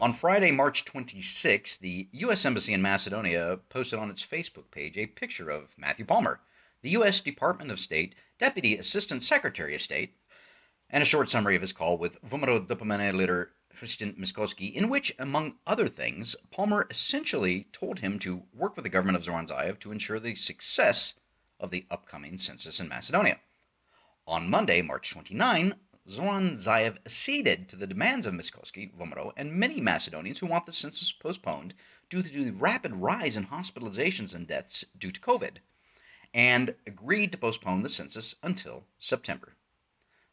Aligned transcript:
On 0.00 0.12
Friday, 0.12 0.50
March 0.50 0.84
26, 0.84 1.78
the 1.78 2.08
U.S. 2.12 2.44
Embassy 2.44 2.72
in 2.72 2.82
Macedonia 2.82 3.58
posted 3.68 3.98
on 3.98 4.10
its 4.10 4.24
Facebook 4.24 4.70
page 4.70 4.96
a 4.96 5.06
picture 5.06 5.50
of 5.50 5.74
Matthew 5.76 6.04
Palmer, 6.04 6.40
the 6.82 6.90
U.S. 6.90 7.20
Department 7.20 7.70
of 7.70 7.80
State 7.80 8.14
Deputy 8.38 8.76
Assistant 8.76 9.22
Secretary 9.22 9.74
of 9.74 9.80
State, 9.80 10.14
and 10.90 11.02
a 11.02 11.06
short 11.06 11.28
summary 11.28 11.56
of 11.56 11.62
his 11.62 11.72
call 11.72 11.98
with 11.98 12.22
VMRO-DPMNE 12.22 13.14
leader 13.14 13.50
Christian 13.78 14.14
Mickoski, 14.18 14.72
in 14.72 14.88
which, 14.88 15.14
among 15.18 15.56
other 15.66 15.88
things, 15.88 16.34
Palmer 16.50 16.86
essentially 16.90 17.68
told 17.72 18.00
him 18.00 18.18
to 18.20 18.42
work 18.52 18.76
with 18.76 18.82
the 18.82 18.88
government 18.90 19.16
of 19.16 19.24
Zoran 19.24 19.46
Zaev 19.46 19.78
to 19.80 19.92
ensure 19.92 20.18
the 20.18 20.34
success 20.34 21.14
of 21.60 21.70
the 21.70 21.86
upcoming 21.90 22.38
census 22.38 22.80
in 22.80 22.88
Macedonia. 22.88 23.38
On 24.26 24.50
Monday, 24.50 24.82
March 24.82 25.10
29, 25.10 25.74
Zoran 26.10 26.56
Zaev 26.56 26.96
acceded 27.04 27.68
to 27.68 27.76
the 27.76 27.86
demands 27.86 28.24
of 28.24 28.32
Mickoski, 28.32 28.90
VMRO, 28.96 29.34
and 29.36 29.52
many 29.52 29.78
Macedonians 29.78 30.38
who 30.38 30.46
want 30.46 30.64
the 30.64 30.72
census 30.72 31.12
postponed 31.12 31.74
due 32.08 32.22
to 32.22 32.44
the 32.44 32.50
rapid 32.50 32.94
rise 32.94 33.36
in 33.36 33.48
hospitalizations 33.48 34.34
and 34.34 34.46
deaths 34.46 34.86
due 34.96 35.10
to 35.10 35.20
COVID, 35.20 35.58
and 36.32 36.74
agreed 36.86 37.30
to 37.32 37.36
postpone 37.36 37.82
the 37.82 37.90
census 37.90 38.34
until 38.42 38.86
September. 38.98 39.54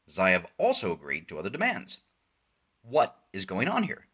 Zaev 0.07 0.45
also 0.57 0.93
agreed 0.93 1.27
to 1.27 1.37
other 1.37 1.49
demands. 1.49 1.97
What 2.81 3.25
is 3.33 3.43
going 3.43 3.67
on 3.67 3.83
here? 3.83 4.07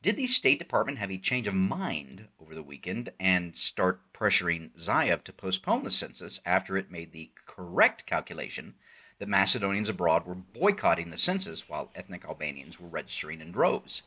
Did 0.00 0.16
the 0.16 0.26
State 0.26 0.58
Department 0.58 0.96
have 0.96 1.10
a 1.10 1.18
change 1.18 1.46
of 1.46 1.54
mind 1.54 2.28
over 2.40 2.54
the 2.54 2.62
weekend 2.62 3.12
and 3.20 3.54
start 3.54 4.00
pressuring 4.14 4.70
Zaev 4.78 5.24
to 5.24 5.32
postpone 5.34 5.84
the 5.84 5.90
census 5.90 6.40
after 6.46 6.78
it 6.78 6.90
made 6.90 7.12
the 7.12 7.32
correct 7.44 8.06
calculation 8.06 8.76
that 9.22 9.28
Macedonians 9.28 9.88
abroad 9.88 10.26
were 10.26 10.34
boycotting 10.34 11.10
the 11.10 11.16
census 11.16 11.68
while 11.68 11.92
ethnic 11.94 12.24
Albanians 12.24 12.80
were 12.80 12.88
registering 12.88 13.40
in 13.40 13.52
droves? 13.52 14.02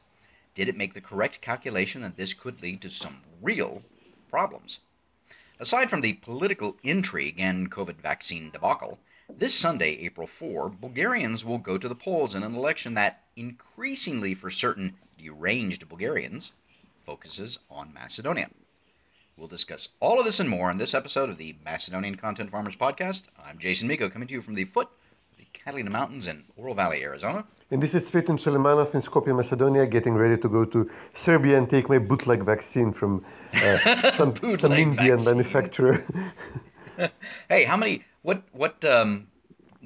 Did 0.54 0.68
it 0.68 0.76
make 0.76 0.94
the 0.94 1.00
correct 1.00 1.40
calculation 1.40 2.02
that 2.02 2.18
this 2.18 2.34
could 2.34 2.62
lead 2.62 2.82
to 2.82 2.90
some 2.90 3.22
real 3.42 3.82
problems? 4.30 4.82
Aside 5.58 5.90
from 5.90 6.02
the 6.02 6.16
political 6.16 6.76
intrigue 6.84 7.40
and 7.40 7.72
COVID 7.72 7.96
vaccine 7.96 8.52
debacle, 8.52 9.00
this 9.30 9.56
Sunday, 9.56 9.92
April 10.00 10.28
4, 10.28 10.68
Bulgarians 10.68 11.46
will 11.46 11.60
go 11.60 11.78
to 11.78 11.88
the 11.88 11.96
polls 11.96 12.36
in 12.36 12.44
an 12.44 12.54
election 12.54 12.94
that, 12.96 13.24
increasingly 13.38 14.34
for 14.34 14.52
certain 14.52 14.98
deranged 15.18 15.88
Bulgarians, 15.88 16.52
focuses 17.06 17.58
on 17.72 17.94
Macedonia. 17.94 18.50
We'll 19.38 19.48
discuss 19.48 19.88
all 20.02 20.20
of 20.20 20.26
this 20.26 20.42
and 20.42 20.50
more 20.50 20.70
in 20.70 20.78
this 20.78 20.94
episode 20.94 21.30
of 21.30 21.38
the 21.38 21.56
Macedonian 21.64 22.16
Content 22.16 22.52
Farmers 22.52 22.76
Podcast. 22.76 23.24
I'm 23.42 23.60
Jason 23.60 23.88
Miko, 23.88 24.10
coming 24.10 24.28
to 24.28 24.34
you 24.34 24.42
from 24.42 24.56
the 24.56 24.66
foot 24.66 24.90
Catalina 25.56 25.89
Mountains 25.89 26.28
in 26.28 26.44
Oro 26.58 26.73
Valley, 26.73 27.03
Arizona. 27.03 27.45
And 27.72 27.81
this 27.81 27.95
is 27.95 28.09
Cvetin 28.09 28.38
Chilimanov 28.38 28.94
in 28.94 29.02
Skopje, 29.02 29.36
Macedonia, 29.36 29.88
getting 29.88 30.14
ready 30.14 30.39
to 30.39 30.50
go 30.50 30.66
to 30.66 30.89
Serbia 31.14 31.58
and 31.58 31.70
take 31.70 31.89
my 31.89 31.97
bootleg 31.97 32.44
vaccine 32.44 32.94
from 32.94 33.25
uh, 33.53 34.12
some, 34.17 34.36
some 34.58 34.72
Indian 34.72 35.18
vaccine. 35.18 35.38
manufacturer. 35.38 36.06
hey, 37.50 37.63
how 37.63 37.78
many? 37.78 38.03
What 38.22 38.44
what 38.52 38.84
um, 38.85 39.28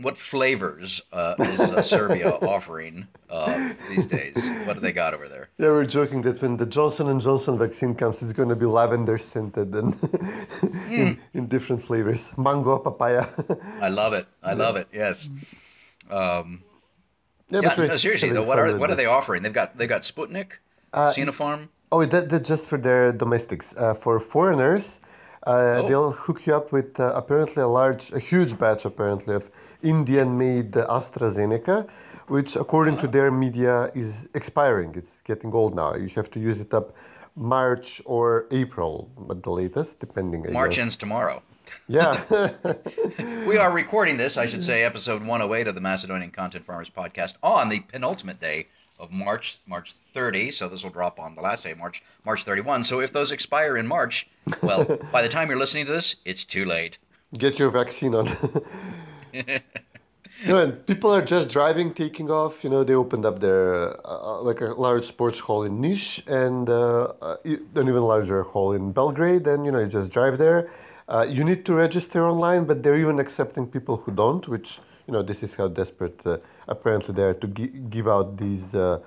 what 0.02 0.18
flavors 0.18 1.02
uh, 1.12 1.36
is 1.40 1.60
uh, 1.60 1.82
Serbia 1.82 2.30
offering 2.42 3.08
uh, 3.30 3.70
these 3.90 4.06
days? 4.06 4.36
What 4.66 4.74
do 4.74 4.80
they 4.80 4.92
got 4.92 5.14
over 5.14 5.28
there? 5.28 5.50
Yeah, 5.58 5.68
we're 5.70 5.86
joking 5.86 6.22
that 6.24 6.42
when 6.42 6.58
the 6.58 6.66
Johnson 6.66 7.10
and 7.10 7.20
Johnson 7.20 7.58
vaccine 7.58 7.96
comes, 7.96 8.22
it's 8.22 8.34
going 8.34 8.50
to 8.50 8.56
be 8.56 8.66
lavender 8.66 9.18
scented 9.18 9.76
and 9.76 10.00
mm. 10.02 10.90
in, 10.92 11.20
in, 11.34 11.48
different 11.48 11.84
flavors, 11.84 12.30
mango, 12.38 12.78
papaya. 12.80 13.28
I 13.82 13.90
love 13.90 14.14
it. 14.14 14.28
I 14.42 14.54
love 14.54 14.76
it. 14.76 14.88
Yes. 14.94 15.30
Um, 16.10 16.64
yeah, 17.50 17.62
yeah 17.64 17.76
no, 17.76 17.96
seriously 17.96 18.30
though, 18.30 18.44
what 18.44 18.60
are 18.60 18.78
what 18.78 18.90
are 18.92 18.96
they 18.96 19.06
offering? 19.06 19.44
They've 19.44 19.54
got 19.54 19.78
they've 19.78 19.90
got 19.90 20.04
Sputnik, 20.04 20.52
uh, 20.94 21.14
Sinopharm. 21.14 21.70
Oh, 21.92 22.06
that, 22.06 22.30
that's 22.30 22.48
just 22.48 22.66
for 22.68 22.78
their 22.78 23.12
domestics. 23.12 23.74
Uh, 23.76 23.96
for 23.96 24.20
foreigners, 24.20 25.00
uh, 25.48 25.82
oh. 25.82 25.88
they'll 25.88 26.12
hook 26.12 26.46
you 26.46 26.56
up 26.56 26.72
with 26.72 27.00
uh, 27.00 27.12
apparently 27.16 27.64
a 27.64 27.68
large, 27.68 28.12
a 28.12 28.20
huge 28.20 28.58
batch 28.60 28.86
apparently 28.86 29.34
of 29.34 29.50
Indian-made 29.84 30.72
AstraZeneca, 30.72 31.88
which 32.28 32.56
according 32.56 32.98
to 32.98 33.08
their 33.08 33.32
media 33.32 33.92
is 33.96 34.28
expiring. 34.34 34.94
It's 34.96 35.22
getting 35.24 35.52
old 35.54 35.76
now. 35.76 35.96
You 35.96 36.10
have 36.10 36.30
to 36.32 36.40
use 36.40 36.60
it 36.60 36.74
up 36.74 36.96
March 37.36 38.02
or 38.06 38.48
April 38.52 39.10
at 39.30 39.44
the 39.44 39.50
latest, 39.50 40.00
depending. 40.00 40.48
I 40.48 40.52
March 40.52 40.72
guess. 40.72 40.84
ends 40.84 40.96
tomorrow. 40.96 41.42
Yeah. 41.88 42.22
we 43.48 43.58
are 43.58 43.72
recording 43.72 44.18
this, 44.18 44.38
I 44.38 44.46
should 44.46 44.64
say, 44.64 44.84
episode 44.84 45.22
108 45.22 45.68
of 45.68 45.76
the 45.76 45.82
Macedonian 45.82 46.32
Content 46.32 46.66
Farmers 46.66 46.90
podcast 46.90 47.34
on 47.42 47.70
the 47.70 47.80
penultimate 47.80 48.40
day 48.40 48.68
of 49.00 49.12
March, 49.12 49.60
March 49.66 49.94
30. 50.14 50.52
So 50.52 50.68
this 50.68 50.84
will 50.84 50.92
drop 50.92 51.20
on 51.20 51.36
the 51.36 51.42
last 51.42 51.64
day, 51.64 51.74
March, 51.74 52.04
March 52.26 52.44
31. 52.44 52.84
So 52.84 53.00
if 53.00 53.14
those 53.14 53.32
expire 53.32 53.78
in 53.78 53.88
March, 53.88 54.28
well, 54.62 54.84
by 55.12 55.22
the 55.22 55.30
time 55.30 55.50
you're 55.50 55.58
listening 55.58 55.86
to 55.86 55.92
this, 55.92 56.18
it's 56.26 56.44
too 56.44 56.66
late. 56.66 56.98
Get 57.38 57.60
your 57.60 57.72
vaccine 57.72 58.16
on. 58.16 58.28
You 59.34 60.48
know, 60.48 60.58
and 60.58 60.86
people 60.86 61.14
are 61.14 61.22
just 61.22 61.50
driving, 61.50 61.94
taking 61.94 62.30
off. 62.30 62.64
You 62.64 62.70
know, 62.70 62.84
they 62.84 62.94
opened 62.94 63.26
up 63.26 63.40
their 63.40 63.96
uh, 64.08 64.42
like 64.42 64.62
a 64.62 64.74
large 64.74 65.06
sports 65.06 65.40
hall 65.40 65.64
in 65.64 65.82
Niš 65.82 66.28
and 66.28 66.70
uh, 66.70 67.14
uh 67.22 67.36
an 67.44 67.88
even 67.88 68.02
larger 68.02 68.44
hall 68.44 68.74
in 68.74 68.92
Belgrade. 68.92 69.48
And 69.48 69.66
you 69.66 69.72
know, 69.72 69.80
you 69.80 69.88
just 69.88 70.12
drive 70.12 70.38
there 70.38 70.70
uh, 71.10 71.26
you 71.28 71.44
need 71.44 71.66
to 71.66 71.74
register 71.74 72.26
online, 72.26 72.66
but 72.66 72.84
they're 72.84 72.98
even 72.98 73.20
accepting 73.20 73.66
people 73.66 73.98
who 73.98 74.12
don't, 74.12 74.48
which, 74.48 74.80
you 75.08 75.14
know, 75.14 75.24
this 75.24 75.42
is 75.42 75.56
how 75.56 75.68
desperate 75.68 76.22
uh, 76.26 76.38
apparently 76.68 77.14
they 77.16 77.24
are 77.24 77.34
to 77.34 77.48
gi- 77.48 77.74
give 77.90 78.08
out 78.08 78.38
these 78.38 78.76
uh, 78.76 79.00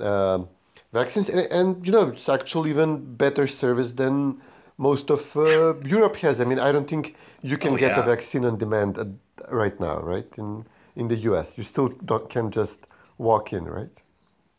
um, 0.00 0.48
vaccines. 0.92 1.28
And, 1.28 1.40
and, 1.52 1.86
you 1.86 1.92
know, 1.92 2.08
it's 2.08 2.28
actually 2.28 2.70
even 2.70 3.14
better 3.14 3.46
service 3.46 3.92
than 3.92 4.40
most 4.78 5.10
of 5.10 5.36
uh, 5.36 5.78
Europe 5.84 6.16
has. 6.16 6.40
I 6.40 6.44
mean, 6.44 6.58
I 6.58 6.72
don't 6.72 6.88
think 6.88 7.14
you 7.42 7.56
can 7.56 7.74
oh, 7.74 7.76
get 7.76 7.92
yeah. 7.92 8.02
a 8.02 8.06
vaccine 8.06 8.44
on 8.44 8.58
demand 8.58 8.98
right 9.50 9.78
now, 9.80 10.00
right? 10.00 10.26
In, 10.36 10.66
in 10.96 11.08
the 11.08 11.16
US, 11.16 11.52
you 11.56 11.64
still 11.64 11.88
don't, 11.88 12.28
can 12.28 12.50
just 12.50 12.78
walk 13.18 13.52
in, 13.52 13.64
right? 13.64 13.90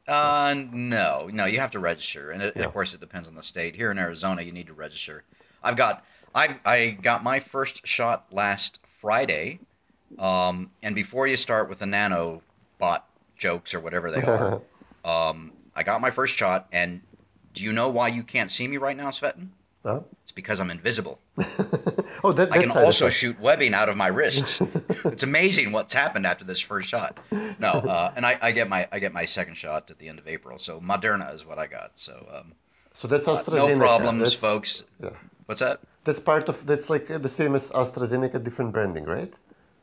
Uh, 0.07 0.53
no, 0.71 1.29
no, 1.33 1.45
you 1.45 1.59
have 1.59 1.71
to 1.71 1.79
register, 1.79 2.29
and 2.31 2.43
it, 2.43 2.53
yeah. 2.55 2.65
of 2.65 2.73
course 2.73 2.93
it 2.93 2.99
depends 2.99 3.27
on 3.27 3.33
the 3.35 3.41
state. 3.41 3.75
Here 3.75 3.89
in 3.89 3.97
Arizona, 3.97 4.43
you 4.43 4.51
need 4.51 4.67
to 4.67 4.73
register. 4.73 5.23
I've 5.63 5.75
got 5.75 6.05
I 6.35 6.59
I 6.63 6.89
got 6.91 7.23
my 7.23 7.39
first 7.39 7.87
shot 7.87 8.27
last 8.31 8.79
Friday, 9.01 9.59
um, 10.19 10.69
and 10.83 10.93
before 10.93 11.25
you 11.25 11.37
start 11.37 11.69
with 11.69 11.79
the 11.79 11.87
nano 11.87 12.43
bot 12.77 13.07
jokes 13.35 13.73
or 13.73 13.79
whatever 13.79 14.11
they 14.11 14.21
are, 14.21 14.61
um, 15.05 15.53
I 15.75 15.81
got 15.81 16.01
my 16.01 16.11
first 16.11 16.35
shot, 16.35 16.67
and 16.71 17.01
do 17.53 17.63
you 17.63 17.73
know 17.73 17.89
why 17.89 18.09
you 18.09 18.21
can't 18.21 18.51
see 18.51 18.67
me 18.67 18.77
right 18.77 18.95
now, 18.95 19.09
Cvetin? 19.09 19.47
Huh? 19.83 20.01
Because 20.35 20.59
I'm 20.59 20.69
invisible. 20.69 21.19
oh, 22.23 22.33
that, 22.33 22.49
I 22.51 22.61
can 22.61 22.71
also 22.71 23.07
shoot 23.07 23.39
webbing 23.39 23.73
out 23.73 23.87
of 23.87 23.95
my 23.95 24.07
wrists. 24.07 24.61
it's 25.05 25.23
amazing 25.23 25.71
what's 25.71 25.93
happened 25.93 26.27
after 26.27 26.43
this 26.43 26.59
first 26.59 26.89
shot. 26.89 27.17
No, 27.57 27.69
uh, 27.71 28.13
and 28.15 28.25
I, 28.25 28.37
I, 28.41 28.51
get 28.51 28.67
my 28.67 28.87
I 28.91 28.99
get 28.99 29.13
my 29.13 29.23
second 29.23 29.55
shot 29.55 29.89
at 29.89 29.97
the 29.97 30.09
end 30.09 30.19
of 30.19 30.27
April. 30.27 30.59
So 30.59 30.81
Moderna 30.81 31.33
is 31.33 31.45
what 31.45 31.57
I 31.57 31.67
got. 31.67 31.93
So 31.95 32.13
um, 32.35 32.53
so 32.93 33.07
that's 33.07 33.27
AstraZeneca. 33.27 33.63
Uh, 33.63 33.67
no 33.67 33.77
problems, 33.77 34.19
that's, 34.19 34.33
folks. 34.33 34.83
Yeah. 35.01 35.09
What's 35.45 35.61
that? 35.61 35.79
That's 36.03 36.19
part 36.19 36.49
of 36.49 36.65
that's 36.65 36.89
like 36.89 37.07
the 37.07 37.29
same 37.29 37.55
as 37.55 37.69
AstraZeneca, 37.69 38.43
different 38.43 38.73
branding, 38.73 39.05
right? 39.05 39.33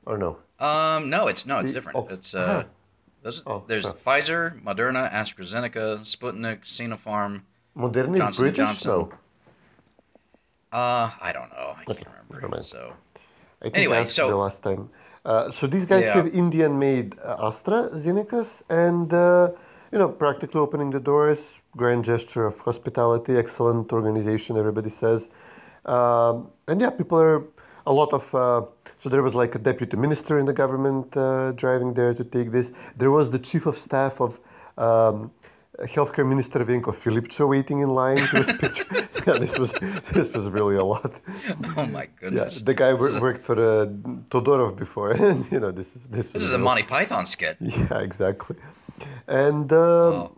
Or 0.06 0.18
no? 0.18 0.38
Um, 0.58 1.10
no, 1.10 1.26
it's 1.26 1.46
no, 1.46 1.58
it's 1.58 1.72
different. 1.72 1.98
Oh. 1.98 2.08
It's 2.10 2.34
uh, 2.34 2.38
uh-huh. 2.38 2.64
those, 3.22 3.42
oh, 3.46 3.64
there's 3.66 3.86
Pfizer, 3.86 4.62
Moderna, 4.62 5.10
AstraZeneca, 5.12 6.00
Sputnik, 6.00 6.62
Sinopharm. 6.62 7.42
Moderna 7.76 8.18
Johnson 8.18 8.28
is 8.28 8.38
British, 8.38 8.56
Johnson. 8.56 8.90
no? 8.90 9.12
Uh, 10.72 11.10
I 11.20 11.32
don't 11.32 11.50
know. 11.50 11.74
I 11.76 11.84
can't 11.84 12.06
remember. 12.30 12.62
So, 12.62 12.94
I 13.60 13.64
think 13.64 13.76
anyway, 13.76 13.98
I 13.98 14.00
asked 14.00 14.12
so 14.12 14.30
the 14.30 14.36
last 14.36 14.62
time. 14.62 14.88
Uh, 15.24 15.50
so 15.50 15.66
these 15.66 15.84
guys 15.84 16.04
yeah. 16.04 16.14
have 16.14 16.34
Indian-made 16.34 17.14
uh, 17.22 17.50
AstraZenecas, 17.50 18.62
and 18.70 19.12
uh, 19.12 19.50
you 19.92 19.98
know, 19.98 20.08
practically 20.08 20.60
opening 20.60 20.90
the 20.90 21.00
doors. 21.00 21.38
Grand 21.76 22.04
gesture 22.04 22.46
of 22.46 22.58
hospitality, 22.58 23.36
excellent 23.36 23.92
organization. 23.92 24.56
Everybody 24.56 24.90
says. 24.90 25.28
Um, 25.84 26.50
and 26.68 26.80
yeah, 26.80 26.90
people 26.90 27.18
are 27.18 27.44
a 27.86 27.92
lot 27.92 28.12
of 28.12 28.34
uh, 28.34 28.62
so 29.00 29.08
there 29.08 29.22
was 29.22 29.34
like 29.34 29.54
a 29.54 29.58
deputy 29.58 29.96
minister 29.96 30.38
in 30.38 30.46
the 30.46 30.52
government 30.52 31.16
uh, 31.16 31.52
driving 31.52 31.92
there 31.92 32.14
to 32.14 32.24
take 32.24 32.50
this. 32.50 32.70
There 32.96 33.10
was 33.10 33.30
the 33.30 33.38
chief 33.38 33.66
of 33.66 33.76
staff 33.78 34.20
of. 34.20 34.40
Um, 34.78 35.30
Healthcare 35.86 36.26
Minister 36.26 36.64
Venko 36.64 36.92
Filipche 36.94 37.46
waiting 37.48 37.80
in 37.80 37.88
line 37.90 38.16
to 38.30 38.42
his 38.42 38.56
picture. 38.64 38.86
yeah, 39.26 39.38
this 39.38 39.58
was 39.58 39.72
this 40.12 40.28
was 40.34 40.46
really 40.48 40.76
a 40.76 40.84
lot. 40.84 41.12
Oh 41.76 41.86
my 41.86 42.02
Yeah, 42.02 42.08
goodness. 42.20 42.60
the 42.62 42.74
guy 42.74 42.92
wor- 42.94 43.20
worked 43.20 43.44
for 43.44 43.56
uh, 43.58 43.86
Todorov 44.30 44.76
before, 44.76 45.10
and 45.12 45.44
you 45.52 45.60
know 45.60 45.72
this 45.72 45.88
is 45.96 46.02
this. 46.10 46.26
This 46.32 46.42
is 46.44 46.52
a 46.52 46.58
Monty 46.58 46.82
Python 46.84 47.26
skit. 47.26 47.56
Yeah, 47.60 47.98
exactly. 48.08 48.56
And 49.26 49.72
um, 49.72 50.12
Wow. 50.12 50.30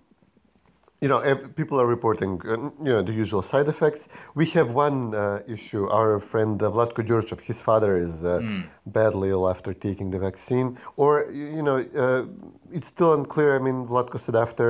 you 1.03 1.09
know, 1.09 1.19
ev- 1.33 1.55
people 1.61 1.77
are 1.83 1.87
reporting 1.97 2.33
uh, 2.45 2.53
you 2.87 2.93
know 2.95 3.03
the 3.03 3.13
usual 3.23 3.43
side 3.43 3.69
effects. 3.75 4.03
We 4.41 4.47
have 4.57 4.69
one 4.89 4.99
uh, 5.15 5.43
issue. 5.57 5.83
Our 5.99 6.21
friend 6.31 6.63
uh, 6.63 6.71
Vlatko 6.75 7.01
Djurchov, 7.09 7.41
his 7.41 7.61
father 7.69 7.93
is 8.07 8.15
uh, 8.25 8.41
badly 8.87 9.29
ill 9.31 9.45
after 9.55 9.71
taking 9.75 10.11
the 10.15 10.19
vaccine, 10.29 10.69
or 10.97 11.13
you 11.33 11.63
know, 11.69 11.79
uh, 12.05 12.25
it's 12.77 12.89
still 12.95 13.13
unclear. 13.19 13.51
I 13.59 13.61
mean, 13.67 13.79
Vlatko 13.87 14.19
said 14.25 14.37
after. 14.47 14.69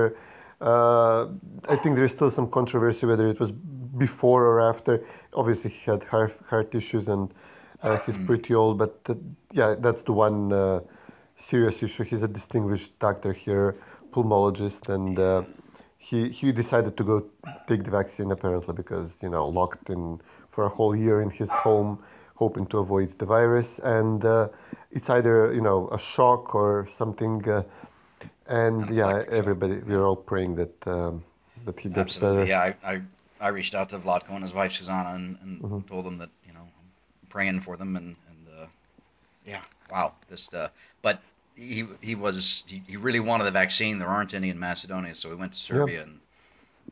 Uh, 0.60 1.26
I 1.68 1.76
think 1.76 1.96
there's 1.96 2.12
still 2.12 2.30
some 2.30 2.50
controversy 2.50 3.06
whether 3.06 3.28
it 3.28 3.40
was 3.40 3.52
before 3.52 4.44
or 4.46 4.60
after. 4.60 5.04
Obviously, 5.34 5.70
he 5.70 5.90
had 5.90 6.04
heart, 6.04 6.34
heart 6.48 6.74
issues 6.74 7.08
and 7.08 7.32
uh, 7.82 7.98
he's 8.06 8.16
pretty 8.26 8.54
old, 8.54 8.78
but 8.78 8.98
uh, 9.08 9.14
yeah, 9.52 9.74
that's 9.78 10.02
the 10.02 10.12
one 10.12 10.52
uh, 10.52 10.80
serious 11.36 11.82
issue. 11.82 12.02
He's 12.02 12.22
a 12.22 12.28
distinguished 12.28 12.98
doctor 12.98 13.32
here, 13.32 13.76
pulmonologist, 14.10 14.88
and 14.88 15.18
uh, 15.18 15.42
he 15.98 16.30
he 16.30 16.50
decided 16.50 16.96
to 16.96 17.04
go 17.04 17.24
take 17.68 17.84
the 17.84 17.90
vaccine 17.90 18.30
apparently 18.30 18.72
because 18.74 19.10
you 19.20 19.28
know 19.28 19.46
locked 19.46 19.90
in 19.90 20.20
for 20.50 20.64
a 20.64 20.68
whole 20.68 20.96
year 20.96 21.20
in 21.20 21.28
his 21.28 21.50
home, 21.50 22.02
hoping 22.36 22.66
to 22.66 22.78
avoid 22.78 23.18
the 23.18 23.26
virus, 23.26 23.78
and 23.80 24.24
uh, 24.24 24.48
it's 24.90 25.10
either 25.10 25.52
you 25.52 25.60
know 25.60 25.88
a 25.92 25.98
shock 25.98 26.54
or 26.54 26.88
something. 26.96 27.64
And 28.46 28.90
yeah, 28.94 29.24
everybody 29.30 29.76
we're 29.78 30.04
all 30.04 30.16
praying 30.16 30.56
that 30.56 30.86
um, 30.86 31.24
that 31.64 31.80
he 31.80 31.88
gets 31.88 32.12
Absolutely. 32.12 32.20
better. 32.20 32.48
Yeah, 32.48 32.60
I, 32.60 32.92
I, 32.94 33.02
I 33.40 33.48
reached 33.48 33.74
out 33.74 33.88
to 33.90 33.98
Vlatko 33.98 34.30
and 34.30 34.42
his 34.42 34.52
wife 34.52 34.72
Susanna 34.72 35.10
and, 35.14 35.38
and 35.42 35.62
Mm-hmm. 35.62 35.78
told 35.86 36.04
them 36.04 36.18
that 36.18 36.30
you 36.46 36.52
know 36.52 36.60
I'm 36.60 37.28
praying 37.28 37.60
for 37.60 37.76
them 37.76 37.96
and 37.96 38.16
and 38.28 38.48
uh, 38.48 38.66
yeah, 39.46 39.62
wow, 39.90 40.14
this 40.28 40.52
uh, 40.52 40.70
but 41.02 41.20
he 41.54 41.86
he 42.00 42.14
was 42.14 42.64
he, 42.66 42.82
he 42.86 42.96
really 42.96 43.20
wanted 43.20 43.44
the 43.44 43.50
vaccine. 43.52 43.98
There 43.98 44.08
aren't 44.08 44.34
any 44.34 44.50
in 44.50 44.58
Macedonia, 44.58 45.14
so 45.14 45.28
we 45.30 45.36
went 45.36 45.52
to 45.52 45.58
Serbia 45.58 46.02
and 46.02 46.20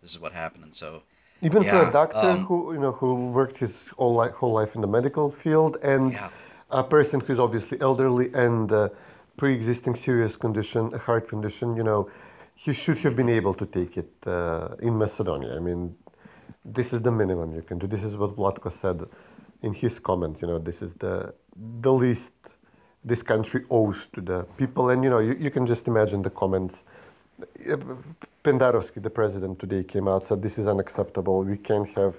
this 0.02 0.12
is 0.12 0.19
what 0.20 0.32
happened. 0.32 0.64
And 0.64 0.75
so 0.75 1.02
Even 1.43 1.64
for 1.64 1.82
a 1.82 1.87
doctor 1.90 2.37
um, 2.37 2.46
who 2.46 2.73
you 2.73 2.79
know 2.81 2.93
who 2.93 3.31
worked 3.32 3.58
his 3.58 3.73
whole 3.99 4.14
life, 4.14 4.32
whole 4.32 4.52
life 4.52 4.75
in 4.75 4.81
the 4.81 4.87
medical 4.87 5.31
field, 5.31 5.76
and 5.82 6.12
Yeah. 6.12 6.31
a 6.70 6.84
person 6.84 7.20
who's 7.20 7.38
obviously 7.38 7.81
elderly 7.81 8.32
and 8.32 8.70
uh, 8.73 8.88
pre-existing 9.37 9.94
serious 9.96 10.37
condition, 10.37 10.90
a 10.94 10.99
heart 10.99 11.29
condition, 11.29 11.76
you 11.76 11.82
know, 11.82 12.11
he 12.55 12.73
should 12.73 12.99
have 12.99 13.17
been 13.17 13.29
able 13.29 13.55
to 13.55 13.67
take 13.67 13.96
it 13.96 14.12
uh, 14.26 14.76
in 14.81 14.96
Macedonia. 14.96 15.56
I 15.56 15.58
mean, 15.58 15.96
this 16.64 16.93
is 16.93 17.00
the 17.02 17.11
minimum 17.11 17.55
you 17.55 17.62
can 17.62 17.79
do. 17.79 17.87
This 17.87 18.02
is 18.02 18.14
what 18.17 18.37
Vlatko 18.37 18.73
said 18.73 19.02
in 19.62 19.73
his 19.73 19.99
comment. 19.99 20.38
You 20.40 20.49
know, 20.49 20.58
this 20.58 20.82
is 20.82 20.93
the 20.99 21.34
the 21.81 21.93
least 21.93 22.31
this 23.05 23.23
country 23.23 23.64
owes 23.70 23.96
to 24.14 24.20
the 24.20 24.44
people, 24.56 24.90
and 24.90 25.02
you 25.02 25.11
know, 25.11 25.19
you, 25.19 25.34
you 25.34 25.50
can 25.50 25.67
just 25.67 25.88
imagine 25.88 26.23
the 26.23 26.31
comments. 26.31 26.84
Pendarovsky, 28.44 29.02
the 29.02 29.11
president 29.11 29.58
today, 29.58 29.82
came 29.82 30.06
out 30.06 30.29
said 30.29 30.43
this 30.43 30.58
is 30.58 30.67
unacceptable. 30.67 31.43
We 31.43 31.56
can't 31.56 31.88
have 31.96 32.14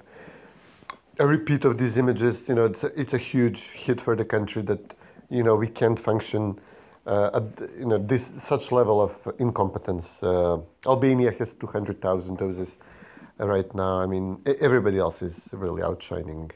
a 1.19 1.25
repeat 1.25 1.63
of 1.63 1.77
these 1.77 1.97
images. 1.97 2.49
You 2.49 2.55
know, 2.55 2.65
it's 2.65 2.83
a, 2.83 2.99
it's 2.99 3.13
a 3.13 3.17
huge 3.17 3.71
hit 3.71 4.01
for 4.01 4.15
the 4.15 4.25
country 4.25 4.61
that 4.63 4.93
you 5.29 5.43
know 5.43 5.55
we 5.55 5.67
can't 5.67 5.99
function 5.99 6.59
uh, 7.05 7.29
at 7.33 7.69
you 7.77 7.85
know 7.85 7.97
this 7.97 8.29
such 8.41 8.71
level 8.71 9.01
of 9.01 9.11
incompetence. 9.39 10.07
Uh, 10.21 10.57
Albania 10.85 11.31
has 11.39 11.53
two 11.59 11.67
hundred 11.67 12.01
thousand 12.01 12.37
doses 12.37 12.77
uh, 13.39 13.47
right 13.47 13.73
now. 13.75 13.99
I 13.99 14.05
mean, 14.05 14.41
everybody 14.59 14.97
else 14.97 15.21
is 15.21 15.37
really 15.51 15.81
outshining 15.81 16.51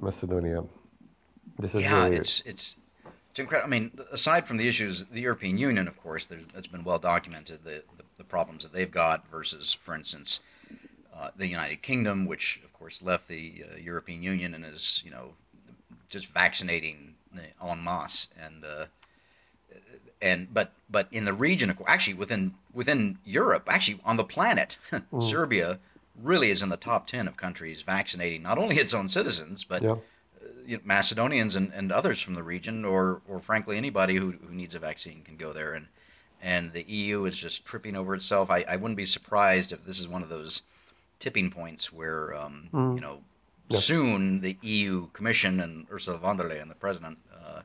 Macedonia. 0.00 0.64
This 1.58 1.74
is 1.74 1.82
yeah, 1.82 2.04
really 2.04 2.16
it's 2.16 2.42
it's 2.44 2.76
it's 3.30 3.38
incredible. 3.38 3.68
I 3.68 3.70
mean, 3.70 3.98
aside 4.12 4.46
from 4.46 4.56
the 4.58 4.68
issues, 4.68 5.04
the 5.06 5.20
European 5.20 5.58
Union, 5.58 5.88
of 5.88 6.00
course, 6.02 6.28
it's 6.54 6.66
been 6.66 6.84
well 6.84 6.98
documented 6.98 7.64
the, 7.64 7.82
the 7.96 8.04
the 8.18 8.24
problems 8.24 8.64
that 8.64 8.72
they've 8.72 8.90
got 8.90 9.26
versus, 9.28 9.72
for 9.72 9.94
instance, 9.94 10.40
uh, 11.16 11.30
the 11.36 11.46
United 11.46 11.82
Kingdom, 11.82 12.26
which 12.26 12.60
of 12.64 12.72
course 12.72 13.00
left 13.02 13.28
the 13.28 13.64
uh, 13.64 13.76
European 13.76 14.22
Union 14.22 14.54
and 14.54 14.66
is 14.66 15.02
you 15.04 15.10
know 15.10 15.32
just 16.10 16.26
vaccinating 16.26 17.14
uh, 17.34 17.70
en 17.70 17.82
masse 17.82 18.28
and. 18.38 18.64
Uh, 19.72 19.78
and 20.20 20.52
but 20.52 20.72
but 20.90 21.08
in 21.12 21.24
the 21.24 21.32
region, 21.32 21.76
actually 21.86 22.14
within 22.14 22.54
within 22.72 23.18
Europe, 23.24 23.64
actually 23.68 24.00
on 24.04 24.16
the 24.16 24.24
planet, 24.24 24.76
Serbia 25.20 25.78
really 26.20 26.50
is 26.50 26.62
in 26.62 26.68
the 26.68 26.76
top 26.76 27.06
ten 27.06 27.28
of 27.28 27.36
countries 27.36 27.82
vaccinating 27.82 28.42
not 28.42 28.58
only 28.58 28.76
its 28.76 28.92
own 28.92 29.08
citizens 29.08 29.62
but 29.62 29.82
yeah. 29.82 29.94
you 30.66 30.76
know, 30.76 30.82
Macedonians 30.84 31.54
and, 31.54 31.72
and 31.72 31.92
others 31.92 32.20
from 32.20 32.34
the 32.34 32.42
region, 32.42 32.84
or 32.84 33.20
or 33.28 33.40
frankly 33.40 33.76
anybody 33.76 34.16
who, 34.16 34.32
who 34.32 34.54
needs 34.54 34.74
a 34.74 34.78
vaccine 34.78 35.22
can 35.22 35.36
go 35.36 35.52
there. 35.52 35.74
And 35.74 35.86
and 36.40 36.72
the 36.72 36.88
EU 36.88 37.24
is 37.24 37.36
just 37.36 37.64
tripping 37.64 37.96
over 37.96 38.14
itself. 38.14 38.50
I, 38.50 38.64
I 38.68 38.76
wouldn't 38.76 38.96
be 38.96 39.06
surprised 39.06 39.72
if 39.72 39.84
this 39.84 39.98
is 39.98 40.06
one 40.06 40.22
of 40.22 40.28
those 40.28 40.62
tipping 41.18 41.50
points 41.50 41.92
where 41.92 42.34
um, 42.34 42.68
you 42.72 43.00
know 43.00 43.20
soon 43.70 44.40
the 44.40 44.56
EU 44.62 45.08
Commission 45.08 45.60
and 45.60 45.86
Ursula 45.90 46.18
von 46.18 46.36
der 46.36 46.48
Leyen, 46.48 46.68
the 46.68 46.74
president, 46.74 47.18
uh, 47.34 47.62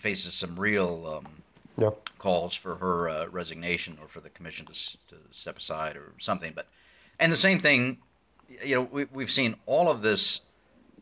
faces 0.00 0.34
some 0.34 0.58
real 0.58 1.18
um, 1.18 1.42
Yeah. 1.76 1.90
calls 2.18 2.54
for 2.54 2.76
her 2.76 3.08
uh, 3.08 3.26
resignation 3.26 3.98
or 4.00 4.08
for 4.08 4.20
the 4.20 4.30
commission 4.30 4.66
to, 4.66 4.72
to 4.72 5.16
step 5.32 5.58
aside 5.58 5.96
or 5.96 6.12
something. 6.18 6.52
But 6.54 6.68
and 7.18 7.32
the 7.32 7.36
same 7.36 7.58
thing, 7.60 7.98
you 8.64 8.76
know, 8.76 8.82
we, 8.82 9.04
we've 9.04 9.30
seen 9.30 9.56
all 9.66 9.90
of 9.90 10.02
this. 10.02 10.40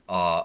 Uh, 0.08 0.44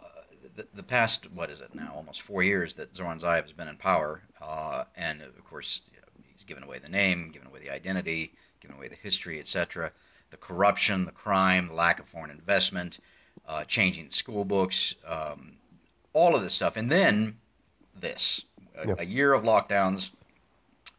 the, 0.56 0.68
the 0.74 0.84
past 0.84 1.32
what 1.32 1.50
is 1.50 1.62
it 1.62 1.74
now? 1.76 1.94
Almost 1.96 2.22
four 2.22 2.42
years 2.44 2.74
that 2.76 2.96
Zoran 2.96 3.20
Zaev 3.20 3.44
has 3.44 3.54
been 3.54 3.68
in 3.68 3.78
power, 3.78 4.22
uh, 4.42 4.86
and 4.96 5.22
of 5.22 5.44
course 5.46 5.82
you 5.94 6.00
know, 6.00 6.08
he's 6.34 6.44
given 6.46 6.64
away 6.64 6.80
the 6.80 6.90
name, 6.90 7.30
given 7.32 7.48
away 7.48 7.60
the 7.60 7.70
identity, 7.70 8.34
given 8.60 8.76
away 8.76 8.88
the 8.88 8.96
history, 8.96 9.40
etc. 9.40 9.92
The 10.32 10.38
corruption, 10.38 11.06
the 11.06 11.12
crime, 11.12 11.68
the 11.68 11.74
lack 11.74 12.00
of 12.00 12.08
foreign 12.08 12.32
investment, 12.32 13.00
uh, 13.48 13.64
changing 13.66 14.10
school 14.10 14.44
books, 14.46 14.96
um, 15.06 15.54
all 16.14 16.36
of 16.36 16.42
this 16.42 16.56
stuff, 16.56 16.76
and 16.76 16.92
then 16.92 17.38
this 18.02 18.44
a, 18.76 18.88
Yep. 18.88 19.00
a 19.00 19.06
year 19.06 19.34
of 19.34 19.44
lockdowns, 19.44 20.12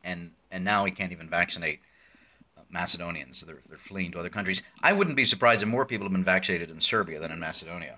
and 0.05 0.31
and 0.51 0.65
now 0.65 0.85
he 0.85 0.91
can't 0.91 1.13
even 1.13 1.29
vaccinate 1.29 1.81
uh, 2.57 2.63
Macedonians. 2.71 3.43
They're 3.47 3.63
they're 3.69 3.79
fleeing 3.79 4.13
to 4.13 4.19
other 4.21 4.31
countries. 4.31 4.63
I 4.83 4.93
wouldn't 4.93 5.17
be 5.17 5.25
surprised 5.25 5.63
if 5.63 5.69
more 5.69 5.85
people 5.85 6.05
have 6.07 6.13
been 6.13 6.25
vaccinated 6.25 6.71
in 6.71 6.81
Serbia 6.81 7.21
than 7.21 7.31
in 7.33 7.39
Macedonia. 7.39 7.95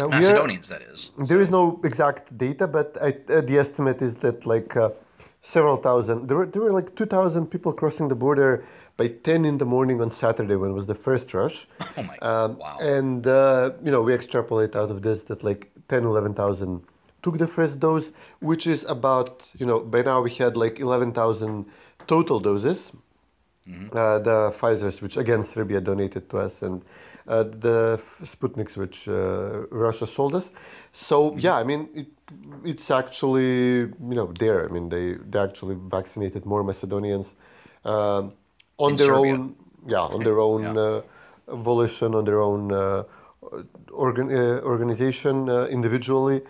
Uh, 0.00 0.06
we 0.08 0.16
are- 0.16 0.20
Macedonians, 0.20 0.68
that 0.68 0.82
is. 0.82 1.10
There 1.30 1.40
is 1.40 1.48
no 1.50 1.80
exact 1.84 2.36
data, 2.36 2.66
but 2.66 2.96
I, 3.00 3.08
uh, 3.32 3.40
the 3.40 3.56
estimate 3.58 4.02
is 4.02 4.14
that 4.16 4.44
like 4.46 4.76
uh, 4.76 4.90
several 5.42 5.76
thousand. 5.78 6.28
There 6.28 6.36
were 6.36 6.46
there 6.46 6.62
were 6.62 6.72
like 6.72 6.94
two 6.94 7.06
thousand 7.06 7.46
people 7.46 7.72
crossing 7.72 8.08
the 8.08 8.14
border 8.14 8.64
by 8.96 9.08
ten 9.08 9.44
in 9.44 9.58
the 9.58 9.64
morning 9.64 10.00
on 10.00 10.10
Saturday 10.10 10.56
when 10.56 10.70
it 10.70 10.74
was 10.74 10.86
the 10.86 10.94
first 11.06 11.32
rush. 11.34 11.66
Oh 11.96 12.02
my 12.02 12.16
Um, 12.18 12.58
wow. 12.58 12.78
And 12.80 13.26
uh, 13.26 13.72
you 13.84 13.90
know 13.90 14.02
we 14.02 14.12
extrapolate 14.14 14.74
out 14.76 14.90
of 14.90 15.02
this 15.02 15.22
that 15.28 15.42
like 15.42 15.70
10, 15.88 16.04
11,000 16.04 16.82
took 17.22 17.38
the 17.38 17.46
first 17.46 17.78
dose, 17.80 18.12
which 18.40 18.66
is 18.66 18.84
about 18.88 19.50
you 19.58 19.66
know 19.66 19.80
by 19.80 20.02
now 20.02 20.22
we 20.22 20.30
had 20.30 20.56
like 20.56 20.80
eleven 20.80 21.12
thousand 21.12 21.66
total 22.06 22.40
doses. 22.40 22.92
Uh, 23.92 24.18
the 24.18 24.50
Pfizer's, 24.58 25.02
which 25.02 25.18
again 25.18 25.44
Serbia 25.44 25.78
donated 25.82 26.30
to 26.30 26.38
us, 26.38 26.62
and 26.62 26.82
uh, 27.26 27.42
the 27.42 28.00
Sputniks, 28.24 28.78
which 28.78 29.06
uh, 29.06 29.66
Russia 29.70 30.06
sold 30.06 30.34
us. 30.34 30.50
So 30.92 31.36
yeah, 31.36 31.56
I 31.56 31.64
mean 31.64 31.86
it, 31.94 32.06
it's 32.64 32.90
actually 32.90 33.80
you 34.10 34.16
know 34.18 34.32
there. 34.38 34.64
I 34.64 34.68
mean 34.72 34.88
they 34.88 35.16
they 35.30 35.38
actually 35.38 35.76
vaccinated 35.90 36.46
more 36.46 36.64
Macedonians 36.64 37.34
um, 37.84 38.32
on 38.78 38.92
In 38.92 38.96
their 38.96 39.06
Serbia. 39.08 39.32
own 39.34 39.54
yeah 39.86 40.00
on 40.16 40.20
their 40.24 40.38
own 40.38 40.62
Yeah. 40.62 40.80
uh, 40.80 41.02
volition, 41.56 42.14
on 42.14 42.24
their 42.24 42.40
own 42.40 42.72
uh, 42.72 43.02
organ, 43.92 44.30
uh, 44.34 44.60
organization 44.64 45.48
uh, 45.50 45.66
individually. 45.66 46.40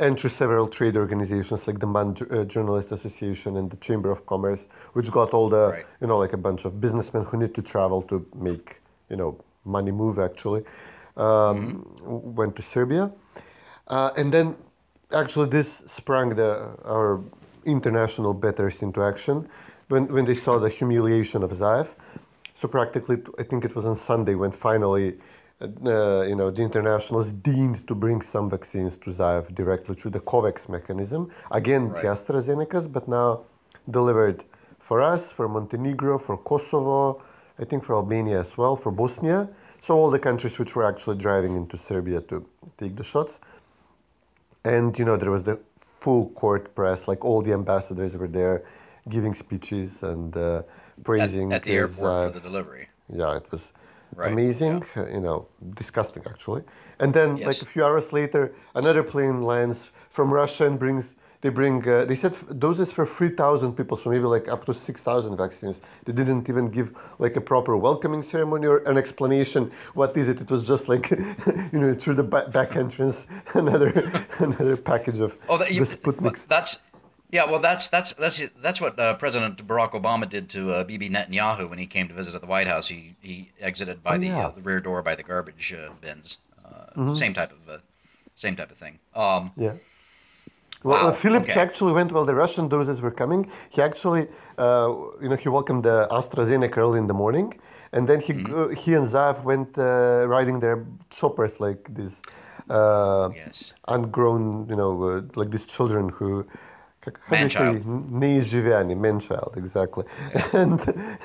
And 0.00 0.18
through 0.18 0.30
several 0.30 0.66
trade 0.66 0.96
organizations 0.96 1.68
like 1.68 1.78
the 1.78 1.86
Man 1.86 2.16
uh, 2.30 2.44
Journalist 2.44 2.90
Association 2.90 3.56
and 3.56 3.70
the 3.70 3.76
Chamber 3.76 4.10
of 4.10 4.26
Commerce, 4.26 4.66
which 4.94 5.10
got 5.12 5.30
all 5.30 5.48
the 5.48 5.68
Right. 5.70 5.86
you 6.00 6.08
know, 6.08 6.18
like 6.18 6.32
a 6.32 6.36
bunch 6.36 6.64
of 6.64 6.80
businessmen 6.80 7.24
who 7.24 7.36
need 7.38 7.54
to 7.54 7.62
travel 7.62 8.02
to 8.02 8.26
make, 8.34 8.80
you 9.08 9.16
know, 9.16 9.38
money 9.64 9.92
move 9.92 10.18
actually, 10.18 10.64
um, 11.16 11.86
w- 12.00 12.22
went 12.40 12.56
to 12.56 12.62
Serbia. 12.62 13.12
Uh, 13.86 14.10
and 14.16 14.32
then 14.32 14.56
actually 15.12 15.48
this 15.48 15.82
sprang 15.86 16.30
the, 16.30 16.70
our 16.84 17.20
international 17.64 18.34
betters 18.34 18.82
into 18.82 19.00
action 19.02 19.48
when, 19.88 20.08
when 20.08 20.24
they 20.24 20.34
saw 20.34 20.58
the 20.58 20.68
humiliation 20.68 21.42
of 21.44 21.50
Zaev. 21.52 21.86
So 22.56 22.66
practically, 22.66 23.18
I 23.38 23.44
think 23.44 23.64
it 23.64 23.76
was 23.76 23.84
on 23.84 23.96
Sunday 23.96 24.34
when 24.34 24.50
finally 24.50 25.14
uh, 25.86 26.22
you 26.28 26.34
know, 26.36 26.50
the 26.50 26.62
internationals 26.62 27.30
deemed 27.32 27.86
to 27.88 27.94
bring 27.94 28.20
some 28.22 28.48
vaccines 28.50 28.96
to 29.04 29.10
Zaev 29.12 29.54
directly 29.54 29.94
through 29.94 30.12
the 30.12 30.20
COVAX 30.20 30.68
mechanism. 30.68 31.30
Again, 31.50 31.88
Right. 31.88 32.02
the 32.02 32.08
AstraZeneca's, 32.08 32.86
but 32.86 33.08
now 33.08 33.40
delivered 33.90 34.44
for 34.80 35.02
us, 35.02 35.32
for 35.32 35.48
Montenegro, 35.48 36.18
for 36.18 36.36
Kosovo, 36.36 37.22
I 37.58 37.64
think 37.64 37.84
for 37.84 37.94
Albania 37.94 38.40
as 38.40 38.56
well, 38.58 38.76
for 38.76 38.90
Bosnia. 38.92 39.48
So 39.82 39.94
all 39.94 40.10
the 40.10 40.18
countries 40.18 40.58
which 40.58 40.74
were 40.76 40.84
actually 40.84 41.18
driving 41.18 41.56
into 41.56 41.76
Serbia 41.78 42.20
to 42.30 42.44
take 42.78 42.96
the 42.96 43.04
shots. 43.04 43.38
And 44.64 44.98
you 44.98 45.04
know, 45.04 45.16
there 45.16 45.30
was 45.30 45.42
the 45.44 45.58
full 46.00 46.30
court 46.30 46.74
press, 46.74 47.06
like 47.08 47.24
all 47.24 47.42
the 47.42 47.52
ambassadors 47.52 48.16
were 48.16 48.28
there 48.28 48.64
giving 49.08 49.34
speeches 49.34 50.02
and 50.02 50.36
uh, 50.36 50.62
praising. 51.04 51.52
at 51.52 51.62
the 51.64 51.72
uh, 51.72 51.80
airport 51.82 51.98
Zaev. 51.98 52.26
for 52.32 52.40
the 52.40 52.40
delivery. 52.40 52.88
Yeah, 53.12 53.36
it 53.36 53.46
was 53.52 53.62
Right, 54.16 54.32
amazing. 54.32 54.84
uh, 54.96 55.06
You 55.06 55.20
know, 55.20 55.46
disgusting 55.74 56.22
actually. 56.26 56.62
And 57.00 57.12
then, 57.12 57.36
Yes. 57.36 57.46
like 57.46 57.62
a 57.62 57.66
few 57.66 57.84
hours 57.84 58.12
later, 58.12 58.52
another 58.74 59.02
plane 59.02 59.42
lands 59.42 59.90
from 60.10 60.32
Russia 60.32 60.66
and 60.66 60.78
brings. 60.78 61.14
They 61.40 61.50
bring. 61.50 61.86
Uh, 61.86 62.06
they 62.06 62.16
said 62.16 62.34
doses 62.58 62.90
for 62.90 63.04
three 63.04 63.28
thousand 63.28 63.74
people, 63.76 63.98
so 63.98 64.08
maybe 64.08 64.24
like 64.24 64.48
up 64.54 64.64
to 64.64 64.72
six 64.72 65.02
thousand 65.02 65.36
vaccines. 65.36 65.76
They 66.06 66.12
didn't 66.14 66.48
even 66.48 66.66
give 66.70 66.88
like 67.18 67.36
a 67.36 67.40
proper 67.42 67.76
welcoming 67.76 68.22
ceremony 68.22 68.66
or 68.66 68.78
an 68.90 68.96
explanation. 68.96 69.70
What 69.92 70.16
is 70.16 70.26
it? 70.30 70.40
It 70.40 70.50
was 70.50 70.62
just 70.62 70.88
like, 70.88 71.10
you 71.72 71.78
know, 71.80 71.92
through 71.94 72.14
the 72.14 72.22
back 72.58 72.76
entrance, 72.76 73.26
another 73.54 73.88
another 74.38 74.76
package 74.78 75.20
of 75.20 75.36
Oh, 75.50 75.58
that, 75.58 75.70
you, 75.74 75.82
Sputniks. 75.82 76.46
that's 76.48 76.78
yeah. 77.36 77.44
Well, 77.50 77.60
that's 77.68 77.84
that's 77.94 78.10
that's 78.24 78.38
that's 78.66 78.80
what 78.84 78.94
uh, 78.98 79.14
President 79.24 79.54
Barack 79.70 79.92
Obama 80.00 80.26
did 80.34 80.44
to 80.56 80.60
uh, 80.74 80.84
Bibi 80.84 81.08
Netanyahu 81.16 81.68
when 81.70 81.78
he 81.84 81.86
came 81.86 82.06
to 82.08 82.14
visit 82.20 82.34
at 82.38 82.40
the 82.40 82.46
White 82.54 82.68
House. 82.74 82.86
He 82.94 83.00
he 83.20 83.36
exited 83.60 83.98
by 84.08 84.14
Oh, 84.14 84.18
the, 84.22 84.26
yeah. 84.26 84.36
Mm-hmm. 84.38 84.46
uh, 84.46 84.50
the 84.58 84.62
rear 84.70 84.80
door 84.88 85.02
by 85.08 85.14
the 85.20 85.26
garbage 85.32 85.66
uh, 85.80 85.90
bins. 86.04 86.28
Uh, 86.64 87.14
Same 87.22 87.34
type 87.40 87.52
of 87.58 87.62
uh, 87.74 87.78
same 88.44 88.54
type 88.60 88.70
of 88.74 88.78
thing. 88.84 88.94
Um, 89.24 89.42
Yeah. 89.56 89.74
Well, 90.88 91.02
Wow, 91.02 91.08
uh, 91.08 91.12
Philips 91.24 91.50
okay. 91.50 91.60
actually 91.66 91.94
went 91.98 92.12
while 92.12 92.26
the 92.32 92.34
Russian 92.44 92.68
doses 92.68 92.98
were 93.00 93.14
coming. 93.22 93.40
He 93.74 93.80
actually, 93.90 94.22
uh, 94.58 94.88
you 95.22 95.28
know, 95.30 95.36
he 95.44 95.48
welcomed 95.48 95.82
the 95.90 96.06
AstraZeneca 96.18 96.76
early 96.84 96.98
in 97.04 97.06
the 97.12 97.18
morning, 97.24 97.48
and 97.94 98.02
then 98.10 98.20
he 98.26 98.32
Mm-hmm. 98.34 98.54
uh, 98.54 98.68
he 98.82 98.90
and 98.98 99.06
Zaev 99.14 99.36
went 99.52 99.70
uh, 99.78 99.84
riding 100.36 100.56
their 100.64 100.78
choppers 101.16 101.52
like 101.66 101.80
these 101.98 102.16
uh, 102.78 103.30
Yes. 103.42 103.72
ungrown, 103.94 104.44
you 104.70 104.76
know, 104.80 104.92
uh, 105.08 105.22
like 105.40 105.50
these 105.54 105.64
children 105.76 106.04
who 106.16 106.28
man 107.30 107.48
child. 107.48 107.84
Niz 107.84 108.44
Giuliani, 108.44 108.96
man 108.96 109.20
child, 109.20 109.54
exactly. 109.56 110.04
Yeah. 110.34 110.48
And, 110.52 110.80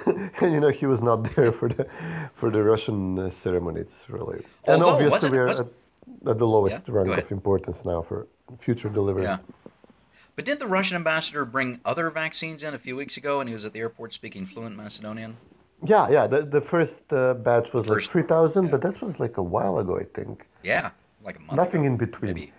and 0.41 0.53
you 0.53 0.59
know 0.59 0.69
he 0.69 0.85
was 0.85 1.01
not 1.01 1.35
there 1.35 1.51
for 1.51 1.69
the 1.69 1.87
for 2.35 2.49
the 2.49 2.63
Russian 2.63 3.19
uh, 3.19 3.31
ceremony. 3.31 3.81
It's 3.81 4.09
really 4.09 4.43
Although, 4.67 4.73
and 4.73 4.83
obviously 4.83 5.29
we're 5.29 5.47
at, 5.47 5.59
at, 5.59 6.37
the 6.37 6.47
lowest 6.47 6.83
yeah, 6.87 6.93
rank 6.93 7.25
of 7.25 7.31
importance 7.31 7.83
now 7.85 8.01
for 8.01 8.27
future 8.59 8.89
deliveries. 8.89 9.25
Yeah. 9.25 9.37
But 10.35 10.45
did 10.45 10.59
the 10.59 10.67
Russian 10.67 10.95
ambassador 10.95 11.43
bring 11.43 11.81
other 11.83 12.09
vaccines 12.09 12.63
in 12.63 12.73
a 12.73 12.79
few 12.79 12.95
weeks 12.95 13.17
ago, 13.17 13.41
and 13.41 13.49
he 13.49 13.53
was 13.53 13.65
at 13.65 13.73
the 13.73 13.79
airport 13.79 14.13
speaking 14.13 14.45
fluent 14.45 14.75
Macedonian? 14.75 15.35
Yeah, 15.83 16.09
yeah. 16.09 16.27
The, 16.27 16.43
the 16.43 16.61
first 16.61 16.99
uh, 17.11 17.33
batch 17.33 17.73
was 17.73 17.85
first, 17.85 18.07
like 18.07 18.11
three 18.11 18.23
thousand, 18.23 18.65
yeah. 18.65 18.71
but 18.71 18.81
that 18.81 19.01
was 19.01 19.19
like 19.19 19.37
a 19.37 19.43
while 19.43 19.79
ago, 19.79 19.97
I 19.97 20.03
think. 20.03 20.47
Yeah, 20.63 20.91
like 21.23 21.37
a 21.37 21.41
month. 21.41 21.57
Nothing 21.57 21.81
ago, 21.81 21.91
in 21.91 21.97
between. 21.97 22.33
Maybe. 22.33 22.53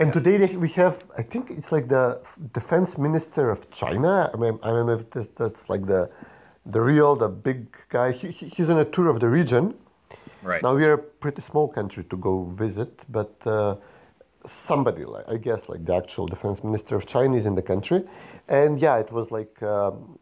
And 0.00 0.14
today 0.14 0.56
we 0.56 0.70
have, 0.70 1.04
I 1.18 1.22
think 1.22 1.50
it's 1.50 1.70
like 1.70 1.86
the 1.88 2.22
defense 2.54 2.96
minister 2.96 3.50
of 3.50 3.70
China. 3.70 4.30
I 4.32 4.36
mean, 4.38 4.58
I 4.62 4.68
don't 4.68 4.86
know 4.86 4.94
if 4.94 5.10
this, 5.10 5.26
that's 5.36 5.68
like 5.68 5.84
the 5.86 6.10
the 6.66 6.80
real, 6.80 7.16
the 7.16 7.28
big 7.28 7.66
guy. 7.90 8.12
He- 8.12 8.30
he's 8.54 8.70
on 8.70 8.78
a 8.78 8.84
tour 8.84 9.08
of 9.08 9.20
the 9.20 9.28
region. 9.28 9.74
Right. 10.42 10.62
Now 10.62 10.74
we 10.74 10.84
are 10.86 10.94
a 10.94 10.98
pretty 10.98 11.42
small 11.42 11.68
country 11.68 12.04
to 12.04 12.16
go 12.16 12.44
visit, 12.44 12.92
but 13.10 13.34
uh, 13.46 13.76
somebody, 14.48 15.04
like 15.04 15.26
I 15.28 15.36
guess, 15.36 15.68
like 15.68 15.84
the 15.84 15.94
actual 15.94 16.26
defense 16.26 16.64
minister 16.64 16.96
of 16.96 17.04
China 17.04 17.36
is 17.36 17.44
in 17.44 17.54
the 17.54 17.62
country, 17.72 18.02
and 18.48 18.78
yeah, 18.78 18.96
it 19.04 19.12
was 19.12 19.30
like 19.30 19.62
um, 19.62 20.18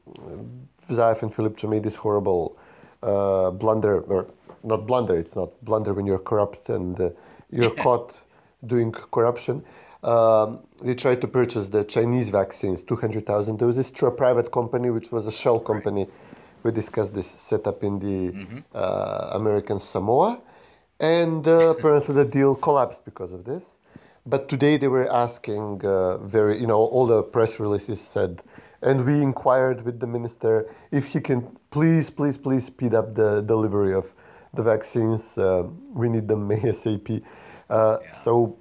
Zaev 0.91 1.23
and 1.23 1.33
Philip 1.33 1.63
made 1.65 1.85
this 1.85 1.95
horrible 1.95 2.59
uh, 3.05 3.53
blunder, 3.53 4.01
or 4.01 4.27
not 4.65 4.89
blunder. 4.89 5.17
It's 5.17 5.37
not 5.37 5.51
blunder 5.65 5.93
when 5.95 6.05
you're 6.05 6.25
corrupt 6.31 6.69
and 6.69 7.01
uh, 7.01 7.11
you're 7.51 7.71
caught 7.85 8.21
doing 8.67 8.93
corruption. 8.93 9.65
Um, 10.03 10.61
they 10.81 10.95
tried 10.95 11.21
to 11.23 11.29
purchase 11.29 11.69
the 11.69 11.85
Chinese 11.85 12.29
vaccines, 12.29 12.83
200,000 12.83 13.59
doses, 13.59 13.89
through 13.89 14.09
a 14.09 14.13
private 14.13 14.53
company, 14.53 14.91
which 14.91 15.11
was 15.11 15.27
a 15.27 15.33
shell 15.33 15.59
company. 15.59 16.07
We 16.63 16.71
discussed 16.73 17.15
this 17.15 17.27
setup 17.27 17.83
in 17.83 17.99
the 17.99 18.63
uh, 18.75 19.31
American 19.33 19.81
Samoa. 19.81 20.41
And 21.01 21.47
uh, 21.47 21.69
apparently 21.71 22.15
the 22.15 22.25
deal 22.25 22.55
collapsed 22.55 23.05
because 23.05 23.33
of 23.33 23.45
this. 23.45 23.63
But 24.27 24.49
today 24.49 24.77
they 24.77 24.89
were 24.89 25.11
asking 25.11 25.85
uh, 25.85 26.19
very, 26.19 26.61
you 26.61 26.67
know, 26.67 26.79
all 26.79 27.07
the 27.07 27.23
press 27.23 27.59
releases 27.59 28.01
said, 28.01 28.43
and 28.83 29.05
we 29.05 29.23
inquired 29.23 29.85
with 29.85 30.01
the 30.01 30.07
minister 30.07 30.73
if 30.93 31.07
he 31.07 31.21
can 31.21 31.57
please, 31.71 32.11
please, 32.11 32.37
please 32.37 32.67
speed 32.67 32.95
up 32.95 33.15
the 33.15 33.41
delivery 33.43 33.95
of 33.95 34.07
the 34.55 34.63
vaccines. 34.63 35.37
Uh, 35.37 35.65
we 35.93 36.09
need 36.09 36.29
them 36.29 36.49
ASAP. 36.51 37.23
Uh, 37.71 37.99
So 38.25 38.57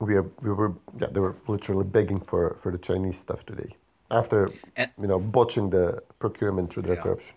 we 0.00 0.14
are, 0.16 0.26
we 0.42 0.50
were, 0.50 0.74
yeah, 1.00 1.08
they 1.10 1.20
were 1.20 1.36
literally 1.46 1.84
begging 1.84 2.20
for, 2.20 2.56
for 2.62 2.72
the 2.72 2.78
Chinese 2.78 3.18
stuff 3.18 3.44
today 3.46 3.74
after, 4.10 4.48
And- 4.76 4.90
you 5.00 5.06
know, 5.06 5.18
botching 5.18 5.70
the 5.70 6.02
procurement 6.18 6.72
through 6.72 6.82
their 6.82 6.96
Yeah. 6.96 7.02
corruption. 7.02 7.34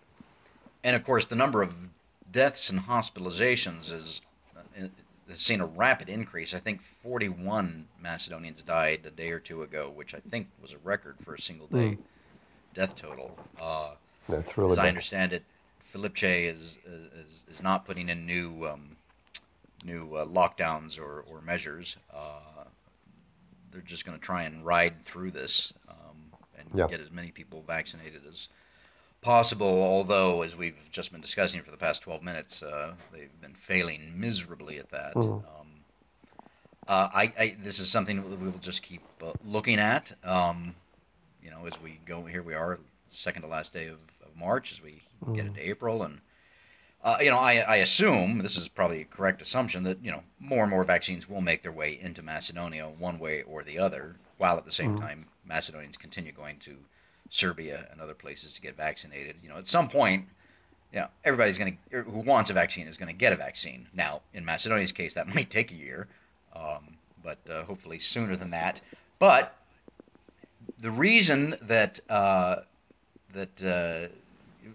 And 0.83 0.95
of 0.95 1.03
course, 1.03 1.25
the 1.25 1.35
number 1.35 1.61
of 1.61 1.89
deaths 2.31 2.69
and 2.69 2.79
hospitalizations 2.79 3.91
is 3.91 4.21
uh, 4.55 4.87
has 5.29 5.41
seen 5.41 5.59
a 5.59 5.65
rapid 5.65 6.07
increase. 6.07 6.53
I 6.53 6.59
think 6.59 6.81
41 7.03 7.87
Macedonians 7.99 8.61
died 8.61 9.05
a 9.05 9.11
day 9.11 9.31
or 9.31 9.39
two 9.39 9.63
ago, 9.63 9.89
which 9.89 10.13
I 10.13 10.19
think 10.29 10.47
was 10.61 10.71
a 10.71 10.77
record 10.77 11.15
for 11.23 11.35
a 11.35 11.41
single 11.41 11.67
day 11.67 11.97
death 12.73 12.95
total. 12.95 13.37
Uh, 13.59 13.95
That's 14.29 14.57
really 14.57 14.71
as 14.73 14.77
I 14.77 14.87
understand 14.87 15.33
it, 15.33 15.43
Filipche 15.93 16.53
is, 16.53 16.77
is 16.85 17.43
is 17.49 17.61
not 17.61 17.85
putting 17.85 18.09
in 18.09 18.25
new 18.25 18.65
um, 18.67 18.96
new 19.83 20.15
uh, 20.15 20.25
lockdowns 20.25 20.97
or, 20.99 21.21
or 21.27 21.41
measures. 21.41 21.97
Uh, 22.13 22.63
they're 23.71 23.81
just 23.81 24.05
going 24.05 24.17
to 24.17 24.23
try 24.23 24.43
and 24.43 24.65
ride 24.65 25.05
through 25.05 25.31
this 25.31 25.73
um, 25.89 26.17
and 26.57 26.67
Yeah. 26.73 26.87
get 26.87 26.99
as 26.99 27.11
many 27.11 27.31
people 27.31 27.61
vaccinated 27.67 28.21
as 28.27 28.47
possible. 29.21 29.67
Although, 29.83 30.41
as 30.41 30.55
we've 30.55 30.77
just 30.91 31.11
been 31.11 31.21
discussing 31.21 31.61
for 31.61 31.71
the 31.71 31.77
past 31.77 32.01
12 32.01 32.23
minutes, 32.23 32.63
uh, 32.63 32.93
they've 33.11 33.41
been 33.41 33.53
failing 33.55 34.19
miserably 34.19 34.79
at 34.79 34.89
that. 34.89 35.15
Um, 35.15 35.43
uh, 36.87 37.09
I, 37.13 37.33
I 37.37 37.55
this 37.61 37.79
is 37.79 37.89
something 37.89 38.17
that 38.29 38.39
we 38.39 38.47
will 38.49 38.59
just 38.59 38.81
keep 38.81 39.01
uh, 39.21 39.33
looking 39.45 39.77
at. 39.79 40.13
Um, 40.23 40.73
you 41.43 41.51
know, 41.51 41.65
as 41.65 41.79
we 41.81 41.99
go 42.05 42.23
here, 42.25 42.41
we 42.43 42.53
are 42.53 42.79
second 43.09 43.41
to 43.43 43.47
last 43.47 43.73
day 43.73 43.87
of, 43.87 43.99
of 44.25 44.35
March 44.37 44.71
as 44.71 44.81
we 44.81 45.01
get 45.35 45.45
into 45.45 45.67
April, 45.67 46.03
and 46.03 46.19
uh, 47.07 47.17
you 47.21 47.29
know, 47.29 47.37
I, 47.37 47.59
I 47.59 47.75
assume 47.77 48.39
this 48.39 48.57
is 48.57 48.67
probably 48.67 48.99
a 48.99 49.05
correct 49.05 49.41
assumption 49.41 49.83
that 49.83 50.03
you 50.03 50.11
know 50.11 50.23
more 50.41 50.63
and 50.63 50.69
more 50.69 50.83
vaccines 50.83 51.29
will 51.29 51.39
make 51.39 51.63
their 51.63 51.71
way 51.71 51.97
into 52.01 52.21
Macedonia 52.21 52.89
one 52.99 53.17
way 53.17 53.43
or 53.43 53.63
the 53.63 53.79
other, 53.79 54.17
while 54.37 54.57
at 54.57 54.65
the 54.65 54.73
same 54.73 54.97
time 54.99 55.25
Macedonians 55.45 55.95
continue 55.95 56.33
going 56.33 56.57
to 56.59 56.75
Serbia 57.29 57.87
and 57.93 58.01
other 58.01 58.13
places 58.13 58.51
to 58.51 58.61
get 58.61 58.75
vaccinated. 58.75 59.37
You 59.41 59.47
know, 59.47 59.55
at 59.55 59.69
some 59.69 59.87
point, 59.87 60.25
you 60.91 60.99
know, 60.99 61.07
everybody's 61.23 61.57
going 61.57 61.77
to 61.91 62.01
who 62.01 62.19
wants 62.19 62.49
a 62.49 62.53
vaccine 62.53 62.87
is 62.87 62.97
going 62.97 63.07
to 63.07 63.17
get 63.17 63.31
a 63.31 63.37
vaccine. 63.37 63.87
Now, 63.93 64.19
in 64.33 64.43
Macedonia's 64.43 64.91
case, 64.91 65.13
that 65.13 65.27
might 65.33 65.49
take 65.49 65.71
a 65.71 65.75
year, 65.75 66.09
um, 66.53 66.97
but 67.23 67.37
uh, 67.49 67.63
hopefully 67.63 67.99
sooner 67.99 68.35
than 68.35 68.49
that. 68.49 68.81
But 69.17 69.55
the 70.77 70.91
reason 70.91 71.55
that 71.61 72.01
uh, 72.09 72.57
that 73.31 73.63
uh, 73.63 74.13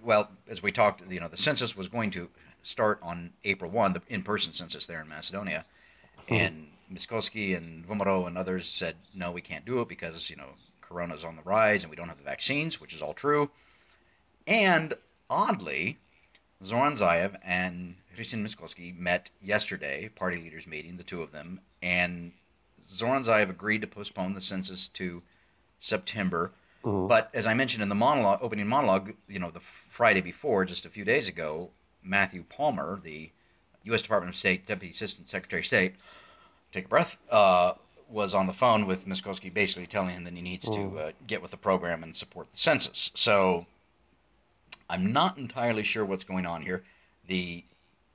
well, 0.03 0.31
as 0.49 0.63
we 0.63 0.73
talked, 0.73 1.03
you 1.11 1.21
know, 1.21 1.29
the 1.29 1.37
census 1.37 1.77
was 1.77 1.89
going 1.89 2.11
to 2.13 2.29
start 2.63 2.99
on 3.03 3.33
April 3.45 3.71
one, 3.71 3.93
the 3.93 4.03
in-person 4.09 4.53
census 4.53 4.87
there 4.87 5.01
in 5.01 5.09
Macedonia, 5.09 5.65
hmm. 6.29 6.35
and 6.35 6.67
Mickoski 6.93 7.57
and 7.57 7.87
VMRO 7.87 8.27
and 8.27 8.37
others 8.37 8.69
said 8.69 8.97
no, 9.15 9.33
we 9.33 9.41
can't 9.41 9.65
do 9.65 9.81
it 9.81 9.89
because 9.89 10.29
you 10.29 10.37
know 10.37 10.51
Corona's 10.81 11.25
on 11.25 11.37
the 11.37 11.43
rise 11.43 11.83
and 11.83 11.91
we 11.91 11.97
don't 11.97 12.09
have 12.09 12.19
the 12.19 12.25
vaccines, 12.25 12.81
which 12.81 12.95
is 12.95 13.03
all 13.03 13.15
true. 13.15 13.51
And 14.47 14.95
oddly, 15.31 15.99
Zoran 16.65 16.95
Zaev 16.95 17.37
and 17.43 17.97
Hristijan 18.17 18.45
Mickoski 18.45 18.97
met 18.97 19.31
yesterday, 19.41 20.11
party 20.15 20.37
leaders 20.37 20.67
meeting, 20.67 20.97
the 20.97 21.03
two 21.03 21.23
of 21.23 21.33
them, 21.33 21.61
and 21.83 22.33
Zoran 22.91 23.25
Zaev 23.25 23.49
agreed 23.49 23.81
to 23.81 23.87
postpone 23.87 24.35
the 24.35 24.41
census 24.41 24.89
to 24.89 25.23
September. 25.81 26.53
But 27.09 27.31
as 27.33 27.47
I 27.47 27.55
mentioned 27.55 27.83
in 27.83 27.89
the 27.89 27.95
monologue, 27.95 28.41
opening 28.43 28.67
monologue, 28.67 29.15
you 29.29 29.39
know, 29.39 29.51
the 29.51 29.61
Friday 29.61 30.21
before, 30.21 30.65
just 30.65 30.85
a 30.85 30.89
few 30.89 31.05
days 31.05 31.29
ago, 31.29 31.71
Matthew 32.03 32.45
Palmer, 32.49 33.01
the 33.03 33.31
U.S. 33.85 34.03
Department 34.03 34.35
of 34.35 34.39
State 34.39 34.67
Deputy 34.67 34.93
Assistant 34.93 35.29
Secretary 35.29 35.61
of 35.61 35.67
State, 35.67 35.95
take 36.73 36.87
a 36.87 36.89
breath, 36.89 37.17
uh, 37.31 37.75
was 38.09 38.35
on 38.35 38.47
the 38.47 38.53
phone 38.53 38.87
with 38.87 39.07
Mickoski, 39.07 39.53
basically 39.53 39.87
telling 39.87 40.11
him 40.11 40.25
that 40.25 40.35
he 40.35 40.43
needs 40.43 40.69
to 40.69 40.99
uh, 40.99 41.13
get 41.27 41.41
with 41.41 41.51
the 41.51 41.57
program 41.57 42.03
and 42.03 42.15
support 42.15 42.51
the 42.51 42.57
census. 42.57 43.11
So 43.15 43.67
I'm 44.91 45.13
not 45.13 45.39
entirely 45.39 45.83
sure 45.83 46.05
what's 46.05 46.25
going 46.25 46.45
on 46.45 46.63
here. 46.63 46.83
The 47.27 47.65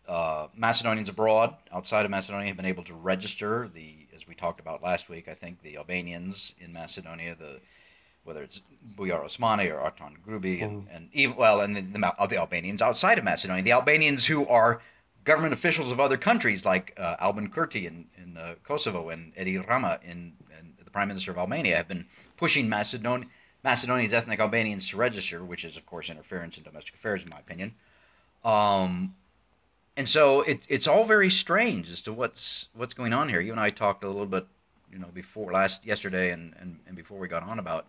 uh, 0.08 0.48
Macedonians 0.56 1.10
abroad, 1.10 1.56
outside 1.74 2.06
of 2.06 2.12
Macedonia, 2.12 2.48
have 2.48 2.58
been 2.58 2.66
able 2.66 2.84
to 2.84 2.94
register 2.94 3.70
the, 3.74 3.96
as 4.16 4.28
we 4.28 4.36
talked 4.36 4.60
about 4.60 4.84
last 4.84 5.10
week, 5.10 5.28
I 5.28 5.34
think 5.34 5.62
the 5.62 5.78
Albanians 5.78 6.54
in 6.60 6.72
Macedonia, 6.72 7.36
the 7.36 7.60
whether 8.28 8.44
it's 8.44 8.62
Bujar 8.96 9.24
Osmani 9.24 9.72
or 9.72 9.80
Artan 9.80 10.18
Grubi, 10.28 10.62
and, 10.62 10.88
and 10.92 11.10
even 11.14 11.36
well, 11.38 11.62
and 11.62 11.76
the, 11.76 11.82
the, 11.82 12.28
the 12.28 12.38
Albanians 12.38 12.82
outside 12.82 13.18
of 13.18 13.24
Macedonia, 13.24 13.64
the 13.64 13.72
Albanians 13.72 14.26
who 14.26 14.46
are 14.48 14.82
government 15.24 15.54
officials 15.54 15.92
of 15.92 16.00
other 16.00 16.18
countries 16.18 16.66
like 16.66 16.94
uh, 16.98 17.16
Albin 17.20 17.50
Kurti 17.50 17.86
in, 17.86 18.06
in 18.22 18.38
uh, 18.38 18.56
Kosovo 18.64 19.10
and 19.10 19.32
Edi 19.40 19.58
Rama 19.58 20.00
in, 20.04 20.34
in 20.60 20.74
the 20.84 20.92
Prime 20.92 21.08
Minister 21.08 21.32
of 21.32 21.38
Albania 21.38 21.78
have 21.78 21.88
been 21.88 22.06
pushing 22.36 22.70
Macedon- 22.70 23.30
Macedonia's 23.64 24.14
ethnic 24.14 24.40
Albanians 24.40 24.88
to 24.90 24.98
register, 24.98 25.44
which 25.44 25.64
is 25.66 25.78
of 25.78 25.86
course 25.86 26.10
interference 26.10 26.58
in 26.58 26.64
domestic 26.64 26.96
affairs, 26.96 27.24
in 27.24 27.30
my 27.30 27.40
opinion. 27.40 27.76
Um, 28.44 29.16
and 29.98 30.08
so 30.08 30.42
it, 30.42 30.62
it's 30.70 30.88
all 30.88 31.04
very 31.04 31.30
strange 31.30 31.90
as 31.90 32.02
to 32.02 32.14
what's 32.14 32.68
what's 32.76 32.94
going 32.94 33.14
on 33.14 33.30
here. 33.30 33.42
You 33.42 33.52
and 33.52 33.60
I 33.60 33.70
talked 33.70 34.04
a 34.04 34.08
little 34.08 34.28
bit, 34.28 34.46
you 34.92 35.00
know, 35.00 35.08
before 35.14 35.52
last 35.52 35.86
yesterday 35.86 36.32
and, 36.32 36.54
and, 36.60 36.80
and 36.88 36.96
before 36.96 37.18
we 37.18 37.28
got 37.28 37.44
on 37.44 37.60
about 37.60 37.88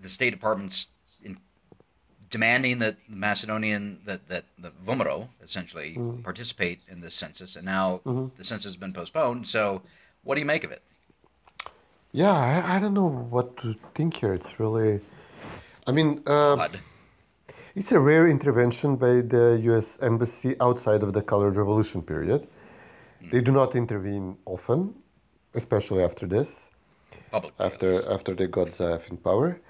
the 0.00 0.08
State 0.08 0.30
Department's 0.30 0.86
in 1.22 1.38
demanding 2.30 2.78
that 2.78 2.96
the 3.08 3.16
Macedonian 3.16 4.00
that 4.04 4.26
that 4.28 4.44
the 4.58 4.72
VMRO 4.86 5.28
essentially 5.42 5.96
mm-hmm. 5.96 6.22
participate 6.22 6.80
in 6.88 7.00
this 7.00 7.14
census, 7.14 7.56
and 7.56 7.64
now 7.64 8.00
mm-hmm. 8.04 8.26
the 8.36 8.44
census 8.44 8.66
has 8.66 8.76
been 8.76 8.92
postponed. 8.92 9.46
So, 9.46 9.82
what 10.24 10.34
do 10.34 10.40
you 10.40 10.46
make 10.46 10.64
of 10.64 10.72
it? 10.72 10.82
Yeah, 12.12 12.32
I, 12.32 12.76
I 12.76 12.78
don't 12.78 12.94
know 12.94 13.08
what 13.08 13.56
to 13.58 13.74
think 13.94 14.16
here. 14.16 14.34
It's 14.34 14.60
really, 14.60 15.00
I 15.86 15.92
mean, 15.92 16.22
uh, 16.26 16.68
it's 17.74 17.90
a 17.92 17.98
rare 17.98 18.28
intervention 18.28 18.96
by 18.96 19.22
the 19.22 19.58
U.S. 19.64 19.98
embassy 20.02 20.54
outside 20.60 21.02
of 21.02 21.14
the 21.14 21.22
Colored 21.22 21.56
Revolution 21.56 22.02
period. 22.02 22.46
Hmm. 23.20 23.30
They 23.30 23.40
do 23.40 23.50
not 23.50 23.74
intervene 23.74 24.36
often, 24.44 24.94
especially 25.54 26.04
after 26.04 26.26
this. 26.26 26.68
After 27.58 27.90
after 28.10 28.34
they 28.34 28.46
got 28.46 28.68
Zaev 28.68 29.10
in 29.10 29.16
power. 29.16 29.60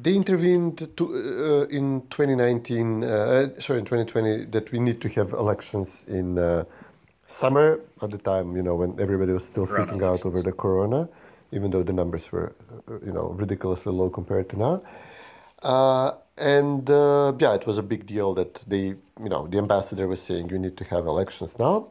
They 0.00 0.14
intervened 0.14 0.88
to, 0.96 1.04
uh, 1.04 1.76
in 1.76 2.02
2019, 2.10 3.04
uh, 3.04 3.60
sorry, 3.60 3.80
in 3.80 3.84
2020, 3.84 4.44
that 4.46 4.70
we 4.70 4.78
need 4.78 5.00
to 5.00 5.08
have 5.10 5.32
elections 5.32 6.04
in 6.06 6.38
uh, 6.38 6.64
summer 7.26 7.80
at 8.02 8.10
the 8.10 8.18
time, 8.18 8.56
you 8.56 8.62
know, 8.62 8.76
when 8.76 8.98
everybody 9.00 9.32
was 9.32 9.44
still 9.44 9.66
Corona 9.66 9.92
freaking 9.92 10.02
out 10.04 10.24
over 10.24 10.42
the 10.42 10.52
corona, 10.52 11.08
even 11.52 11.70
though 11.70 11.82
the 11.82 11.92
numbers 11.92 12.30
were, 12.32 12.54
uh, 12.88 12.98
you 13.04 13.12
know, 13.12 13.28
ridiculously 13.30 13.92
low 13.92 14.10
compared 14.10 14.48
to 14.50 14.58
now. 14.58 14.82
Uh, 15.62 16.12
and 16.36 16.88
uh, 16.90 17.32
yeah, 17.38 17.54
it 17.54 17.66
was 17.66 17.78
a 17.78 17.82
big 17.82 18.06
deal 18.06 18.34
that 18.34 18.60
they, 18.66 18.86
you 19.22 19.28
know, 19.28 19.46
the 19.46 19.58
ambassador 19.58 20.06
was 20.06 20.22
saying 20.22 20.48
you 20.50 20.58
need 20.58 20.76
to 20.76 20.84
have 20.84 21.06
elections 21.06 21.54
now. 21.58 21.88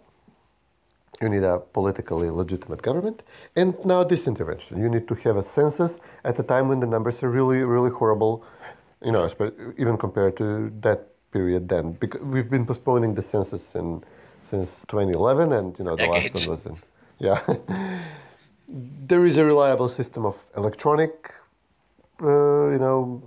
You 1.21 1.29
need 1.29 1.43
a 1.43 1.59
politically 1.59 2.29
legitimate 2.29 2.81
government. 2.81 3.23
And 3.55 3.73
now 3.85 4.03
this 4.03 4.27
intervention. 4.27 4.79
You 4.79 4.89
need 4.89 5.07
to 5.07 5.15
have 5.15 5.37
a 5.37 5.43
census 5.43 5.99
at 6.23 6.37
a 6.39 6.43
time 6.43 6.67
when 6.67 6.79
the 6.79 6.85
numbers 6.85 7.23
are 7.23 7.29
really, 7.29 7.59
really 7.63 7.89
horrible, 7.89 8.43
you 9.03 9.11
know, 9.11 9.29
even 9.77 9.97
compared 9.97 10.37
to 10.37 10.71
that 10.81 11.07
period 11.31 11.69
then. 11.69 11.93
Because 11.93 12.21
we've 12.21 12.49
been 12.49 12.65
postponing 12.65 13.15
the 13.15 13.23
census 13.23 13.63
in, 13.75 14.03
since 14.49 14.69
2011, 14.87 15.53
and, 15.53 15.77
you 15.79 15.85
know, 15.85 15.95
the 15.95 16.05
Decades. 16.05 16.47
last 16.47 16.47
one 16.47 16.57
was 16.57 16.65
in. 16.65 16.77
Yeah. 17.19 17.99
there 19.07 19.25
is 19.25 19.37
a 19.37 19.45
reliable 19.45 19.89
system 19.89 20.25
of 20.25 20.35
electronic, 20.55 21.33
uh, 22.21 22.69
you 22.69 22.79
know, 22.79 23.23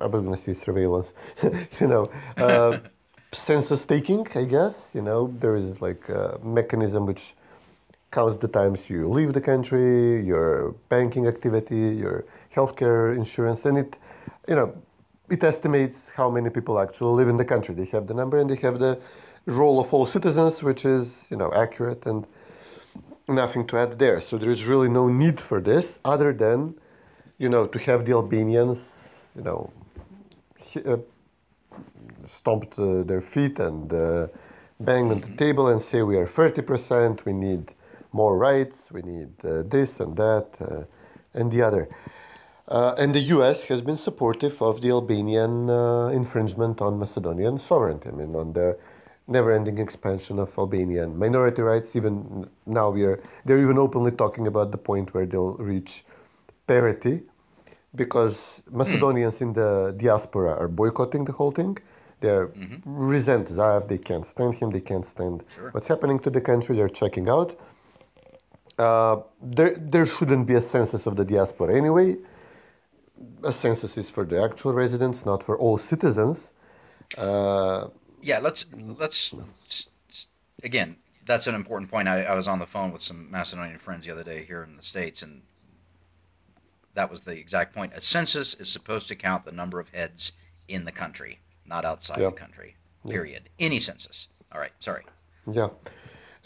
I 0.00 0.06
was 0.06 0.22
going 0.22 0.36
to 0.36 0.42
say 0.42 0.54
surveillance, 0.54 1.12
you 1.80 1.86
know, 1.86 2.10
uh, 2.36 2.78
census 3.32 3.84
taking, 3.84 4.26
I 4.34 4.44
guess. 4.44 4.88
You 4.94 5.02
know, 5.02 5.34
there 5.38 5.56
is 5.56 5.80
like 5.80 6.08
a 6.08 6.38
mechanism 6.42 7.06
which 7.06 7.34
counts 8.10 8.38
the 8.38 8.48
times 8.48 8.88
you 8.88 9.08
leave 9.08 9.34
the 9.34 9.40
country, 9.40 10.24
your 10.24 10.72
banking 10.88 11.26
activity, 11.26 11.94
your 11.94 12.24
healthcare 12.54 13.14
insurance, 13.14 13.64
and 13.66 13.78
it, 13.78 13.96
you 14.48 14.54
know, 14.54 14.74
it 15.28 15.44
estimates 15.44 16.10
how 16.14 16.30
many 16.30 16.48
people 16.48 16.80
actually 16.80 17.14
live 17.14 17.28
in 17.28 17.36
the 17.36 17.44
country. 17.44 17.74
They 17.74 17.84
have 17.86 18.06
the 18.06 18.14
number 18.14 18.38
and 18.38 18.48
they 18.48 18.56
have 18.56 18.78
the 18.78 18.98
role 19.44 19.78
of 19.78 19.92
all 19.92 20.06
citizens, 20.06 20.62
which 20.62 20.84
is, 20.84 21.26
you 21.30 21.36
know, 21.36 21.52
accurate 21.52 22.06
and 22.06 22.26
nothing 23.28 23.66
to 23.66 23.78
add 23.78 23.98
there. 23.98 24.20
So 24.20 24.38
there 24.38 24.50
is 24.50 24.64
really 24.64 24.88
no 24.88 25.08
need 25.08 25.38
for 25.38 25.60
this 25.60 25.98
other 26.04 26.32
than, 26.32 26.74
you 27.36 27.48
know, 27.50 27.66
to 27.66 27.78
have 27.80 28.06
the 28.06 28.12
Albanians, 28.12 28.78
you 29.36 29.42
know, 29.42 29.70
uh, 30.86 30.96
stomped 32.26 32.78
uh, 32.78 33.02
their 33.02 33.20
feet 33.20 33.58
and 33.58 33.92
uh, 33.92 34.26
banged 34.80 35.10
on 35.10 35.20
the 35.20 35.36
table 35.36 35.68
and 35.68 35.82
say 35.82 36.02
we 36.02 36.16
are 36.16 36.26
30%, 36.26 37.24
we 37.24 37.32
need 37.32 37.72
more 38.12 38.36
rights, 38.36 38.90
we 38.90 39.02
need 39.02 39.28
uh, 39.44 39.62
this 39.66 40.00
and 40.00 40.16
that 40.16 40.46
uh, 40.60 40.84
and 41.34 41.50
the 41.50 41.62
other. 41.62 41.88
Uh, 42.68 42.94
and 42.98 43.14
the 43.14 43.20
US 43.36 43.64
has 43.64 43.80
been 43.80 43.96
supportive 43.96 44.60
of 44.60 44.80
the 44.82 44.90
Albanian 44.90 45.70
uh, 45.70 46.08
infringement 46.08 46.80
on 46.80 46.98
Macedonian 46.98 47.58
sovereignty, 47.58 48.08
I 48.10 48.12
mean, 48.12 48.34
on 48.34 48.52
their 48.52 48.76
never 49.26 49.52
ending 49.52 49.78
expansion 49.78 50.38
of 50.38 50.56
Albanian 50.58 51.18
minority 51.18 51.62
rights. 51.62 51.96
Even 51.96 52.48
now, 52.66 52.90
we 52.90 53.04
are, 53.04 53.22
they're 53.44 53.58
even 53.58 53.78
openly 53.78 54.10
talking 54.10 54.46
about 54.46 54.70
the 54.70 54.78
point 54.78 55.14
where 55.14 55.26
they'll 55.26 55.54
reach 55.54 56.04
parity 56.66 57.22
because 57.94 58.62
Macedonians 58.70 59.40
in 59.40 59.52
the 59.52 59.94
diaspora 59.96 60.52
are 60.58 60.68
boycotting 60.68 61.24
the 61.24 61.32
whole 61.32 61.50
thing. 61.50 61.78
They 62.20 62.30
are 62.30 62.50
resent 62.84 63.48
Zaev. 63.48 63.88
They 63.88 63.98
can't 63.98 64.26
stand 64.26 64.54
him. 64.54 64.70
They 64.70 64.80
can't 64.80 65.06
stand 65.06 65.44
Sure. 65.54 65.70
what's 65.70 65.88
happening 65.88 66.18
to 66.20 66.30
the 66.30 66.40
country. 66.40 66.76
They're 66.76 66.88
checking 66.88 67.28
out. 67.28 67.58
Uh, 68.78 69.16
there, 69.42 69.76
there 69.78 70.06
shouldn't 70.06 70.46
be 70.46 70.54
a 70.54 70.62
census 70.62 71.06
of 71.06 71.16
the 71.16 71.24
diaspora 71.24 71.76
anyway. 71.76 72.16
A 73.44 73.52
census 73.52 73.96
is 73.98 74.10
for 74.10 74.24
the 74.24 74.40
actual 74.42 74.72
residents, 74.72 75.24
not 75.26 75.42
for 75.42 75.58
all 75.58 75.78
citizens. 75.78 76.52
Uh, 77.16 77.88
Yeah, 78.20 78.38
let's 78.40 78.64
let's 79.02 79.34
again. 80.62 80.96
That's 81.24 81.46
an 81.46 81.54
important 81.54 81.90
point. 81.90 82.08
I, 82.08 82.22
I 82.24 82.34
was 82.34 82.48
on 82.48 82.58
the 82.58 82.66
phone 82.66 82.90
with 82.92 83.02
some 83.02 83.30
Macedonian 83.30 83.78
friends 83.78 84.04
the 84.06 84.12
other 84.12 84.24
day 84.24 84.44
here 84.44 84.62
in 84.62 84.76
the 84.76 84.82
states, 84.82 85.22
and 85.22 85.42
that 86.98 87.10
was 87.12 87.20
the 87.20 87.36
exact 87.44 87.70
point. 87.78 87.92
A 87.94 88.00
census 88.00 88.54
is 88.62 88.68
supposed 88.68 89.06
to 89.08 89.14
count 89.14 89.44
the 89.44 89.52
number 89.52 89.78
of 89.78 89.88
heads 90.00 90.32
in 90.66 90.84
the 90.84 90.94
country, 91.02 91.38
not 91.64 91.84
outside 91.84 92.18
Yeah. 92.18 92.30
the 92.30 92.40
country. 92.44 92.70
Period. 93.16 93.42
Any 93.66 93.78
census. 93.78 94.18
All 94.52 94.60
right. 94.64 94.74
Sorry. 94.80 95.04
Yeah, 95.58 95.68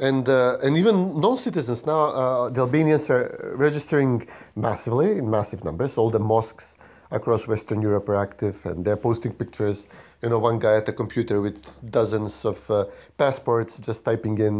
and 0.09 0.25
uh, 0.29 0.65
and 0.65 0.73
even 0.83 0.97
non-citizens 1.27 1.81
now, 1.93 2.03
uh, 2.23 2.51
the 2.55 2.61
Albanians 2.67 3.05
are 3.15 3.27
registering 3.67 4.13
massively 4.55 5.09
in 5.21 5.25
massive 5.39 5.61
numbers. 5.69 5.91
All 6.01 6.11
the 6.19 6.25
mosques 6.33 6.67
across 7.11 7.43
Western 7.55 7.81
Europe 7.89 8.07
are 8.13 8.21
active, 8.29 8.57
and 8.69 8.85
they're 8.85 9.03
posting 9.09 9.33
pictures. 9.43 9.79
You 10.23 10.29
know, 10.31 10.41
one 10.51 10.59
guy 10.67 10.75
at 10.81 10.85
the 10.87 10.93
computer 11.03 11.37
with 11.47 11.57
dozens 11.99 12.45
of 12.45 12.59
uh, 12.71 12.85
passports, 13.17 13.73
just 13.89 14.01
typing 14.05 14.37
in, 14.49 14.57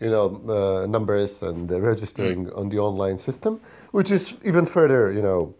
you 0.00 0.10
know, 0.10 0.26
uh, 0.48 0.86
numbers 0.86 1.42
and 1.42 1.70
uh, 1.70 1.80
registering 1.80 2.50
on 2.52 2.68
the 2.68 2.78
online 2.78 3.18
system, 3.18 3.60
which 3.92 4.10
is 4.10 4.34
even 4.44 4.66
further, 4.66 5.12
you 5.12 5.22
know, 5.22 5.54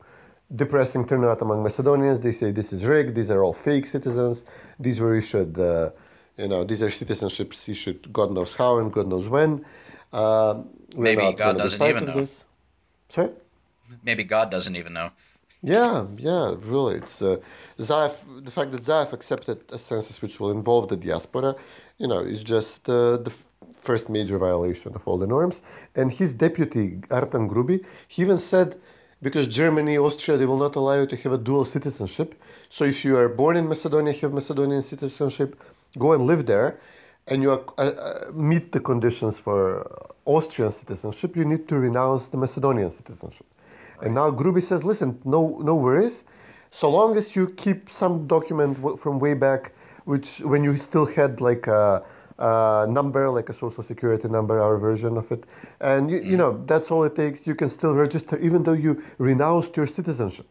depressing 0.54 1.06
turnout 1.06 1.40
among 1.42 1.62
Macedonians. 1.62 2.20
They 2.20 2.32
say 2.32 2.52
this 2.52 2.72
is 2.72 2.84
rigged. 2.84 3.14
These 3.14 3.30
are 3.30 3.42
all 3.42 3.54
fake 3.54 3.86
citizens. 3.86 4.44
These 4.78 5.00
were 5.00 5.16
issued, 5.16 5.58
uh, 5.58 5.90
you 6.36 6.48
know, 6.48 6.64
these 6.64 6.82
are 6.82 6.88
citizenships 6.90 7.68
issued 7.68 8.12
God 8.12 8.32
knows 8.32 8.54
how 8.56 8.78
and 8.78 8.92
God 8.92 9.08
knows 9.08 9.28
when. 9.28 9.64
We're 10.94 11.14
Maybe 11.14 11.32
God 11.36 11.58
doesn't 11.58 11.82
even 11.82 12.04
know. 12.06 12.20
this. 12.20 12.44
Sorry. 13.08 13.30
Maybe 14.04 14.24
God 14.24 14.50
doesn't 14.50 14.76
even 14.76 14.92
know. 14.92 15.10
Yeah, 15.62 16.06
yeah, 16.16 16.54
really. 16.60 16.96
It's 16.96 17.22
uh, 17.22 17.38
Zaev, 17.78 18.14
the 18.44 18.50
fact 18.50 18.72
that 18.72 18.82
Zaev 18.82 19.12
accepted 19.12 19.64
a 19.72 19.78
census 19.78 20.20
which 20.22 20.38
will 20.38 20.50
involve 20.50 20.88
the 20.88 20.96
diaspora, 20.96 21.56
you 21.98 22.06
know, 22.06 22.20
is 22.20 22.42
just 22.44 22.88
uh, 22.88 23.16
the 23.16 23.32
first 23.88 24.08
major 24.08 24.38
violation 24.48 24.90
of 24.98 25.02
all 25.06 25.18
the 25.24 25.30
norms. 25.36 25.56
And 25.94 26.06
his 26.20 26.30
deputy, 26.46 26.84
Artan 27.10 27.44
Grubi, 27.52 27.78
he 28.12 28.22
even 28.22 28.38
said, 28.38 28.68
because 29.22 29.46
Germany, 29.60 29.96
Austria, 30.06 30.36
they 30.36 30.48
will 30.50 30.62
not 30.66 30.74
allow 30.76 30.96
you 31.00 31.06
to 31.12 31.16
have 31.22 31.32
a 31.32 31.42
dual 31.48 31.64
citizenship. 31.64 32.28
So 32.68 32.84
if 32.84 33.04
you 33.04 33.16
are 33.20 33.30
born 33.42 33.54
in 33.56 33.66
Macedonia, 33.68 34.12
have 34.20 34.32
Macedonian 34.32 34.82
citizenship, 34.82 35.50
go 36.04 36.12
and 36.12 36.26
live 36.26 36.42
there, 36.52 36.70
and 37.28 37.42
you 37.42 37.50
are, 37.54 37.62
uh, 37.78 37.82
uh, 37.82 38.32
meet 38.32 38.72
the 38.72 38.80
conditions 38.80 39.38
for 39.38 39.60
Austrian 40.26 40.72
citizenship, 40.72 41.36
you 41.36 41.44
need 41.44 41.66
to 41.68 41.76
renounce 41.88 42.26
the 42.26 42.36
Macedonian 42.36 42.90
citizenship. 42.90 43.46
And 44.02 44.14
now 44.14 44.30
Grubi 44.30 44.62
says, 44.62 44.84
listen, 44.84 45.18
no, 45.24 45.58
no 45.70 45.74
worries. 45.74 46.24
So 46.70 46.90
long 46.90 47.16
as 47.16 47.34
you 47.36 47.48
keep 47.64 47.90
some 47.90 48.26
document 48.26 48.72
from 49.02 49.18
way 49.18 49.34
back, 49.34 49.72
which 50.04 50.28
when 50.40 50.62
you 50.62 50.76
still 50.76 51.06
had 51.06 51.40
like 51.40 51.66
a, 51.66 52.04
a 52.38 52.86
number, 52.88 53.30
like 53.30 53.48
a 53.48 53.54
social 53.54 53.82
security 53.82 54.28
number, 54.28 54.60
our 54.60 54.76
version 54.78 55.16
of 55.16 55.30
it, 55.32 55.44
and 55.80 56.10
you, 56.10 56.18
you 56.18 56.34
mm. 56.34 56.38
know 56.38 56.64
that's 56.66 56.90
all 56.90 57.04
it 57.04 57.14
takes. 57.16 57.46
You 57.46 57.54
can 57.54 57.70
still 57.70 57.94
register 57.94 58.38
even 58.38 58.62
though 58.62 58.78
you 58.86 59.02
renounced 59.18 59.76
your 59.76 59.86
citizenship. 59.86 60.46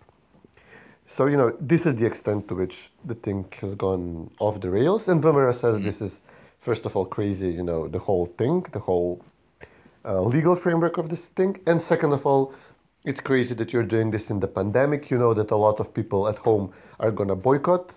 So 1.07 1.27
you 1.27 1.37
know 1.37 1.55
this 1.59 1.85
is 1.85 1.95
the 1.95 2.05
extent 2.05 2.47
to 2.47 2.55
which 2.55 2.91
the 3.05 3.15
thing 3.15 3.45
has 3.61 3.75
gone 3.75 4.31
off 4.39 4.59
the 4.61 4.69
rails, 4.69 5.07
and 5.07 5.21
VMRO 5.21 5.53
says 5.53 5.77
mm. 5.77 5.83
this 5.83 6.01
is 6.01 6.21
first 6.65 6.85
of 6.87 6.95
all, 6.95 7.05
crazy, 7.05 7.49
you 7.59 7.63
know, 7.63 7.87
the 7.87 7.99
whole 7.99 8.25
thing, 8.39 8.65
the 8.71 8.79
whole 8.79 9.23
uh, 10.03 10.21
legal 10.21 10.55
framework 10.55 10.97
of 10.97 11.09
this 11.09 11.25
thing, 11.37 11.51
and 11.67 11.79
second 11.79 12.11
of 12.11 12.25
all, 12.25 12.53
it's 13.03 13.21
crazy 13.21 13.53
that 13.53 13.71
you're 13.71 13.89
doing 13.95 14.09
this 14.09 14.31
in 14.31 14.39
the 14.39 14.47
pandemic. 14.47 15.11
You 15.11 15.19
know 15.19 15.33
that 15.35 15.51
a 15.51 15.55
lot 15.55 15.79
of 15.79 15.93
people 15.93 16.27
at 16.27 16.37
home 16.37 16.73
are 16.99 17.11
gonna 17.11 17.35
boycott 17.35 17.93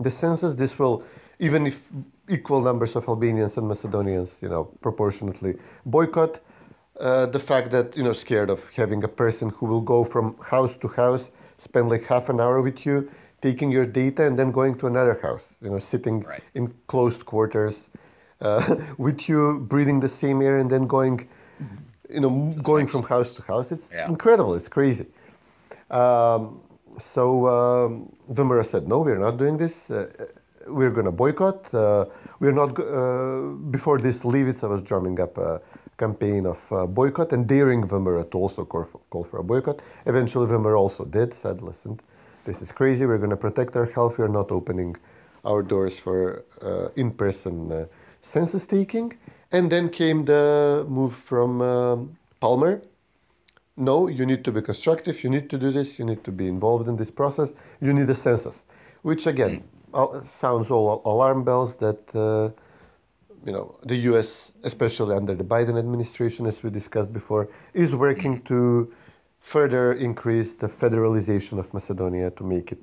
the 0.00 0.10
census. 0.10 0.54
This 0.54 0.76
will, 0.80 1.04
even 1.38 1.66
if 1.66 1.80
equal 2.28 2.60
numbers 2.60 2.96
of 2.96 3.08
Albanians 3.08 3.56
and 3.56 3.68
Macedonians, 3.68 4.30
you 4.40 4.48
know, 4.48 4.64
proportionately 4.80 5.54
boycott, 5.86 6.40
uh, 7.00 7.26
the 7.26 7.38
fact 7.38 7.70
that 7.70 7.96
you 7.96 8.02
know 8.02 8.12
scared 8.12 8.50
of 8.50 8.60
having 8.74 9.04
a 9.04 9.08
person 9.08 9.50
who 9.50 9.66
will 9.66 9.80
go 9.80 10.04
from 10.04 10.36
house 10.42 10.76
to 10.80 10.88
house, 10.88 11.30
spend 11.58 11.88
like 11.88 12.04
half 12.04 12.28
an 12.28 12.40
hour 12.40 12.60
with 12.60 12.84
you, 12.84 13.08
taking 13.40 13.70
your 13.70 13.86
data, 13.86 14.24
and 14.26 14.38
then 14.38 14.50
going 14.50 14.76
to 14.78 14.86
another 14.86 15.18
house, 15.22 15.44
you 15.62 15.70
know, 15.70 15.78
sitting 15.78 16.20
Right. 16.22 16.42
in 16.54 16.74
closed 16.88 17.24
quarters 17.24 17.88
uh, 18.40 18.76
with 18.98 19.28
you, 19.28 19.60
breathing 19.68 20.00
the 20.00 20.08
same 20.08 20.42
air, 20.42 20.58
and 20.58 20.68
then 20.70 20.86
going, 20.88 21.28
you 22.10 22.20
know, 22.20 22.52
going 22.62 22.86
from 22.88 23.04
house 23.04 23.34
to 23.36 23.42
house. 23.42 23.70
It's 23.70 23.88
Yeah. 23.92 24.08
incredible. 24.08 24.54
It's 24.54 24.68
crazy. 24.68 25.06
Um, 25.90 26.60
so 26.98 27.46
um, 27.46 28.12
VMRO 28.32 28.64
said, 28.66 28.88
no, 28.88 28.98
we're 29.00 29.18
not 29.18 29.36
doing 29.36 29.56
this. 29.56 29.88
Uh, 29.90 30.10
we're 30.68 30.90
going 30.90 31.06
to 31.06 31.12
boycott. 31.12 31.72
Uh, 31.74 32.06
we're 32.40 32.52
not. 32.52 32.78
Uh, 32.78 33.54
before 33.70 33.98
this, 33.98 34.20
Levica 34.20 34.68
was 34.68 34.82
drumming 34.82 35.20
up 35.20 35.38
a 35.38 35.60
campaign 35.98 36.46
of 36.46 36.60
uh, 36.70 36.86
boycott 36.86 37.32
and 37.32 37.46
daring 37.46 37.82
VMRO 37.86 38.30
to 38.30 38.38
also 38.38 38.64
call 38.64 38.84
for, 38.84 39.00
call 39.10 39.24
for 39.24 39.38
a 39.38 39.44
boycott. 39.44 39.80
Eventually, 40.06 40.46
VMRO 40.46 40.78
also 40.78 41.04
did. 41.04 41.34
Said, 41.34 41.62
listen, 41.62 42.00
this 42.44 42.60
is 42.62 42.72
crazy. 42.72 43.06
We're 43.06 43.18
going 43.18 43.30
to 43.30 43.36
protect 43.36 43.76
our 43.76 43.86
health. 43.86 44.18
We're 44.18 44.28
not 44.28 44.50
opening 44.50 44.96
our 45.44 45.62
doors 45.62 45.98
for 45.98 46.44
uh, 46.62 46.88
in-person 46.96 47.72
uh, 47.72 47.86
census 48.22 48.66
taking. 48.66 49.16
And 49.50 49.72
then 49.72 49.88
came 49.88 50.24
the 50.24 50.84
move 50.88 51.14
from 51.14 51.62
um, 51.62 52.18
Palmer 52.40 52.82
no, 53.78 54.08
you 54.08 54.26
need 54.26 54.44
to 54.44 54.52
be 54.52 54.60
constructive, 54.60 55.22
you 55.22 55.30
need 55.30 55.48
to 55.50 55.56
do 55.56 55.70
this, 55.70 55.98
you 55.98 56.04
need 56.04 56.24
to 56.24 56.32
be 56.32 56.48
involved 56.48 56.88
in 56.88 56.96
this 56.96 57.10
process, 57.10 57.50
you 57.80 57.92
need 57.92 58.10
a 58.10 58.16
census. 58.16 58.62
Which 59.02 59.26
again 59.26 59.62
sounds 60.38 60.70
all 60.70 61.02
alarm 61.04 61.44
bells 61.44 61.76
that 61.76 62.02
uh, 62.14 62.50
you 63.46 63.52
know 63.52 63.76
the 63.84 63.96
US, 64.12 64.52
especially 64.64 65.14
under 65.14 65.34
the 65.34 65.44
Biden 65.44 65.78
administration, 65.78 66.46
as 66.46 66.62
we 66.62 66.70
discussed 66.70 67.12
before, 67.12 67.48
is 67.74 67.94
working 67.94 68.42
to 68.42 68.92
further 69.40 69.92
increase 69.94 70.52
the 70.52 70.68
federalization 70.68 71.58
of 71.58 71.72
Macedonia 71.72 72.30
to 72.32 72.44
make 72.44 72.72
it 72.72 72.82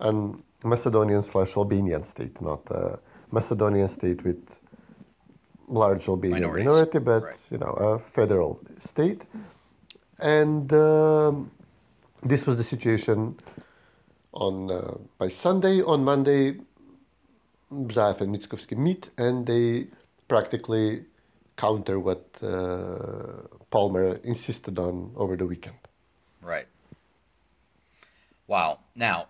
an 0.00 0.42
Macedonian 0.64 1.22
slash 1.22 1.56
Albanian 1.56 2.04
state, 2.04 2.40
not 2.40 2.60
a 2.70 2.98
Macedonian 3.30 3.88
state 3.88 4.24
with 4.24 4.42
large 5.68 6.08
Albanian 6.08 6.40
Minorities, 6.40 6.66
minority, 6.66 6.98
but 6.98 7.22
right. 7.22 7.36
you 7.50 7.58
know 7.58 7.72
a 7.72 7.98
federal 7.98 8.60
state. 8.80 9.24
And 10.18 10.72
um, 10.72 11.50
this 12.22 12.46
was 12.46 12.56
the 12.56 12.64
situation 12.64 13.36
on 14.36 14.70
uh, 14.70 14.98
by 15.18 15.28
Sunday. 15.28 15.82
On 15.82 16.04
Monday, 16.04 16.58
Zaev 17.72 18.20
and 18.20 18.34
Mickoski 18.34 18.76
meet 18.76 19.10
and 19.18 19.46
they 19.46 19.88
practically 20.28 21.04
counter 21.56 21.98
what 21.98 22.24
uh, 22.42 23.48
Palmer 23.70 24.16
insisted 24.24 24.78
on 24.78 25.12
over 25.16 25.36
the 25.36 25.46
weekend. 25.46 25.76
Right. 26.42 26.66
Wow. 28.46 28.78
Now, 28.94 29.26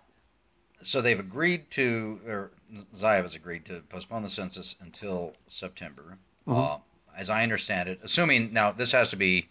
so 0.83 1.01
they've 1.01 1.19
agreed 1.19 1.71
to, 1.71 2.19
or 2.27 2.51
Zaev 2.95 3.23
has 3.23 3.35
agreed 3.35 3.65
to 3.65 3.81
postpone 3.89 4.23
the 4.23 4.29
census 4.29 4.75
until 4.81 5.33
September. 5.47 6.17
Uh, 6.45 6.77
as 7.17 7.29
I 7.29 7.43
understand 7.43 7.89
it, 7.89 7.99
assuming 8.03 8.53
now 8.53 8.71
this 8.71 8.93
has 8.93 9.09
to 9.09 9.17
be 9.17 9.49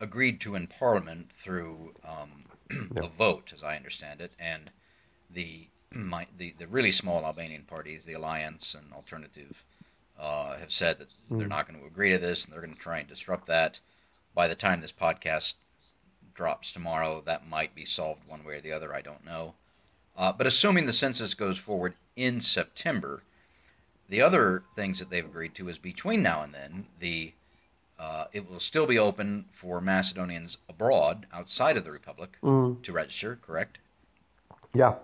agreed 0.00 0.40
to 0.40 0.54
in 0.54 0.66
Parliament 0.66 1.30
through 1.42 1.92
um, 2.02 2.90
a 2.96 3.08
vote, 3.08 3.52
as 3.54 3.62
I 3.62 3.76
understand 3.76 4.20
it, 4.20 4.32
and 4.38 4.70
the 5.32 5.68
my, 5.92 6.26
the 6.38 6.54
the 6.58 6.66
really 6.66 6.92
small 6.92 7.24
Albanian 7.24 7.62
parties, 7.62 8.04
the 8.04 8.12
Alliance 8.12 8.74
and 8.74 8.92
Alternative, 8.92 9.64
uh, 10.18 10.56
have 10.58 10.72
said 10.72 10.98
that 10.98 11.08
they're 11.30 11.48
not 11.48 11.66
going 11.68 11.80
to 11.80 11.86
agree 11.86 12.10
to 12.10 12.18
this, 12.18 12.44
and 12.44 12.52
they're 12.52 12.60
going 12.60 12.74
to 12.74 12.80
try 12.80 12.98
and 12.98 13.08
disrupt 13.08 13.46
that. 13.46 13.80
By 14.34 14.46
the 14.46 14.54
time 14.54 14.80
this 14.80 14.92
podcast 14.92 15.54
drops 16.34 16.72
tomorrow, 16.72 17.22
that 17.26 17.48
might 17.48 17.74
be 17.74 17.84
solved 17.84 18.20
one 18.28 18.44
way 18.44 18.54
or 18.54 18.60
the 18.60 18.72
other. 18.72 18.94
I 18.94 19.00
don't 19.02 19.24
know. 19.24 19.54
Uh, 20.16 20.32
but 20.32 20.46
assuming 20.46 20.86
the 20.86 20.92
census 20.92 21.34
goes 21.34 21.58
forward 21.58 21.94
in 22.16 22.40
September, 22.40 23.22
the 24.08 24.20
other 24.20 24.62
things 24.76 24.98
that 24.98 25.10
they've 25.10 25.24
agreed 25.24 25.54
to 25.56 25.68
is 25.68 25.78
between 25.78 26.22
now 26.22 26.42
and 26.42 26.54
then, 26.54 26.86
the 26.98 27.32
uh, 27.98 28.24
it 28.32 28.48
will 28.48 28.60
still 28.60 28.86
be 28.86 28.98
open 28.98 29.44
for 29.52 29.80
Macedonians 29.80 30.56
abroad, 30.68 31.26
outside 31.32 31.76
of 31.76 31.84
the 31.84 31.90
Republic, 31.90 32.30
to 32.82 32.92
register. 32.92 33.38
Correct? 33.42 33.78
Yeah, 34.74 34.94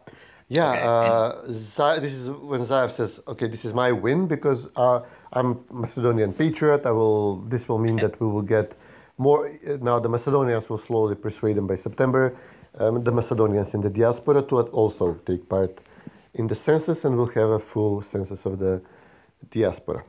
yeah. 0.49 0.73
Okay, 0.73 0.83
Uh, 0.83 2.01
this 2.01 2.13
is 2.13 2.31
when 2.31 2.61
Zaev 2.63 2.91
says, 2.91 3.21
"Okay, 3.27 3.49
this 3.49 3.65
is 3.65 3.75
my 3.75 3.91
win 3.93 4.27
because 4.27 4.69
uh, 4.77 5.01
I'm 5.33 5.65
Macedonian 5.71 6.33
patriot. 6.33 6.87
I 6.87 6.93
will. 6.93 7.37
This 7.49 7.69
will 7.69 7.79
mean 7.79 7.97
that 7.97 8.21
we 8.21 8.27
will 8.27 8.43
get 8.43 8.77
more. 9.19 9.51
Now 9.81 9.99
the 9.99 10.09
Macedonians 10.09 10.69
will 10.69 10.79
slowly 10.79 11.15
persuade 11.17 11.57
them 11.57 11.67
by 11.67 11.77
September. 11.77 12.37
Um, 12.79 13.03
the 13.03 13.13
Macedonians 13.13 13.75
in 13.75 13.81
the 13.81 13.91
diaspora 13.91 14.43
to 14.43 14.61
also 14.73 15.15
take 15.27 15.49
part 15.49 15.81
in 16.35 16.47
the 16.47 16.55
census, 16.55 17.05
and 17.05 17.17
we'll 17.17 17.27
have 17.27 17.49
a 17.49 17.59
full 17.59 18.03
census 18.03 18.45
of 18.47 18.59
the 18.59 18.83
diaspora. 19.51 20.05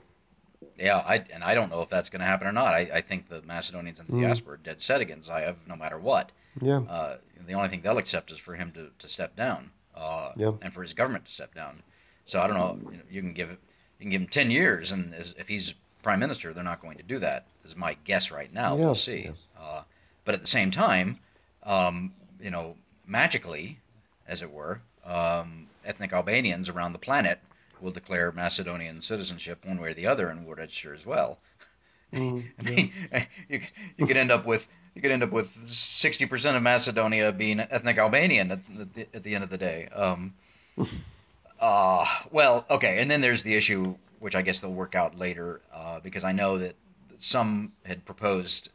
Yeah, 0.78 0.98
I, 0.98 1.24
and 1.34 1.44
I 1.44 1.56
don't 1.56 1.72
know 1.72 1.82
if 1.82 1.90
that's 1.90 2.10
going 2.10 2.20
to 2.20 2.26
happen 2.28 2.46
or 2.46 2.52
not. 2.52 2.74
I, 2.74 2.82
I 2.94 3.02
think 3.02 3.30
the 3.30 3.42
Macedonians 3.42 4.00
in 4.00 4.06
the 4.08 4.22
diaspora 4.22 4.56
are 4.56 4.58
dead 4.58 4.82
set 4.82 5.02
against 5.02 5.30
Zaev 5.30 5.56
no 5.66 5.76
matter 5.76 5.98
what. 5.98 6.32
Yeah. 6.62 6.80
Uh, 6.80 7.18
the 7.46 7.54
only 7.54 7.70
thing 7.70 7.82
they'll 7.82 7.98
accept 7.98 8.32
is 8.32 8.38
for 8.38 8.56
him 8.56 8.72
to, 8.74 8.90
to 9.00 9.08
step 9.10 9.36
down, 9.36 9.72
uh, 9.96 10.32
Yeah. 10.36 10.52
and 10.62 10.74
for 10.74 10.82
his 10.82 10.94
government 10.94 11.26
to 11.26 11.32
step 11.32 11.54
down. 11.54 11.84
So 12.26 12.40
I 12.42 12.48
don't 12.48 12.58
know. 12.58 12.78
You, 12.92 12.98
know, 12.98 13.04
you 13.10 13.22
can 13.22 13.34
give 13.34 13.50
you 13.52 13.58
can 14.02 14.10
give 14.10 14.22
him 14.22 14.28
ten 14.28 14.52
years, 14.52 14.92
and 14.92 15.14
as, 15.16 15.34
if 15.38 15.48
he's 15.48 15.74
prime 16.04 16.20
minister, 16.20 16.54
they're 16.54 16.64
not 16.64 16.82
going 16.82 16.98
to 16.98 17.04
do 17.04 17.20
that. 17.20 17.46
Is 17.64 17.76
my 17.76 17.96
guess 18.04 18.32
right 18.32 18.54
now. 18.54 18.76
Yeah, 18.78 18.86
We'll 18.86 18.96
see. 18.96 19.30
Uh, 19.60 19.82
but 20.26 20.36
at 20.36 20.42
the 20.42 20.48
same 20.48 20.72
time, 20.72 21.20
um, 21.64 22.14
you 22.42 22.52
know, 22.52 22.76
magically, 23.06 23.80
as 24.28 24.42
it 24.42 24.52
were, 24.52 24.82
um, 25.06 25.68
ethnic 25.86 26.12
Albanians 26.14 26.70
around 26.70 26.92
the 26.94 27.00
planet 27.00 27.40
will 27.82 27.92
declare 27.92 28.32
Macedonian 28.32 29.02
citizenship 29.02 29.64
one 29.66 29.80
way 29.80 29.90
or 29.90 29.94
the 29.94 30.08
other 30.08 30.30
and 30.30 30.46
will 30.46 30.56
register 30.56 30.94
as 30.94 31.06
well. 31.06 31.40
I 32.14 32.18
mean, 32.18 32.92
you 33.50 33.62
you 33.98 34.06
could 34.08 34.18
end 34.18 34.32
up 34.32 34.46
with 34.46 34.68
you 34.98 35.02
could 35.02 35.12
end 35.12 35.22
up 35.22 35.32
with 35.32 35.64
sixty 35.64 36.26
percent 36.26 36.58
of 36.58 36.64
Macedonia 36.64 37.32
being 37.32 37.60
ethnic 37.60 38.00
Albanian 38.00 38.50
at, 38.52 38.60
the, 38.96 39.08
at 39.14 39.22
the 39.22 39.36
end 39.36 39.44
of 39.44 39.52
the 39.52 39.58
day. 39.58 39.88
Um, 39.96 40.34
uh, 41.60 42.06
well, 42.32 42.66
okay, 42.68 43.00
and 43.00 43.10
then 43.10 43.22
there's 43.22 43.44
the 43.44 43.54
issue, 43.54 43.96
which 44.20 44.36
I 44.36 44.42
guess 44.42 44.60
they'll 44.60 44.74
work 44.74 44.96
out 44.96 45.16
later, 45.16 45.62
uh, 45.72 46.00
because 46.00 46.24
I 46.24 46.32
know 46.32 46.58
that 46.58 46.76
some 47.20 47.74
had 47.86 48.06
proposed 48.06 48.70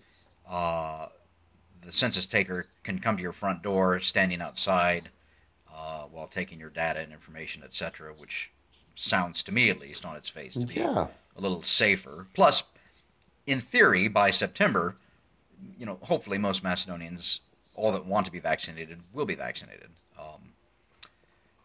uh, 0.49 1.07
the 1.85 1.91
census 1.91 2.25
taker 2.27 2.67
can 2.85 3.01
come 3.01 3.17
to 3.17 3.23
your 3.23 3.33
front 3.33 3.65
door, 3.65 3.99
standing 3.99 4.41
outside, 4.41 5.11
uh, 5.75 6.03
while 6.05 6.29
taking 6.29 6.61
your 6.61 6.71
data 6.71 7.01
and 7.01 7.13
information, 7.13 7.65
etc., 7.65 8.13
which 8.17 8.49
sounds 8.95 9.43
to 9.43 9.51
me, 9.51 9.71
at 9.71 9.81
least, 9.81 10.05
on 10.05 10.15
its 10.15 10.29
face, 10.29 10.55
to 10.55 10.61
be 10.67 10.75
Yeah. 10.75 11.09
a 11.37 11.41
little 11.41 11.63
safer. 11.63 12.29
Plus, 12.33 12.63
in 13.45 13.61
theory, 13.61 14.07
by 14.07 14.31
September, 14.31 14.95
you 15.79 15.87
know, 15.87 15.99
hopefully 16.03 16.39
most 16.39 16.63
Macedonians, 16.63 17.41
all 17.75 17.93
that 17.93 18.05
want 18.05 18.27
to 18.27 18.33
be 18.33 18.39
vaccinated, 18.39 19.01
will 19.13 19.27
be 19.27 19.35
vaccinated. 19.35 19.89
Um, 20.19 20.53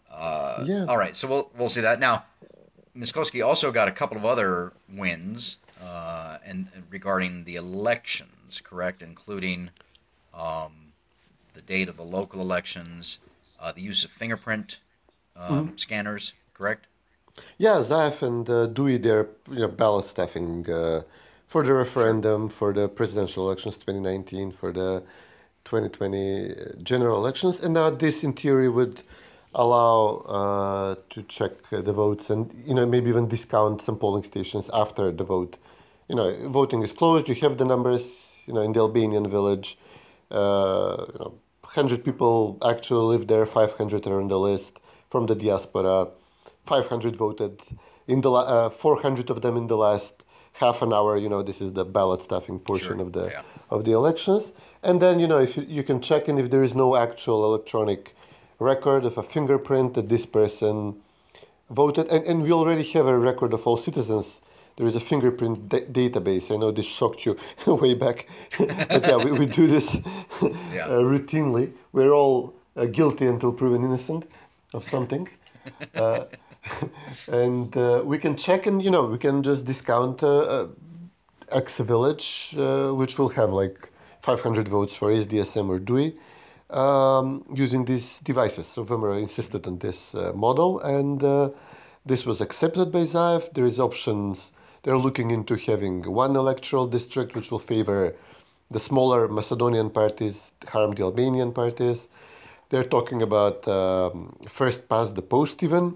uh, 0.09 0.63
Yeah. 0.65 0.85
All 0.85 0.97
right, 0.97 1.15
so 1.15 1.27
we'll 1.27 1.51
we'll 1.57 1.69
see 1.69 1.81
that 1.81 1.99
now. 1.99 2.25
Mickoski 2.95 3.45
also 3.45 3.71
got 3.71 3.87
a 3.87 3.91
couple 3.91 4.17
of 4.17 4.25
other 4.25 4.73
wins, 4.89 5.57
uh, 5.81 6.37
and 6.43 6.67
and 6.73 6.83
regarding 6.89 7.43
the 7.43 7.55
elections, 7.55 8.61
correct, 8.63 9.01
including 9.01 9.69
um, 10.33 10.71
the 11.53 11.61
date 11.61 11.89
of 11.89 11.97
the 11.97 12.03
local 12.03 12.41
elections, 12.41 13.19
uh, 13.59 13.71
the 13.71 13.81
use 13.81 14.03
of 14.03 14.11
fingerprint 14.11 14.79
um, 15.35 15.77
scanners, 15.77 16.33
correct? 16.53 16.87
Yeah, 17.57 17.81
Zaev 17.83 18.21
and 18.23 18.49
uh, 18.49 18.67
DUI, 18.67 19.01
they're 19.01 19.27
you 19.51 19.59
know, 19.59 19.67
ballot 19.67 20.07
stuffing 20.07 20.67
uh, 20.69 21.03
for 21.47 21.63
the 21.63 21.73
referendum, 21.73 22.49
for 22.49 22.73
the 22.73 22.87
presidential 22.89 23.45
elections 23.45 23.75
2019, 23.77 24.51
for 24.51 24.71
the 24.71 25.03
2020 25.65 26.83
general 26.83 27.17
elections. 27.17 27.59
And 27.61 27.73
now 27.73 27.89
this, 27.89 28.23
in 28.23 28.33
theory, 28.33 28.69
would 28.69 29.03
allow 29.55 30.17
uh, 30.27 30.95
to 31.09 31.23
check 31.23 31.51
the 31.71 31.93
votes 31.93 32.29
and 32.29 32.53
you 32.65 32.75
know 32.75 32.85
maybe 32.85 33.09
even 33.09 33.27
discount 33.27 33.81
some 33.81 33.97
polling 33.97 34.23
stations 34.23 34.69
after 34.73 35.11
the 35.11 35.23
vote. 35.23 35.57
You 36.09 36.15
know, 36.15 36.49
voting 36.49 36.83
is 36.83 36.93
closed. 36.93 37.27
You 37.27 37.35
have 37.35 37.57
the 37.57 37.65
numbers. 37.65 38.33
You 38.45 38.53
know, 38.53 38.61
in 38.61 38.71
the 38.71 38.79
Albanian 38.79 39.27
village, 39.27 39.77
uh, 40.31 41.05
you 41.13 41.19
know, 41.19 41.33
100 41.63 42.05
people 42.05 42.57
actually 42.65 43.17
live 43.17 43.27
there. 43.27 43.45
500 43.45 44.07
are 44.07 44.21
on 44.21 44.29
the 44.29 44.39
list 44.39 44.79
from 45.09 45.25
the 45.25 45.35
diaspora 45.35 46.07
500 46.65 47.15
voted 47.15 47.61
in 48.07 48.21
the 48.21 48.31
uh, 48.31 48.69
400 48.69 49.29
of 49.29 49.41
them 49.41 49.57
in 49.57 49.67
the 49.67 49.77
last 49.77 50.23
half 50.59 50.81
an 50.81 50.91
hour. 50.93 51.17
You 51.17 51.29
know, 51.29 51.41
this 51.43 51.61
is 51.61 51.71
the 51.73 51.85
ballot 51.85 52.21
stuffing 52.21 52.59
portion 52.59 52.97
Sure, 52.97 53.01
of 53.05 53.13
the 53.13 53.25
yeah. 53.27 53.41
of 53.69 53.83
the 53.85 53.91
elections. 53.91 54.51
And 54.83 55.01
then 55.01 55.19
you 55.19 55.27
know 55.27 55.39
if 55.39 55.57
you, 55.57 55.63
you 55.67 55.83
can 55.83 56.01
check 56.01 56.27
in 56.29 56.37
if 56.37 56.49
there 56.49 56.63
is 56.63 56.73
no 56.73 56.95
actual 56.95 57.43
electronic 57.45 58.15
record 58.59 59.05
of 59.05 59.17
a 59.17 59.23
fingerprint 59.23 59.93
that 59.93 60.09
this 60.09 60.25
person 60.25 60.95
voted, 61.69 62.07
and, 62.11 62.25
and 62.25 62.43
we 62.43 62.51
already 62.51 62.83
have 62.93 63.07
a 63.07 63.17
record 63.17 63.53
of 63.53 63.65
all 63.67 63.77
citizens. 63.77 64.41
There 64.77 64.85
is 64.87 64.95
a 64.95 64.99
fingerprint 64.99 65.69
da- 65.69 65.85
database. 65.85 66.51
I 66.51 66.57
know 66.57 66.71
this 66.71 66.85
shocked 66.85 67.25
you 67.25 67.35
way 67.67 67.93
back, 67.95 68.27
but 68.59 69.03
yeah, 69.07 69.17
we, 69.17 69.31
we 69.31 69.45
do 69.47 69.65
this 69.67 69.95
Yeah. 70.71 70.85
uh, 70.85 71.01
routinely. 71.01 71.73
We're 71.93 72.11
all 72.11 72.53
uh, 72.75 72.85
guilty 72.85 73.25
until 73.25 73.51
proven 73.53 73.83
innocent 73.83 74.25
of 74.73 74.87
something. 74.89 75.27
Uh, 75.95 76.25
and 77.31 77.75
uh, 77.77 78.01
we 78.03 78.17
can 78.17 78.35
check 78.35 78.65
and 78.65 78.81
you 78.81 78.91
know 78.91 79.05
we 79.05 79.17
can 79.17 79.43
just 79.43 79.65
discount 79.65 80.23
uh, 80.23 80.39
uh, 80.39 80.67
X 81.51 81.77
village, 81.77 82.55
uh, 82.57 82.89
which 82.89 83.17
will 83.17 83.29
have 83.29 83.51
like 83.51 83.89
500 84.21 84.67
votes 84.67 84.95
for 84.95 85.11
SDSM 85.11 85.69
or 85.69 85.79
DUI 85.79 86.15
um, 86.69 87.45
using 87.53 87.85
these 87.85 88.19
devices. 88.19 88.67
So 88.67 88.83
VMRO 88.83 89.19
insisted 89.19 89.65
on 89.67 89.79
this 89.79 90.13
uh, 90.13 90.33
model, 90.35 90.79
and 90.81 91.23
uh, 91.23 91.49
this 92.05 92.25
was 92.25 92.41
accepted 92.41 92.91
by 92.91 93.03
Zaev. 93.03 93.53
There 93.53 93.65
is 93.65 93.79
options. 93.79 94.51
They're 94.83 94.97
looking 94.97 95.31
into 95.31 95.55
having 95.55 96.03
one 96.03 96.35
electoral 96.35 96.87
district, 96.87 97.35
which 97.35 97.51
will 97.51 97.59
favor 97.59 98.15
the 98.69 98.79
smaller 98.79 99.27
Macedonian 99.27 99.89
parties, 99.89 100.51
harm 100.67 100.91
the 100.91 101.03
Albanian 101.03 101.53
parties. 101.53 102.09
They're 102.69 102.83
talking 102.83 103.21
about 103.21 103.65
um, 103.67 104.35
first 104.47 104.89
past 104.89 105.15
the 105.15 105.21
post 105.21 105.63
even, 105.63 105.95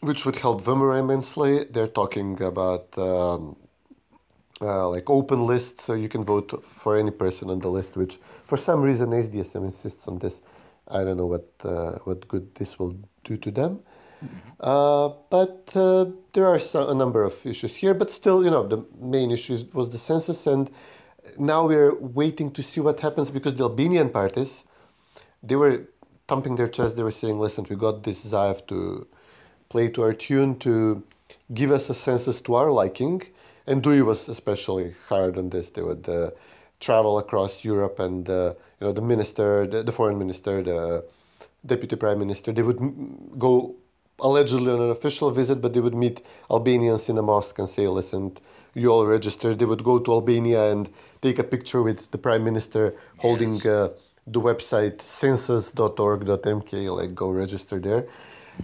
which 0.00 0.24
would 0.24 0.36
help 0.36 0.64
VMRO 0.64 0.98
immensely. 0.98 1.64
They're 1.64 1.88
talking 1.88 2.40
about 2.42 2.96
um, 2.98 3.56
uh, 4.60 4.88
like 4.88 5.08
open 5.08 5.46
lists, 5.46 5.84
so 5.84 5.94
you 5.94 6.08
can 6.08 6.24
vote 6.24 6.64
for 6.64 6.96
any 6.96 7.10
person 7.10 7.50
on 7.50 7.60
the 7.60 7.68
list. 7.68 7.96
Which, 7.96 8.18
for 8.44 8.56
some 8.56 8.80
reason, 8.82 9.10
SDSM 9.10 9.64
insists 9.64 10.06
on 10.06 10.18
this. 10.18 10.40
I 10.88 11.04
don't 11.04 11.16
know 11.16 11.26
what 11.26 11.48
uh, 11.64 11.98
what 12.04 12.26
good 12.28 12.54
this 12.54 12.78
will 12.78 12.96
do 13.24 13.36
to 13.36 13.50
them. 13.50 13.80
Uh, 14.60 15.10
but 15.30 15.70
uh, 15.76 16.06
there 16.32 16.46
are 16.46 16.58
some, 16.58 16.88
a 16.88 16.94
number 16.94 17.22
of 17.22 17.34
issues 17.46 17.76
here. 17.76 17.94
But 17.94 18.10
still, 18.10 18.44
you 18.44 18.50
know, 18.50 18.66
the 18.66 18.84
main 19.00 19.30
issue 19.30 19.58
was 19.72 19.90
the 19.90 19.98
census, 19.98 20.46
and 20.46 20.70
now 21.38 21.66
we're 21.66 21.94
waiting 21.94 22.50
to 22.52 22.62
see 22.62 22.80
what 22.80 23.00
happens 23.00 23.30
because 23.30 23.54
the 23.54 23.64
Albanian 23.64 24.10
parties, 24.10 24.64
they 25.42 25.56
were 25.56 25.88
thumping 26.26 26.56
their 26.56 26.68
chest. 26.68 26.96
They 26.96 27.02
were 27.02 27.12
saying, 27.22 27.38
"Listen, 27.38 27.66
we 27.70 27.76
got 27.76 28.02
this 28.02 28.24
Zaev 28.24 28.66
to 28.68 29.06
play 29.68 29.88
to 29.90 30.02
our 30.02 30.12
tune 30.14 30.58
to 30.60 31.02
give 31.52 31.70
us 31.70 31.88
a 31.90 31.94
census 31.94 32.40
to 32.40 32.54
our 32.54 32.70
liking." 32.70 33.22
And 33.66 33.82
DUI 33.82 34.02
was 34.04 34.28
especially 34.28 34.94
hard 35.08 35.36
on 35.36 35.50
this. 35.50 35.68
They 35.68 35.82
would 35.82 36.08
uh, 36.08 36.30
travel 36.80 37.18
across 37.18 37.64
Europe, 37.64 37.98
and 37.98 38.28
uh, 38.28 38.54
you 38.80 38.86
know, 38.86 38.92
the 38.92 39.02
minister, 39.02 39.66
the, 39.66 39.82
the 39.82 39.92
foreign 39.92 40.18
minister, 40.18 40.62
the 40.62 41.04
deputy 41.66 41.96
prime 41.96 42.18
minister, 42.18 42.52
they 42.52 42.62
would 42.62 42.78
m- 42.80 43.30
go 43.38 43.74
allegedly 44.20 44.72
on 44.72 44.80
an 44.80 44.90
official 44.90 45.30
visit, 45.30 45.60
but 45.60 45.72
they 45.74 45.80
would 45.80 45.94
meet 45.94 46.22
Albanians 46.50 47.08
in 47.08 47.18
a 47.18 47.22
mosque 47.22 47.58
and 47.58 47.68
say, 47.68 47.86
"Listen, 47.86 48.36
you 48.74 48.88
all 48.90 49.06
registered." 49.06 49.58
They 49.58 49.66
would 49.66 49.84
go 49.84 49.98
to 49.98 50.12
Albania 50.12 50.72
and 50.72 50.88
take 51.20 51.38
a 51.38 51.44
picture 51.44 51.82
with 51.82 52.10
the 52.10 52.18
prime 52.18 52.42
minister 52.42 52.94
holding 53.18 53.54
Yes. 53.56 53.66
uh, 53.66 53.88
the 54.26 54.40
website 54.40 55.02
census.org.mk, 55.02 56.72
like 56.90 57.14
go 57.14 57.28
register 57.30 57.78
there. 57.78 58.06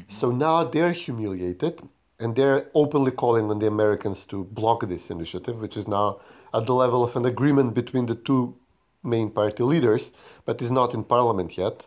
So 0.09 0.30
now 0.30 0.64
they're 0.64 0.92
humiliated 0.92 1.83
and 2.18 2.37
they're 2.37 2.70
openly 2.74 3.11
calling 3.11 3.50
on 3.50 3.59
the 3.59 3.66
Americans 3.66 4.24
to 4.24 4.44
block 4.44 4.87
this 4.88 5.11
initiative, 5.11 5.61
which 5.61 5.76
is 5.76 5.88
now 5.88 6.20
at 6.52 6.66
the 6.66 6.72
level 6.72 7.02
of 7.04 7.16
an 7.16 7.24
agreement 7.26 7.74
between 7.74 8.07
the 8.07 8.14
two 8.14 8.57
main 9.02 9.30
party 9.30 9.62
leaders, 9.62 10.12
but 10.44 10.62
is 10.62 10.70
not 10.70 10.94
in 10.94 11.04
parliament 11.04 11.59
yet. 11.59 11.87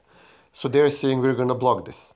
So 0.53 0.67
they're 0.67 0.89
saying 0.89 1.21
we're 1.21 1.33
going 1.33 1.47
to 1.47 1.55
block 1.55 1.85
this. 1.85 2.13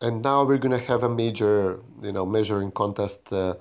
And 0.00 0.22
now 0.22 0.44
we're 0.44 0.58
going 0.58 0.76
to 0.78 0.84
have 0.86 1.02
a 1.04 1.08
major, 1.08 1.80
you 2.02 2.12
know, 2.12 2.26
measuring 2.26 2.72
contest, 2.72 3.20
uh, 3.32 3.54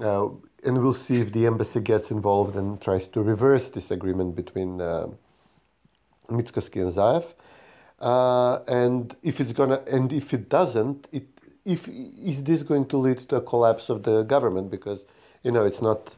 uh, 0.00 0.28
and 0.64 0.80
we'll 0.80 0.94
see 0.94 1.20
if 1.20 1.32
the 1.32 1.46
embassy 1.46 1.80
gets 1.80 2.10
involved 2.10 2.54
and 2.54 2.80
tries 2.80 3.06
to 3.08 3.22
reverse 3.22 3.68
this 3.70 3.90
agreement 3.90 4.36
between 4.36 4.80
uh, 4.80 5.08
and 6.28 6.46
Zaev. 6.46 7.24
Uh, 8.00 8.60
and 8.66 9.14
if 9.22 9.40
it's 9.40 9.52
gonna, 9.52 9.82
and 9.90 10.12
if 10.12 10.32
it 10.32 10.48
doesn't, 10.48 11.06
it 11.12 11.26
if 11.64 11.86
is 11.88 12.42
this 12.44 12.62
going 12.62 12.86
to 12.86 12.96
lead 12.96 13.18
to 13.28 13.36
a 13.36 13.40
collapse 13.42 13.88
of 13.90 14.02
the 14.04 14.22
government? 14.22 14.70
Because 14.70 15.04
you 15.42 15.52
know 15.52 15.64
it's 15.64 15.82
not. 15.82 16.14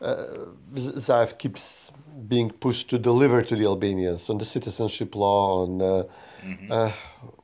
Uh, 0.00 0.26
Zaev 0.74 1.38
keeps 1.38 1.90
being 2.28 2.50
pushed 2.50 2.88
to 2.90 2.98
deliver 2.98 3.42
to 3.42 3.56
the 3.56 3.64
Albanians 3.64 4.30
on 4.30 4.38
the 4.38 4.44
citizenship 4.44 5.16
law, 5.16 5.64
on 5.64 5.82
uh, 5.82 6.04
uh, 6.70 6.92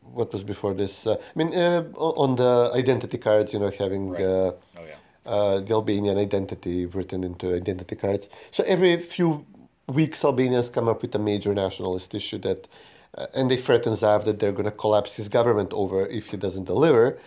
what 0.02 0.32
was 0.32 0.44
before 0.44 0.72
this. 0.72 1.04
Uh, 1.04 1.14
I 1.14 1.38
mean, 1.38 1.52
uh, 1.52 1.82
on 1.96 2.37
the 2.37 2.70
identity 2.74 3.18
cards, 3.18 3.52
you 3.52 3.58
know, 3.58 3.70
having. 3.76 4.10
Right. 4.10 4.22
Uh, 4.22 4.52
Oh 4.76 4.84
yeah. 4.87 4.94
uh, 5.26 5.60
the 5.60 5.72
Albanian 5.74 6.18
identity 6.18 6.87
written 6.87 7.24
into 7.24 7.54
identity 7.56 7.96
cards. 7.96 8.28
So 8.52 8.62
every 8.64 9.00
few 9.00 9.44
weeks, 9.88 10.24
Albanians 10.24 10.70
come 10.70 10.88
up 10.88 11.02
with 11.02 11.14
a 11.14 11.18
major 11.18 11.54
nationalist 11.54 12.14
issue 12.14 12.38
that, 12.38 12.68
Uh, 13.16 13.27
and 13.35 13.50
they 13.50 13.57
threaten 13.57 13.92
Zaev 13.92 14.24
that 14.24 14.38
they're 14.40 14.53
going 14.53 14.64
to 14.64 14.70
collapse 14.70 15.16
his 15.16 15.29
government 15.29 15.72
over 15.72 16.07
if 16.07 16.27
he 16.27 16.37
doesn't 16.37 16.64
deliver. 16.64 17.18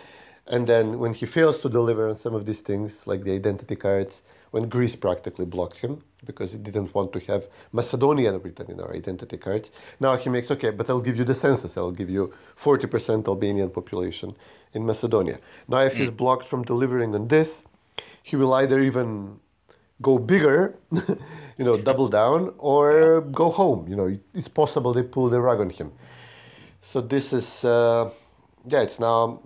And 0.46 0.66
then 0.66 0.98
when 0.98 1.12
he 1.12 1.26
fails 1.26 1.58
to 1.60 1.68
deliver 1.68 2.08
on 2.08 2.16
some 2.16 2.34
of 2.34 2.46
these 2.46 2.60
things, 2.60 3.06
like 3.06 3.24
the 3.24 3.32
identity 3.32 3.76
cards, 3.76 4.22
when 4.50 4.68
Greece 4.68 4.96
practically 4.96 5.44
blocked 5.44 5.78
him 5.78 6.02
because 6.24 6.52
he 6.52 6.58
didn't 6.58 6.94
want 6.94 7.12
to 7.12 7.20
have 7.20 7.46
Macedonian 7.72 8.40
written 8.40 8.70
in 8.70 8.80
our 8.80 8.94
identity 8.94 9.36
cards. 9.36 9.70
Now 10.00 10.16
he 10.16 10.30
makes, 10.30 10.50
okay, 10.50 10.70
but 10.70 10.88
I'll 10.88 11.00
give 11.00 11.16
you 11.16 11.24
the 11.24 11.34
census. 11.34 11.76
I'll 11.76 11.92
give 11.92 12.10
you 12.10 12.32
40% 12.56 13.28
Albanian 13.28 13.70
population 13.70 14.34
in 14.72 14.84
Macedonia. 14.86 15.38
Now, 15.68 15.80
if 15.80 15.92
hmm. 15.92 16.00
he's 16.00 16.10
blocked 16.10 16.46
from 16.46 16.62
delivering 16.62 17.14
on 17.14 17.28
this, 17.28 17.62
he 18.22 18.36
will 18.36 18.54
either 18.54 18.80
even 18.80 19.38
go 20.00 20.18
bigger, 20.18 20.78
you 20.92 21.64
know, 21.64 21.76
double 21.76 22.08
down, 22.08 22.54
or 22.58 23.22
go 23.22 23.50
home. 23.50 23.88
You 23.88 23.96
know, 23.96 24.18
it's 24.34 24.48
possible 24.48 24.92
they 24.92 25.02
pull 25.02 25.28
the 25.28 25.40
rug 25.40 25.60
on 25.60 25.70
him. 25.70 25.92
So 26.82 27.00
this 27.00 27.32
is, 27.32 27.64
uh, 27.64 28.10
yeah, 28.66 28.82
it's 28.82 28.98
now, 29.00 29.40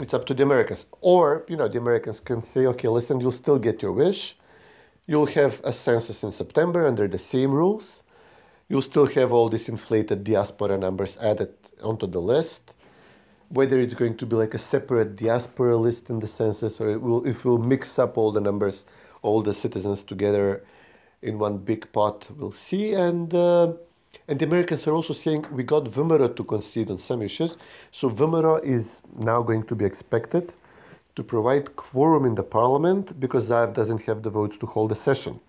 it's 0.00 0.14
up 0.14 0.26
to 0.26 0.34
the 0.34 0.42
Americans. 0.42 0.86
Or, 1.00 1.44
you 1.48 1.56
know, 1.56 1.68
the 1.68 1.78
Americans 1.78 2.20
can 2.20 2.42
say, 2.42 2.66
okay, 2.66 2.88
listen, 2.88 3.20
you'll 3.20 3.32
still 3.32 3.58
get 3.58 3.82
your 3.82 3.92
wish. 3.92 4.36
You'll 5.06 5.26
have 5.26 5.60
a 5.64 5.72
census 5.72 6.22
in 6.22 6.32
September 6.32 6.86
under 6.86 7.08
the 7.08 7.18
same 7.18 7.52
rules. 7.52 8.02
You'll 8.68 8.82
still 8.82 9.06
have 9.06 9.32
all 9.32 9.48
these 9.48 9.68
inflated 9.68 10.24
diaspora 10.24 10.76
numbers 10.76 11.16
added 11.18 11.54
onto 11.82 12.06
the 12.06 12.20
list. 12.20 12.74
Whether 13.48 13.78
it's 13.78 13.94
going 13.94 14.18
to 14.18 14.26
be 14.26 14.36
like 14.36 14.52
a 14.52 14.58
separate 14.58 15.16
diaspora 15.16 15.74
list 15.76 16.10
in 16.10 16.18
the 16.18 16.26
census, 16.26 16.78
or 16.78 16.90
it 16.90 17.00
will, 17.00 17.26
if 17.26 17.46
we'll 17.46 17.56
mix 17.56 17.98
up 17.98 18.18
all 18.18 18.30
the 18.30 18.42
numbers, 18.42 18.84
all 19.22 19.42
the 19.42 19.54
citizens 19.54 20.02
together 20.02 20.64
in 21.22 21.38
one 21.38 21.58
big 21.58 21.90
pot, 21.92 22.28
we'll 22.36 22.52
see. 22.52 22.94
And 22.94 23.32
uh, 23.34 23.72
and 24.28 24.38
the 24.38 24.46
Americans 24.46 24.86
are 24.86 24.92
also 24.92 25.12
saying 25.12 25.46
we 25.52 25.62
got 25.62 25.84
VMRO 25.84 26.34
to 26.34 26.44
concede 26.44 26.90
on 26.90 26.98
some 26.98 27.22
issues. 27.22 27.56
So 27.92 28.10
VMRO 28.10 28.62
is 28.64 29.00
now 29.16 29.42
going 29.42 29.64
to 29.64 29.74
be 29.74 29.84
expected 29.84 30.54
to 31.16 31.22
provide 31.22 31.74
quorum 31.76 32.24
in 32.24 32.34
the 32.34 32.42
parliament 32.42 33.18
because 33.18 33.48
Zaev 33.50 33.74
doesn't 33.74 34.02
have 34.02 34.22
the 34.22 34.30
votes 34.30 34.56
to 34.58 34.66
hold 34.66 34.92
a 34.92 34.96
session. 34.96 35.40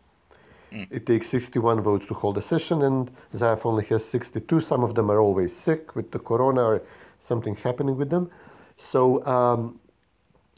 It 0.72 1.08
takes 1.08 1.28
61 1.30 1.82
votes 1.82 2.06
to 2.08 2.14
hold 2.14 2.38
a 2.38 2.42
session, 2.42 2.84
and 2.84 3.10
Zaev 3.34 3.66
only 3.66 3.86
has 3.86 4.06
62. 4.06 4.62
Some 4.62 4.84
of 4.84 4.94
them 4.94 5.10
are 5.10 5.20
always 5.20 5.56
sick 5.56 5.96
with 5.96 6.12
the 6.12 6.20
corona 6.20 6.64
or 6.64 6.82
something 7.20 7.56
happening 7.56 7.98
with 7.98 8.12
them. 8.12 8.30
So 8.78 9.26
um, 9.26 9.80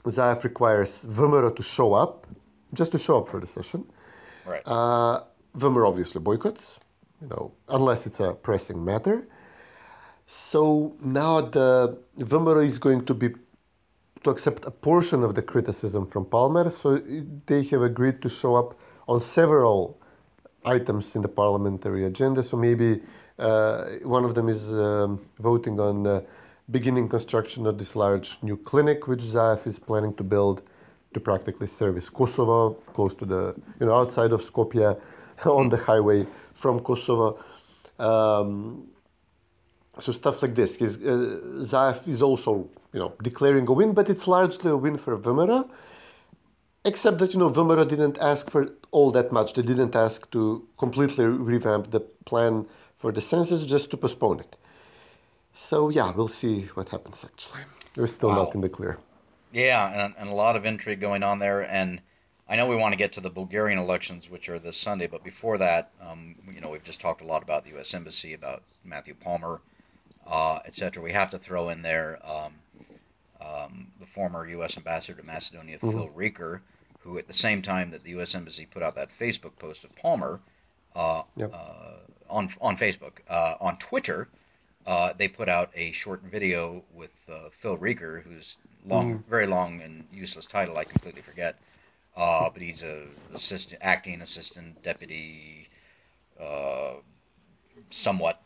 Zaev 0.04 0.44
requires 0.44 1.06
VMRO 1.08 1.56
to 1.56 1.64
show 1.64 1.94
up, 1.94 2.28
just 2.74 2.92
to 2.94 3.00
show 3.00 3.18
up 3.20 3.30
for 3.30 3.40
the 3.40 3.48
session. 3.48 3.86
Right. 4.46 4.62
Uh, 4.66 5.22
VMRO 5.58 5.88
obviously 5.88 6.22
boycotts, 6.22 6.80
you 7.22 7.28
know, 7.28 7.52
unless 7.70 8.06
it's 8.06 8.20
a 8.20 8.34
pressing 8.34 8.84
matter. 8.84 9.28
So 10.28 10.96
now 11.02 11.42
the 11.42 11.98
VMRO 12.20 12.66
is 12.66 12.78
going 12.78 13.06
to 13.06 13.14
be 13.14 13.30
to 14.24 14.30
accept 14.30 14.66
a 14.66 14.72
portion 14.72 15.24
of 15.24 15.36
the 15.36 15.42
criticism 15.42 16.08
from 16.08 16.26
Palmer. 16.26 16.72
So 16.72 17.02
they 17.48 17.64
have 17.64 17.82
agreed 17.82 18.22
to 18.22 18.30
show 18.30 18.56
up 18.56 18.80
on 19.08 19.20
several 19.20 20.00
items 20.64 21.16
in 21.16 21.22
the 21.22 21.28
parliamentary 21.28 22.06
agenda. 22.06 22.44
So 22.44 22.56
maybe 22.56 23.02
uh, 23.40 23.86
one 24.04 24.24
of 24.24 24.36
them 24.36 24.48
is 24.48 24.62
um, 24.72 25.20
voting 25.40 25.80
on 25.80 26.06
uh, 26.06 26.22
beginning 26.70 27.10
construction 27.10 27.66
of 27.66 27.78
this 27.78 27.96
large 27.96 28.38
new 28.44 28.56
clinic, 28.56 29.08
which 29.08 29.22
Zaev 29.22 29.66
is 29.66 29.80
planning 29.80 30.14
to 30.16 30.24
build 30.24 30.62
to 31.14 31.20
practically 31.20 31.68
service 31.68 32.10
Kosovo, 32.10 32.72
close 32.94 33.14
to 33.16 33.26
the, 33.26 33.56
you 33.80 33.86
know, 33.86 33.96
outside 33.96 34.32
of 34.32 34.42
Skopje, 34.44 35.00
on 35.46 35.70
the 35.70 35.78
highway 35.78 36.26
from 36.54 36.80
Kosovo. 36.80 37.40
Um, 38.00 38.88
so 40.00 40.12
stuff 40.12 40.42
like 40.42 40.56
this. 40.56 40.76
His, 40.76 40.98
uh, 40.98 41.40
Zaev 41.72 42.08
is 42.08 42.22
also, 42.22 42.70
you 42.94 43.00
know, 43.00 43.14
declaring 43.24 43.68
a 43.68 43.74
win, 43.74 43.94
but 43.94 44.10
it's 44.10 44.28
largely 44.28 44.72
a 44.72 44.78
win 44.78 44.98
for 44.98 45.18
VMRO. 45.18 45.70
Except 46.84 47.20
that 47.20 47.34
you 47.34 47.40
know 47.40 47.52
VMRO 47.52 47.88
didn't 47.88 48.18
ask 48.20 48.50
for 48.50 48.68
all 48.90 49.12
that 49.12 49.32
much. 49.32 49.54
They 49.54 49.62
didn't 49.62 49.96
ask 49.96 50.30
to 50.32 50.68
completely 50.80 51.26
revamp 51.26 51.92
the 51.92 52.00
plan 52.26 52.68
for 52.98 53.12
the 53.12 53.22
census, 53.22 53.64
just 53.66 53.92
to 53.92 53.98
postpone 53.98 54.40
it. 54.40 54.56
So 55.54 55.90
yeah, 55.90 56.12
we'll 56.12 56.28
see 56.28 56.62
what 56.74 56.90
happens. 56.90 57.24
Actually, 57.24 57.62
we're 57.96 58.08
still 58.08 58.30
Wow. 58.30 58.36
not 58.46 58.56
in 58.56 58.62
the 58.62 58.70
clear. 58.70 58.98
Yeah, 59.52 60.06
and, 60.06 60.14
and 60.18 60.30
a 60.30 60.34
lot 60.34 60.56
of 60.56 60.66
intrigue 60.66 61.00
going 61.02 61.24
on 61.24 61.40
there. 61.40 61.62
And 61.62 62.02
I 62.50 62.56
know 62.56 62.68
we 62.68 62.76
want 62.76 62.94
to 62.94 62.98
get 62.98 63.12
to 63.14 63.22
the 63.22 63.30
Bulgarian 63.30 63.80
elections, 63.80 64.30
which 64.30 64.50
are 64.50 64.60
this 64.60 64.78
Sunday, 64.78 65.08
but 65.08 65.24
before 65.24 65.58
that, 65.58 65.92
um, 66.02 66.36
you 66.54 66.62
know, 66.62 66.70
we've 66.70 66.84
just 66.84 67.00
talked 67.02 67.22
a 67.22 67.26
lot 67.26 67.44
about 67.44 67.64
the 67.64 67.72
U.S. 67.72 67.94
Embassy, 67.94 68.34
about 68.34 68.64
Matthew 68.84 69.14
Palmer, 69.16 69.62
uh, 70.28 70.60
et 70.66 70.76
cetera. 70.76 71.02
We 71.04 71.12
have 71.14 71.30
to 71.32 71.40
throw 71.40 71.70
in 71.70 71.82
there 71.82 72.20
um, 72.26 72.54
um, 73.42 73.88
the 74.00 74.06
former 74.06 74.48
U.S. 74.48 74.78
ambassador 74.78 75.20
to 75.20 75.26
Macedonia, 75.26 75.80
Phil 75.80 76.10
Reeker, 76.16 76.62
who 77.00 77.18
at 77.18 77.28
the 77.28 77.34
same 77.34 77.62
time 77.62 77.90
that 77.92 78.04
the 78.04 78.12
U.S. 78.12 78.36
Embassy 78.36 78.66
put 78.66 78.84
out 78.84 78.96
that 78.96 79.10
Facebook 79.20 79.58
post 79.58 79.84
of 79.84 79.96
Palmer 79.96 80.40
uh, 80.96 81.24
Yep. 81.38 81.52
uh, 81.54 81.94
on 82.30 82.54
on 82.62 82.78
Facebook, 82.78 83.14
uh, 83.30 83.56
on 83.60 83.78
Twitter, 83.78 84.28
uh, 84.86 85.14
they 85.18 85.28
put 85.28 85.48
out 85.50 85.72
a 85.76 85.92
short 85.94 86.22
video 86.24 86.84
with 86.94 87.12
uh, 87.32 87.50
Phil 87.60 87.78
Reeker, 87.78 88.22
who's 88.24 88.58
long, 88.86 89.24
very 89.30 89.48
long 89.48 89.82
and 89.82 90.06
useless 90.12 90.46
title. 90.46 90.78
I 90.78 90.84
completely 90.84 91.22
forget. 91.22 91.58
Uh, 92.16 92.50
but 92.50 92.62
he's 92.62 92.82
a 92.82 93.04
assistant, 93.34 93.80
acting 93.82 94.22
assistant, 94.22 94.82
deputy, 94.84 95.70
uh, 96.40 96.96
somewhat 97.90 98.42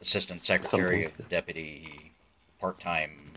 assistant 0.00 0.44
secretary 0.44 1.04
Something. 1.04 1.24
of 1.24 1.28
deputy, 1.28 2.12
part-time 2.60 3.32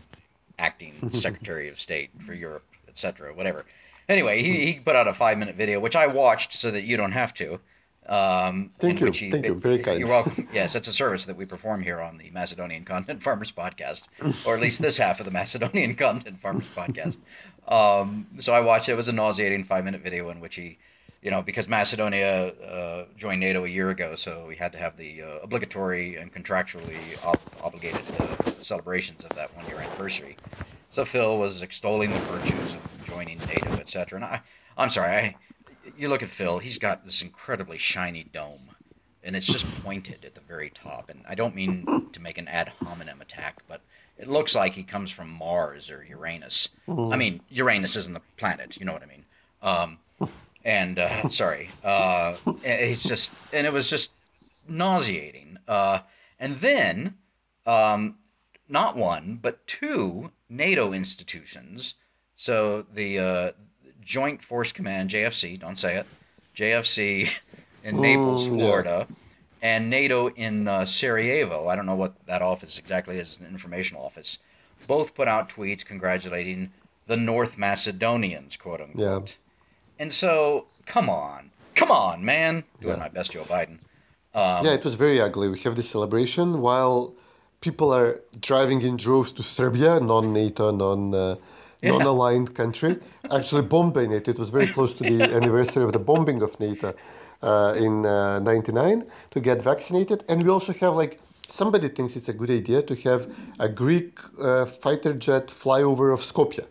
acting 0.58 0.94
secretary 1.10 1.68
of 1.68 1.78
state 1.78 2.10
for 2.24 2.32
Europe, 2.32 2.64
etc. 2.88 3.34
Whatever. 3.34 3.64
Anyway, 4.08 4.42
he, 4.42 4.72
he 4.72 4.74
put 4.80 4.96
out 4.96 5.06
a 5.06 5.12
five-minute 5.12 5.56
video, 5.56 5.78
which 5.78 5.94
I 5.96 6.06
watched 6.06 6.54
so 6.54 6.70
that 6.70 6.84
you 6.84 6.96
don't 6.96 7.12
have 7.12 7.34
to. 7.34 7.60
Um, 8.08 8.70
Thank 8.78 9.00
you. 9.00 9.10
he- 9.10 9.30
Thank 9.30 9.46
you. 9.46 9.54
Very 9.54 9.78
kind. 9.80 9.98
You're 9.98 10.08
welcome. 10.08 10.48
Yes, 10.52 10.74
it's 10.74 10.88
a 10.88 10.92
service 10.92 11.26
that 11.26 11.36
we 11.36 11.44
perform 11.44 11.82
here 11.82 12.00
on 12.00 12.16
the 12.18 12.30
Macedonian 12.30 12.84
Content 12.84 13.22
Farmers 13.26 13.52
Podcast, 13.52 14.02
or 14.46 14.54
at 14.54 14.60
least 14.60 14.80
this 14.80 14.96
half 14.96 15.20
of 15.20 15.26
the 15.26 15.32
Macedonian 15.40 15.94
Content 15.94 16.40
Farmers 16.40 16.64
Podcast. 16.74 17.18
Um, 17.68 18.26
so 18.38 18.52
I 18.54 18.60
watched 18.60 18.88
it. 18.88 18.92
It 18.92 18.96
was 18.96 19.08
a 19.08 19.12
nauseating 19.12 19.64
five 19.64 19.84
minute 19.84 20.00
video 20.00 20.30
in 20.30 20.40
which 20.40 20.54
he, 20.54 20.78
you 21.20 21.30
know, 21.30 21.42
because 21.42 21.68
Macedonia 21.68 22.46
uh, 22.64 23.04
joined 23.18 23.40
NATO 23.40 23.64
a 23.64 23.68
year 23.68 23.90
ago, 23.90 24.14
so 24.14 24.46
we 24.48 24.56
had 24.56 24.72
to 24.72 24.78
have 24.78 24.96
the 24.96 25.22
uh, 25.22 25.26
obligatory 25.42 26.16
and 26.16 26.32
contractually 26.32 26.96
ob- 27.24 27.40
obligated 27.62 28.00
uh, 28.18 28.50
celebrations 28.60 29.22
of 29.24 29.36
that 29.36 29.54
one 29.54 29.66
year 29.66 29.78
anniversary. 29.80 30.36
So 30.90 31.04
Phil 31.04 31.36
was 31.38 31.60
extolling 31.60 32.10
the 32.12 32.20
virtues 32.20 32.72
of 32.72 32.80
joining 33.04 33.38
NATO, 33.40 33.72
etc. 33.74 34.16
And 34.16 34.24
I, 34.24 34.40
I'm 34.78 34.88
sorry, 34.88 35.10
I, 35.10 35.34
you 35.96 36.08
look 36.08 36.22
at 36.22 36.28
Phil, 36.28 36.58
he's 36.58 36.78
got 36.78 37.04
this 37.04 37.22
incredibly 37.22 37.78
shiny 37.78 38.24
dome, 38.24 38.70
and 39.22 39.36
it's 39.36 39.46
just 39.46 39.66
pointed 39.82 40.24
at 40.24 40.34
the 40.34 40.40
very 40.40 40.70
top. 40.70 41.08
And 41.10 41.24
I 41.28 41.34
don't 41.34 41.54
mean 41.54 42.08
to 42.12 42.20
make 42.20 42.38
an 42.38 42.48
ad 42.48 42.68
hominem 42.82 43.20
attack, 43.20 43.62
but 43.68 43.80
it 44.18 44.28
looks 44.28 44.54
like 44.54 44.74
he 44.74 44.82
comes 44.82 45.10
from 45.10 45.30
Mars 45.30 45.90
or 45.90 46.04
Uranus. 46.04 46.68
I 47.12 47.16
mean, 47.16 47.40
Uranus 47.50 47.96
isn't 47.96 48.14
the 48.14 48.22
planet, 48.36 48.76
you 48.78 48.84
know 48.84 48.92
what 48.92 49.02
I 49.02 49.06
mean? 49.06 49.24
Um, 49.62 49.98
and 50.64 50.98
uh, 50.98 51.28
sorry, 51.28 51.70
uh, 51.84 52.36
it's 52.64 53.02
just, 53.02 53.32
and 53.52 53.66
it 53.66 53.72
was 53.72 53.88
just 53.88 54.10
nauseating. 54.68 55.58
Uh, 55.66 56.00
and 56.40 56.56
then, 56.56 57.14
um, 57.66 58.16
not 58.68 58.96
one, 58.96 59.38
but 59.40 59.66
two 59.66 60.32
NATO 60.48 60.92
institutions. 60.92 61.94
So 62.36 62.86
the 62.92 63.18
uh, 63.18 63.50
Joint 64.08 64.42
Force 64.42 64.72
Command, 64.72 65.10
JFC, 65.10 65.60
don't 65.60 65.76
say 65.76 65.96
it, 65.98 66.06
JFC 66.56 67.28
in 67.84 68.00
Naples, 68.00 68.48
Mm, 68.48 68.52
yeah. 68.52 68.64
Florida, 68.64 69.06
and 69.60 69.90
NATO 69.90 70.28
in 70.28 70.66
uh, 70.66 70.86
Sarajevo. 70.86 71.68
I 71.68 71.76
don't 71.76 71.84
know 71.84 71.94
what 71.94 72.14
that 72.26 72.40
office 72.40 72.78
exactly 72.78 73.18
is, 73.18 73.28
it's 73.28 73.38
an 73.40 73.46
informational 73.46 74.02
office. 74.02 74.38
Both 74.86 75.14
put 75.14 75.28
out 75.28 75.50
tweets 75.50 75.84
congratulating 75.84 76.70
the 77.06 77.18
North 77.18 77.58
Macedonians, 77.58 78.56
quote 78.56 78.80
unquote. 78.80 79.36
And 79.98 80.10
so, 80.10 80.66
come 80.86 81.10
on, 81.10 81.50
come 81.74 81.90
on, 81.90 82.24
man. 82.24 82.64
Doing 82.80 82.94
Yeah. 82.94 83.00
my 83.00 83.08
best, 83.10 83.32
Joe 83.32 83.44
Biden. 83.44 83.78
Um, 84.34 84.64
yeah, 84.64 84.72
it 84.72 84.84
was 84.84 84.94
very 84.94 85.20
ugly. 85.20 85.48
We 85.48 85.58
have 85.60 85.76
this 85.76 85.90
celebration 85.90 86.60
while 86.62 87.12
people 87.60 87.92
are 87.92 88.20
driving 88.40 88.80
in 88.82 88.96
droves 88.96 89.32
to 89.32 89.42
Serbia, 89.42 90.00
non-NATO, 90.00 90.70
non, 90.70 91.14
uh, 91.14 91.36
Yeah. 91.82 91.90
non-aligned 91.92 92.54
country. 92.54 92.96
Actually, 93.30 93.62
bombing 93.62 94.10
NATO. 94.10 94.30
It 94.30 94.38
was 94.38 94.48
very 94.50 94.66
close 94.66 94.94
to 94.94 95.04
the 95.04 95.22
anniversary 95.36 95.84
of 95.84 95.92
the 95.92 95.98
bombing 95.98 96.42
of 96.42 96.58
NATO 96.58 96.92
uh, 97.42 97.74
in 97.76 98.04
uh, 98.04 98.40
'99 98.40 99.04
to 99.30 99.40
get 99.40 99.62
vaccinated. 99.62 100.24
And 100.28 100.42
we 100.42 100.48
also 100.50 100.72
have 100.72 100.94
like 100.94 101.20
somebody 101.48 101.88
thinks 101.88 102.16
it's 102.16 102.28
a 102.28 102.32
good 102.32 102.50
idea 102.50 102.82
to 102.82 102.94
have 102.96 103.30
a 103.60 103.68
Greek 103.68 104.18
uh, 104.40 104.66
fighter 104.66 105.14
jet 105.14 105.46
flyover 105.48 106.12
of 106.12 106.20
Skopje. 106.20 106.64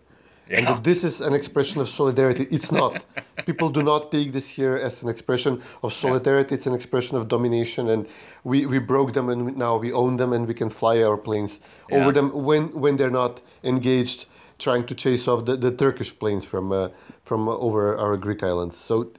And 0.50 0.64
Yeah. 0.64 0.74
that 0.76 0.84
this 0.84 1.04
is 1.04 1.22
an 1.22 1.34
expression 1.34 1.82
of 1.82 1.90
solidarity. 1.90 2.48
It's 2.52 2.72
not. 2.72 3.06
People 3.46 3.70
do 3.70 3.84
not 3.84 4.12
take 4.12 4.32
this 4.32 4.48
here 4.48 4.76
as 4.78 5.04
an 5.04 5.10
expression 5.10 5.62
of 5.84 5.94
solidarity. 5.94 6.56
It's 6.56 6.68
an 6.68 6.74
expression 6.74 7.18
of 7.18 7.28
domination, 7.28 7.90
and 7.90 8.06
we, 8.44 8.66
we 8.66 8.80
broke 8.80 9.12
them, 9.14 9.30
and 9.30 9.56
now 9.58 9.78
we 9.78 9.92
own 9.92 10.18
them, 10.18 10.32
and 10.34 10.48
we 10.48 10.54
can 10.54 10.70
fly 10.70 11.04
our 11.04 11.18
planes 11.18 11.60
Yeah. 11.90 11.98
over 12.02 12.12
them 12.14 12.32
when 12.46 12.64
when 12.82 12.98
they're 12.98 13.18
not 13.24 13.42
engaged 13.64 14.26
trying 14.60 14.86
to 14.88 14.96
chase 14.96 15.28
off 15.28 15.46
the, 15.46 15.56
the 15.56 15.72
Turkish 15.72 16.18
planes 16.18 16.46
from 16.46 16.72
uh, 16.72 16.90
from 17.26 17.48
over 17.50 17.98
our 17.98 18.18
Greek 18.18 18.44
islands. 18.44 18.78
So 18.78 19.12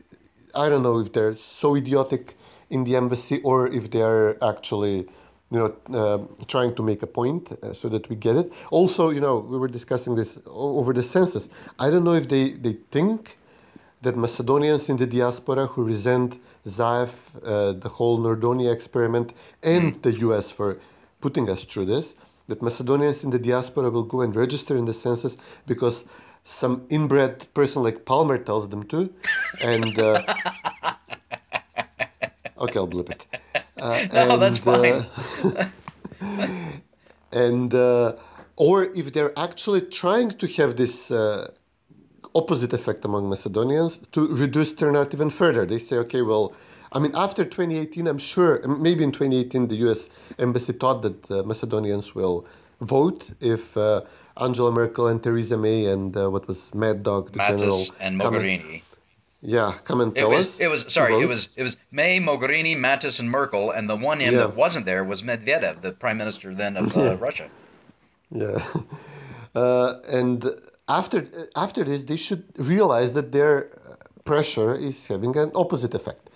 I 0.54 0.68
don't 0.68 0.82
know 0.82 0.98
if 0.98 1.12
they're 1.12 1.36
so 1.36 1.76
idiotic 1.76 2.36
in 2.70 2.84
the 2.84 2.96
embassy 2.96 3.40
or 3.42 3.68
if 3.68 3.90
they 3.90 4.02
are 4.02 4.36
actually, 4.42 5.08
you 5.50 5.58
know, 5.58 5.74
uh, 5.92 6.44
trying 6.46 6.74
to 6.76 6.82
make 6.82 7.02
a 7.02 7.06
point 7.06 7.52
uh, 7.52 7.72
so 7.72 7.88
that 7.88 8.08
we 8.08 8.16
get 8.16 8.36
it. 8.36 8.52
Also, 8.70 9.10
you 9.10 9.20
know, 9.20 9.38
we 9.38 9.58
were 9.58 9.68
discussing 9.68 10.14
this 10.14 10.38
over 10.46 10.92
the 10.92 11.02
census. 11.02 11.48
I 11.78 11.90
don't 11.90 12.04
know 12.04 12.14
if 12.14 12.28
they, 12.28 12.50
they 12.52 12.76
think 12.90 13.38
that 14.02 14.16
Macedonians 14.16 14.88
in 14.88 14.96
the 14.96 15.06
diaspora 15.06 15.66
who 15.66 15.84
resent 15.84 16.38
Zaev, 16.66 17.10
uh, 17.44 17.72
the 17.72 17.88
whole 17.88 18.18
Nordonia 18.18 18.72
experiment, 18.72 19.32
and 19.62 20.00
the 20.02 20.12
US 20.28 20.50
for 20.50 20.78
putting 21.20 21.48
us 21.50 21.64
through 21.64 21.86
this, 21.86 22.14
that 22.48 22.62
Macedonians 22.62 23.22
in 23.24 23.30
the 23.30 23.38
diaspora 23.38 23.90
will 23.90 24.02
go 24.02 24.22
and 24.22 24.34
register 24.34 24.76
in 24.76 24.84
the 24.86 24.94
census 24.94 25.36
because 25.66 26.04
some 26.44 26.86
inbred 26.88 27.46
person 27.54 27.82
like 27.82 28.04
Palmer 28.04 28.38
tells 28.38 28.68
them 28.68 28.84
to. 28.84 29.12
And 29.62 29.98
uh, 29.98 30.22
okay, 32.58 32.78
I'll 32.78 32.86
blip 32.86 33.10
it. 33.10 33.26
Uh, 33.76 34.06
No, 34.12 34.36
that's 34.38 34.60
and, 34.66 35.06
uh, 35.44 35.66
and 37.32 37.74
uh, 37.74 38.14
or 38.56 38.84
if 38.84 39.12
they're 39.12 39.38
actually 39.38 39.82
trying 39.82 40.30
to 40.30 40.46
have 40.48 40.76
this 40.76 41.10
uh, 41.10 41.50
opposite 42.34 42.72
effect 42.72 43.04
among 43.04 43.28
Macedonians 43.28 44.00
to 44.12 44.26
reduce 44.28 44.72
turnout 44.72 45.14
even 45.14 45.30
further. 45.30 45.64
They 45.66 45.78
say, 45.78 45.96
okay, 45.96 46.22
well, 46.22 46.54
I 46.92 46.98
mean, 46.98 47.12
after 47.14 47.44
2018, 47.44 48.06
I'm 48.06 48.18
sure, 48.18 48.66
maybe 48.66 49.04
in 49.04 49.12
2018, 49.12 49.68
the 49.68 49.76
US 49.88 50.08
embassy 50.38 50.72
thought 50.72 51.02
that 51.02 51.30
uh, 51.30 51.42
Macedonians 51.44 52.14
will 52.14 52.46
vote 52.80 53.30
if 53.40 53.76
uh, 53.76 54.02
Angela 54.40 54.70
Merkel 54.72 55.08
and 55.08 55.22
Theresa 55.22 55.56
May 55.58 55.86
and 55.86 56.16
uh, 56.16 56.30
what 56.30 56.48
was 56.48 56.72
Mad 56.74 57.02
Dog, 57.02 57.32
the 57.32 57.38
general, 57.38 57.78
Mattis 57.78 57.90
and 58.00 58.20
come 58.20 58.34
and- 58.34 58.44
Mogherini. 58.44 58.82
yeah, 59.42 59.74
come 59.84 60.00
and 60.00 60.16
It 60.16 60.20
tell 60.20 60.30
was, 60.30 60.46
us. 60.46 60.60
it 60.60 60.68
was 60.68 60.84
sorry, 60.88 61.14
it 61.20 61.28
was 61.28 61.48
it 61.56 61.62
was 61.62 61.76
May, 61.90 62.18
Mogherini, 62.20 62.74
Mattis, 62.76 63.20
and 63.20 63.30
Merkel, 63.30 63.70
and 63.70 63.88
the 63.90 63.96
one 63.96 64.20
M 64.20 64.32
Yeah. 64.34 64.40
that 64.46 64.56
wasn't 64.56 64.86
there 64.86 65.04
was 65.04 65.22
Medvedev, 65.22 65.82
the 65.82 65.92
prime 65.92 66.16
minister 66.18 66.54
then 66.54 66.76
of 66.76 66.96
uh, 66.96 67.16
Russia. 67.16 67.48
Yeah, 68.30 68.62
uh, 69.54 69.94
and 70.08 70.44
after 70.88 71.26
after 71.56 71.84
this, 71.84 72.02
they 72.04 72.16
should 72.16 72.44
realize 72.58 73.12
that 73.12 73.32
their 73.32 73.54
uh, 73.66 73.94
pressure 74.24 74.74
is 74.74 75.06
having 75.06 75.36
an 75.36 75.50
opposite 75.54 75.94
effect, 75.94 76.27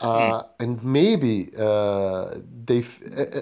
uh, 0.00 0.42
and 0.58 0.82
maybe 0.82 1.50
uh, 1.58 2.34
they. 2.64 2.84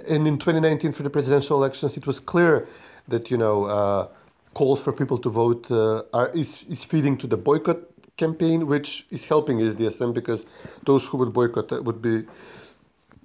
And 0.08 0.26
in 0.26 0.38
2019, 0.38 0.92
for 0.92 1.02
the 1.02 1.10
presidential 1.10 1.56
elections, 1.56 1.96
it 1.96 2.06
was 2.06 2.20
clear 2.20 2.68
that 3.08 3.30
you 3.30 3.36
know 3.36 3.64
uh, 3.64 4.08
calls 4.54 4.80
for 4.82 4.92
people 4.92 5.18
to 5.18 5.30
vote 5.30 5.70
uh, 5.70 6.02
are 6.12 6.30
is 6.30 6.64
is 6.68 6.84
feeding 6.84 7.16
to 7.18 7.26
the 7.26 7.36
boycott 7.36 7.78
campaign, 8.16 8.66
which 8.66 9.06
is 9.10 9.24
helping 9.24 9.58
SDSM 9.58 10.12
because 10.12 10.44
those 10.84 11.04
who 11.06 11.18
would 11.18 11.32
boycott 11.32 11.72
uh, 11.72 11.82
would 11.82 12.02
be 12.02 12.24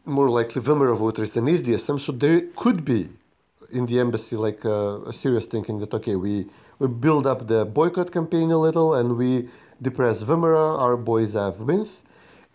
more 0.06 0.30
likely 0.30 0.62
VMRO 0.62 0.98
voters 0.98 1.32
than 1.32 1.46
SDSM. 1.46 2.00
So 2.00 2.12
there 2.12 2.42
could 2.56 2.86
be 2.86 3.10
in 3.72 3.86
the 3.88 4.00
embassy 4.00 4.36
like 4.36 4.64
uh, 4.66 5.02
a 5.12 5.14
serious 5.14 5.46
thinking 5.46 5.80
that 5.80 5.94
okay, 5.94 6.16
we 6.16 6.48
we 6.80 6.88
build 6.88 7.26
up 7.28 7.48
the 7.48 7.66
boycott 7.66 8.12
campaign 8.12 8.52
a 8.52 8.58
little 8.58 8.94
and 8.94 9.18
we 9.18 9.50
depress 9.82 10.24
VMRO, 10.24 10.80
our 10.80 10.98
boys 10.98 11.34
have 11.34 11.60
wins, 11.60 12.02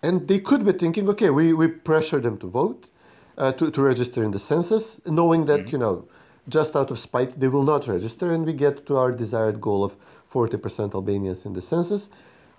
and 0.02 0.26
they 0.28 0.38
could 0.38 0.64
be 0.64 0.72
thinking 0.72 1.08
okay, 1.08 1.30
we 1.30 1.52
we 1.52 1.68
pressure 1.68 2.20
them 2.20 2.38
to 2.38 2.46
vote, 2.46 2.90
uh, 3.38 3.52
to, 3.52 3.70
to 3.70 3.82
register 3.82 4.22
in 4.22 4.30
the 4.30 4.38
census, 4.38 5.00
knowing 5.06 5.46
that, 5.46 5.72
you 5.72 5.78
know, 5.78 6.06
just 6.48 6.76
out 6.76 6.90
of 6.90 6.98
spite, 6.98 7.38
they 7.40 7.48
will 7.48 7.62
not 7.62 7.86
register, 7.86 8.30
and 8.32 8.44
we 8.46 8.52
get 8.52 8.86
to 8.86 8.96
our 8.96 9.12
desired 9.12 9.60
goal 9.60 9.84
of 9.84 9.94
40% 10.32 10.94
Albanians 10.94 11.44
in 11.44 11.52
the 11.52 11.62
census. 11.62 12.08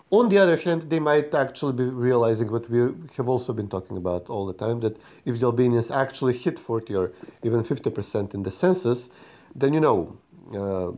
On 0.09 0.27
the 0.27 0.37
other 0.37 0.57
hand, 0.57 0.89
they 0.89 0.99
might 0.99 1.33
actually 1.33 1.73
be 1.73 1.85
realizing 1.85 2.51
what 2.51 2.69
we 2.69 2.79
have 3.17 3.29
also 3.29 3.53
been 3.53 3.69
talking 3.69 3.95
about 3.97 4.29
all 4.29 4.45
the 4.45 4.53
time 4.53 4.79
that 4.81 4.97
if 5.25 5.39
the 5.39 5.45
Albanians 5.45 5.89
actually 5.89 6.33
hit 6.37 6.59
40 6.59 6.95
or 6.95 7.11
even 7.43 7.63
50% 7.63 8.33
in 8.33 8.43
the 8.43 8.51
census, 8.51 9.09
then 9.55 9.73
you 9.73 9.79
know, 9.79 10.17
uh, 10.53 10.91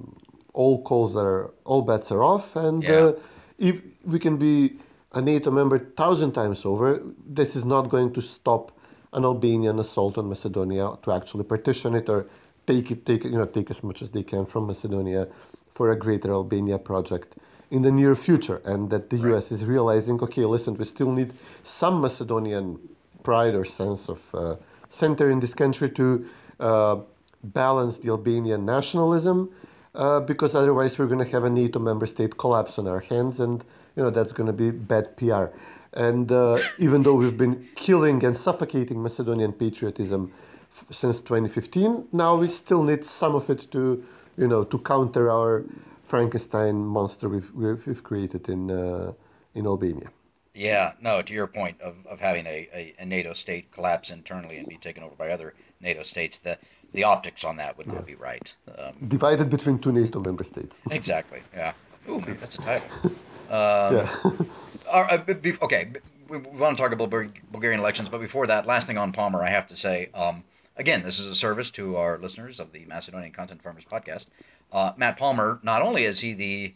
all 0.54 0.82
calls 0.84 1.16
are, 1.16 1.52
all 1.64 1.82
bets 1.82 2.12
are 2.12 2.24
off, 2.24 2.56
and 2.56 2.84
Yeah. 2.84 2.92
uh, 2.92 3.14
if 3.60 3.82
we 4.06 4.18
can 4.20 4.38
be 4.38 4.80
a 5.14 5.22
NATO 5.22 5.52
member 5.52 5.80
thousand 5.80 6.34
times 6.34 6.66
over, 6.66 7.02
this 7.26 7.56
is 7.56 7.66
not 7.66 7.90
going 7.90 8.14
to 8.14 8.22
stop 8.22 8.72
an 9.14 9.24
Albanian 9.24 9.80
assault 9.80 10.18
on 10.18 10.28
Macedonia 10.28 10.98
to 11.04 11.12
actually 11.12 11.44
partition 11.44 11.94
it 11.94 12.10
or 12.10 12.26
take 12.66 12.90
it, 12.92 13.06
take 13.06 13.24
you 13.26 13.32
know, 13.32 13.46
take 13.46 13.70
as 13.70 13.84
much 13.84 14.02
as 14.02 14.10
they 14.10 14.24
can 14.24 14.46
from 14.46 14.68
Macedonia 14.68 15.28
for 15.74 15.92
a 15.92 15.98
greater 15.98 16.32
Albania 16.32 16.78
project 16.78 17.36
in 17.70 17.82
the 17.82 17.92
near 17.92 18.16
future, 18.16 18.62
and 18.66 18.90
that 18.92 19.10
the 19.10 19.18
U.S. 19.30 19.52
is 19.52 19.66
realizing, 19.66 20.22
okay, 20.22 20.46
listen, 20.46 20.76
we 20.76 20.86
still 20.86 21.12
need 21.12 21.34
some 21.64 22.02
Macedonian 22.02 22.80
pride 23.24 23.56
or 23.56 23.66
sense 23.66 24.08
of 24.08 24.20
uh, 24.34 24.56
center 24.90 25.32
in 25.32 25.40
this 25.40 25.56
country 25.56 25.90
to 25.90 26.30
uh, 26.60 26.98
balance 27.44 27.98
the 27.98 28.10
Albanian 28.10 28.66
nationalism, 28.66 29.50
uh, 29.96 30.20
because 30.20 30.54
otherwise 30.54 30.98
we're 30.98 31.08
going 31.08 31.24
to 31.24 31.32
have 31.32 31.44
a 31.44 31.50
NATO 31.50 31.80
member 31.80 32.06
state 32.06 32.38
collapse 32.38 32.78
on 32.78 32.88
our 32.88 33.00
hands, 33.00 33.40
and 33.40 33.64
you 33.96 34.04
know 34.04 34.10
that's 34.10 34.34
going 34.34 34.48
to 34.48 34.54
be 34.54 34.72
bad 34.72 35.16
PR. 35.18 35.46
And 35.94 36.32
uh, 36.32 36.60
even 36.80 37.04
though 37.04 37.16
we've 37.16 37.38
been 37.38 37.68
killing 37.76 38.24
and 38.26 38.36
suffocating 38.36 39.02
Macedonian 39.02 39.54
patriotism 39.54 40.34
f- 40.76 40.86
since 40.90 41.20
2015, 41.20 42.08
now 42.12 42.36
we 42.36 42.48
still 42.48 42.82
need 42.84 43.06
some 43.06 43.36
of 43.36 43.50
it 43.50 43.72
to, 43.72 44.04
you 44.38 44.48
know, 44.48 44.64
to 44.64 44.80
counter 44.80 45.30
our 45.30 45.64
Frankenstein 46.04 46.84
monster 46.84 47.30
we've, 47.30 47.52
we've, 47.54 48.04
created 48.04 48.50
in 48.50 48.72
uh, 48.72 49.14
in 49.54 49.68
Albania. 49.68 50.10
Yeah, 50.56 50.94
no, 51.02 51.22
to 51.22 51.34
your 51.34 51.48
point 51.48 51.82
of, 51.82 51.96
of 52.08 52.20
having 52.20 52.46
a, 52.46 52.70
a, 52.74 52.94
a 53.00 53.06
NATO 53.06 53.34
state 53.34 53.72
collapse 53.72 54.12
internally 54.12 54.58
and 54.58 54.68
be 54.68 54.78
taken 54.78 55.04
over 55.04 55.16
by 55.16 55.30
other 55.30 55.56
NATO 55.82 56.04
states, 56.04 56.38
the, 56.38 56.60
the 56.92 57.04
optics 57.04 57.44
on 57.44 57.58
that 57.58 57.76
would 57.78 57.88
not 57.88 58.06
be 58.06 58.14
right. 58.14 58.54
Um, 58.78 58.94
Divided 59.08 59.50
between 59.50 59.80
two 59.80 59.92
NATO 59.92 60.20
member 60.20 60.44
states. 60.44 60.78
exactly, 60.92 61.42
yeah. 61.56 61.74
Ooh, 62.08 62.22
that's 62.40 62.56
a 62.56 62.60
title. 62.60 62.88
yeah. 63.54 64.16
All 64.92 65.04
right, 65.04 65.26
be- 65.26 65.34
be- 65.34 65.58
okay, 65.62 65.92
we, 66.28 66.38
we 66.38 66.58
want 66.58 66.78
to 66.78 66.84
talk 66.84 66.92
about 66.92 67.10
Bulgarian 67.52 67.80
elections, 67.80 68.10
but 68.10 68.20
before 68.20 68.48
that, 68.48 68.66
last 68.66 68.88
thing 68.88 68.98
on 68.98 69.12
Palmer, 69.12 69.44
I 69.44 69.50
have 69.50 69.68
to 69.68 69.78
say, 69.78 70.10
um, 70.14 70.44
again, 70.78 71.04
this 71.04 71.20
is 71.20 71.28
a 71.28 71.36
service 71.36 71.70
to 71.72 71.96
our 71.96 72.18
listeners 72.18 72.60
of 72.60 72.72
the 72.72 72.86
Macedonian 72.86 73.32
Content 73.32 73.62
Farmers 73.62 73.86
podcast. 73.86 74.26
Uh, 74.72 74.94
Matt 74.98 75.18
Palmer, 75.18 75.60
not 75.64 75.82
only 75.82 76.04
is 76.04 76.20
he 76.20 76.34
the 76.34 76.74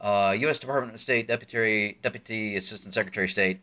uh, 0.00 0.34
U.S. 0.40 0.58
Department 0.58 0.94
of 0.94 1.00
State 1.00 1.28
Deputy 1.28 1.96
Deputy 2.02 2.56
Assistant 2.56 2.92
Secretary 2.92 3.26
of 3.26 3.30
State, 3.30 3.60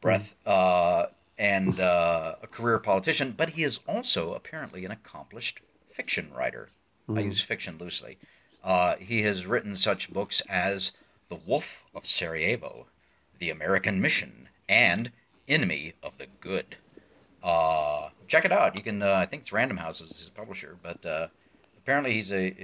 breath, 0.00 0.34
uh, 0.46 1.06
and 1.38 1.80
uh, 1.80 2.36
a 2.42 2.46
career 2.46 2.78
politician, 2.78 3.34
but 3.36 3.50
he 3.50 3.64
is 3.64 3.80
also 3.88 4.34
apparently 4.34 4.84
an 4.84 4.90
accomplished 4.90 5.60
fiction 5.90 6.30
writer. 6.36 6.70
I 7.08 7.20
use 7.20 7.40
fiction 7.42 7.76
loosely. 7.78 8.18
Uh, 8.62 8.96
he 8.96 9.22
has 9.22 9.44
written 9.44 9.76
such 9.76 10.12
books 10.12 10.40
as 10.48 10.92
The 11.28 11.36
Wolf 11.46 11.82
of 11.94 12.06
Sarajevo, 12.06 12.86
The 13.38 13.50
American 13.50 14.00
Mission, 14.00 14.48
and 14.68 15.10
Enemy 15.48 15.94
of 16.02 16.16
the 16.18 16.26
Good. 16.40 16.76
Uh, 17.42 18.08
check 18.28 18.44
it 18.44 18.52
out. 18.52 18.76
You 18.76 18.82
can, 18.82 19.02
uh, 19.02 19.12
I 19.14 19.26
think 19.26 19.42
it's 19.42 19.52
Random 19.52 19.76
House 19.76 20.00
is 20.00 20.18
his 20.18 20.30
publisher, 20.30 20.76
but 20.82 21.04
uh, 21.04 21.26
apparently 21.78 22.14
he's 22.14 22.32
a, 22.32 22.54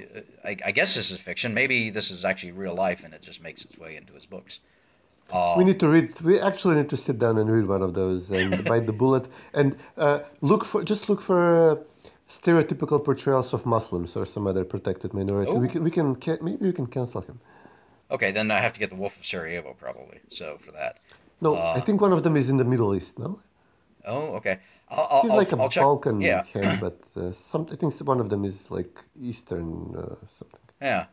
I, 0.44 0.56
I 0.64 0.70
guess 0.70 0.94
this 0.94 1.10
is 1.10 1.18
fiction. 1.20 1.52
Maybe 1.52 1.90
this 1.90 2.10
is 2.10 2.24
actually 2.24 2.52
real 2.52 2.74
life 2.74 3.04
and 3.04 3.12
it 3.12 3.22
just 3.22 3.42
makes 3.42 3.64
its 3.64 3.76
way 3.78 3.96
into 3.96 4.12
his 4.14 4.26
books. 4.26 4.60
We 5.56 5.62
need 5.62 5.78
to 5.78 5.88
read. 5.88 6.20
We 6.22 6.40
actually 6.40 6.74
need 6.74 6.90
to 6.90 6.96
sit 6.96 7.20
down 7.20 7.38
and 7.38 7.48
read 7.48 7.66
one 7.68 7.82
of 7.82 7.94
those 7.94 8.28
and 8.30 8.64
bite 8.70 8.86
the 8.86 8.92
bullet 8.92 9.26
and 9.54 9.76
uh, 9.96 10.20
look 10.40 10.64
for 10.64 10.82
just 10.82 11.08
look 11.08 11.20
for 11.22 11.70
uh, 11.70 11.76
stereotypical 12.28 13.04
portrayals 13.04 13.52
of 13.54 13.64
Muslims 13.64 14.16
or 14.16 14.26
some 14.26 14.48
other 14.48 14.64
protected 14.64 15.14
minority. 15.14 15.52
We 15.52 15.68
Oh. 15.68 15.70
can, 15.70 15.84
we 15.84 15.90
can 15.92 16.16
maybe 16.42 16.66
we 16.66 16.72
can 16.72 16.86
cancel 16.88 17.20
him. 17.20 17.38
Okay, 18.10 18.32
then 18.32 18.50
I 18.50 18.58
have 18.60 18.72
to 18.72 18.80
get 18.80 18.90
The 18.90 18.96
Wolf 18.96 19.16
of 19.18 19.24
Sarajevo 19.24 19.74
probably. 19.78 20.20
So 20.30 20.58
for 20.64 20.72
that. 20.72 20.98
No, 21.40 21.56
Uh. 21.56 21.74
I 21.76 21.80
think 21.80 22.00
one 22.00 22.12
of 22.12 22.22
them 22.22 22.36
is 22.36 22.48
in 22.50 22.56
the 22.56 22.64
Middle 22.64 22.94
East. 22.94 23.18
No, 23.18 23.40
Oh, 24.06 24.34
okay. 24.36 24.58
I'll, 24.88 25.06
I'll, 25.10 25.22
he's 25.22 25.30
like 25.32 25.52
a 25.52 25.56
I'll 25.58 25.68
check. 25.68 25.82
Balkan 25.82 26.20
Yeah, 26.20 26.42
hand, 26.54 26.80
but 26.80 26.98
uh, 27.16 27.32
some 27.50 27.66
I 27.70 27.76
think 27.76 27.94
one 28.00 28.18
of 28.20 28.28
them 28.30 28.44
is 28.44 28.56
like 28.70 28.98
Eastern 29.20 29.94
uh, 29.96 30.14
something. 30.38 30.60
yeah. 30.80 31.06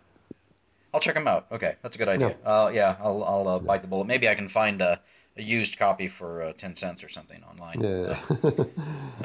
I'll 0.93 1.01
check 1.01 1.15
them 1.15 1.27
out. 1.27 1.45
Okay, 1.51 1.75
that's 1.81 1.95
a 1.95 1.99
good 1.99 2.07
idea. 2.07 2.29
Yeah. 2.41 2.49
Uh, 2.49 2.69
yeah, 2.73 2.95
I'll, 3.01 3.23
I'll 3.23 3.47
uh, 3.47 3.59
bite 3.59 3.81
the 3.81 3.87
bullet. 3.89 4.07
Maybe 4.07 4.27
I 4.29 4.35
can 4.35 4.47
find 4.49 4.81
a, 4.81 4.99
a 5.35 5.43
used 5.43 5.77
copy 5.77 6.07
for 6.07 6.41
uh, 6.41 6.53
ten 6.53 6.75
cents 6.75 7.03
or 7.03 7.09
something 7.09 7.43
online. 7.43 7.79
Yeah. 7.81 8.17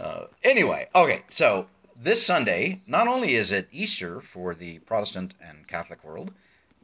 Uh, 0.01 0.27
anyway, 0.43 0.89
okay, 0.95 1.23
so 1.29 1.67
this 1.97 2.25
Sunday, 2.27 2.81
not 2.87 3.07
only 3.07 3.35
is 3.37 3.53
it 3.53 3.69
Easter 3.71 4.21
for 4.21 4.55
the 4.55 4.79
Protestant 4.81 5.35
and 5.41 5.69
Catholic 5.69 6.03
world, 6.03 6.33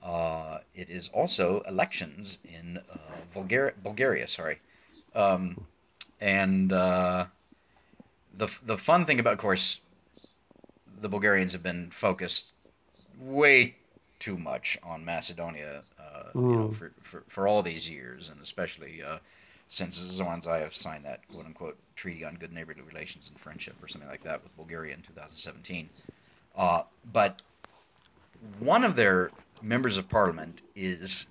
uh, 0.02 0.58
it 0.74 0.90
is 0.90 1.08
also 1.12 1.62
elections 1.68 2.38
in 2.44 2.78
uh, 2.92 2.98
Bulgaria, 3.34 3.72
Bulgaria. 3.82 4.28
Sorry, 4.28 4.58
um, 5.14 5.66
and 6.20 6.72
uh, 6.72 7.26
the 8.36 8.48
the 8.64 8.76
fun 8.76 9.04
thing 9.04 9.20
about, 9.20 9.34
of 9.34 9.38
course, 9.38 9.80
the 11.00 11.08
Bulgarians 11.08 11.52
have 11.52 11.62
been 11.62 11.90
focused 11.90 12.52
way 13.18 13.76
too 14.20 14.36
much 14.36 14.78
on 14.82 15.04
Macedonia, 15.04 15.82
uh, 15.98 16.22
you 16.34 16.40
know, 16.40 16.72
for, 16.72 16.92
for 17.02 17.24
for 17.28 17.48
all 17.48 17.62
these 17.62 17.88
years, 17.88 18.28
and 18.28 18.40
especially 18.42 19.02
uh, 19.02 19.18
since 19.68 19.96
Zoran 19.96 20.40
Zaev 20.40 20.74
signed 20.74 21.04
that 21.04 21.26
quote 21.28 21.46
unquote 21.46 21.76
treaty 21.96 22.24
on 22.24 22.34
good 22.36 22.52
neighborly 22.52 22.80
relations 22.82 23.28
and 23.28 23.38
friendship 23.38 23.74
or 23.82 23.88
something 23.88 24.08
like 24.08 24.22
that 24.24 24.42
with 24.42 24.56
Bulgaria 24.56 24.94
in 24.94 25.02
2017. 25.02 25.88
Uh, 26.56 26.82
but 27.12 27.42
one 28.58 28.84
of 28.84 28.96
their 28.96 29.30
members 29.62 29.98
of 29.98 30.08
parliament 30.08 30.60
is, 30.74 31.26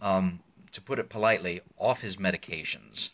um, 0.00 0.40
to 0.72 0.80
put 0.80 0.98
it 0.98 1.08
politely, 1.08 1.60
off 1.78 2.00
his 2.00 2.16
medications 2.16 3.10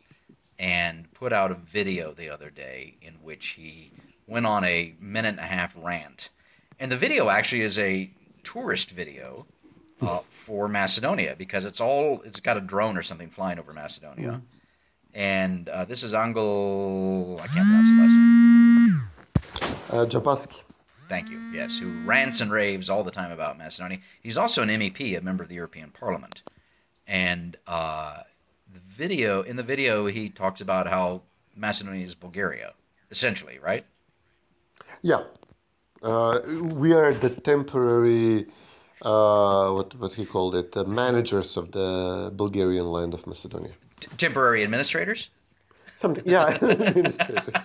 and 0.59 1.13
put 1.15 1.33
out 1.33 1.51
a 1.51 1.55
video 1.55 2.13
the 2.13 2.29
other 2.29 2.51
day 2.51 2.95
in 3.01 3.15
which 3.23 3.49
he 3.49 3.91
went 4.27 4.47
on 4.47 4.63
a 4.65 4.95
minute 5.01 5.31
and 5.31 5.41
a 5.41 5.43
half 5.43 5.75
rant. 5.77 6.29
And 6.79 6.93
the 6.93 6.97
video 6.97 7.29
actually 7.29 7.63
is 7.63 7.79
a 7.79 8.11
tourist 8.45 8.91
video 8.91 9.47
uh, 10.01 10.21
for 10.47 10.69
Macedonia 10.69 11.35
because 11.37 11.65
it's 11.65 11.81
all 11.81 12.23
it's 12.25 12.41
got 12.41 12.57
a 12.57 12.61
drone 12.61 12.97
or 12.97 13.03
something 13.03 13.31
flying 13.31 13.59
over 13.59 13.73
Macedonia. 13.73 14.41
And 15.13 15.69
uh, 15.69 15.85
this 15.87 16.03
is 16.03 16.15
Angel. 16.15 17.39
I 17.43 17.47
can't 17.49 17.67
pronounce 17.67 17.89
the 17.89 17.97
last 18.01 18.13
name. 18.13 19.03
Uh, 19.91 20.07
Japaski. 20.07 20.63
Thank 21.11 21.29
you. 21.29 21.41
Yes, 21.53 21.77
who 21.77 21.89
rants 22.05 22.41
and 22.41 22.53
raves 22.53 22.89
all 22.89 23.03
the 23.03 23.11
time 23.11 23.33
about 23.33 23.59
Macedonia. 23.59 23.99
He's 24.23 24.39
also 24.39 24.63
an 24.63 24.69
MEP, 24.69 25.19
a 25.19 25.21
member 25.21 25.43
of 25.43 25.49
the 25.49 25.57
European 25.57 25.91
Parliament. 25.91 26.43
And 27.09 27.57
uh, 27.67 28.19
the 28.73 28.79
video 28.79 29.43
in 29.43 29.57
the 29.57 29.65
video, 29.65 30.07
he 30.07 30.31
talks 30.31 30.61
about 30.61 30.87
how 30.87 31.23
Macedonia 31.57 32.05
is 32.05 32.15
Bulgaria, 32.15 32.75
essentially, 33.11 33.59
right? 33.59 33.85
Yeah, 35.03 35.23
uh, 36.05 36.43
we 36.47 36.93
are 36.93 37.13
the 37.13 37.31
temporary, 37.31 38.47
uh, 39.03 39.73
what 39.73 39.93
what 39.97 40.13
he 40.13 40.25
called 40.25 40.55
it, 40.55 40.71
the 40.71 40.85
managers 40.85 41.57
of 41.57 41.73
the 41.73 42.31
Bulgarian 42.37 42.87
land 42.87 43.15
of 43.15 43.27
Macedonia. 43.27 43.73
T- 43.99 44.09
temporary 44.17 44.63
administrators. 44.63 45.31
Something, 46.01 46.23
yeah. 46.25 46.47
administrators. 46.63 47.57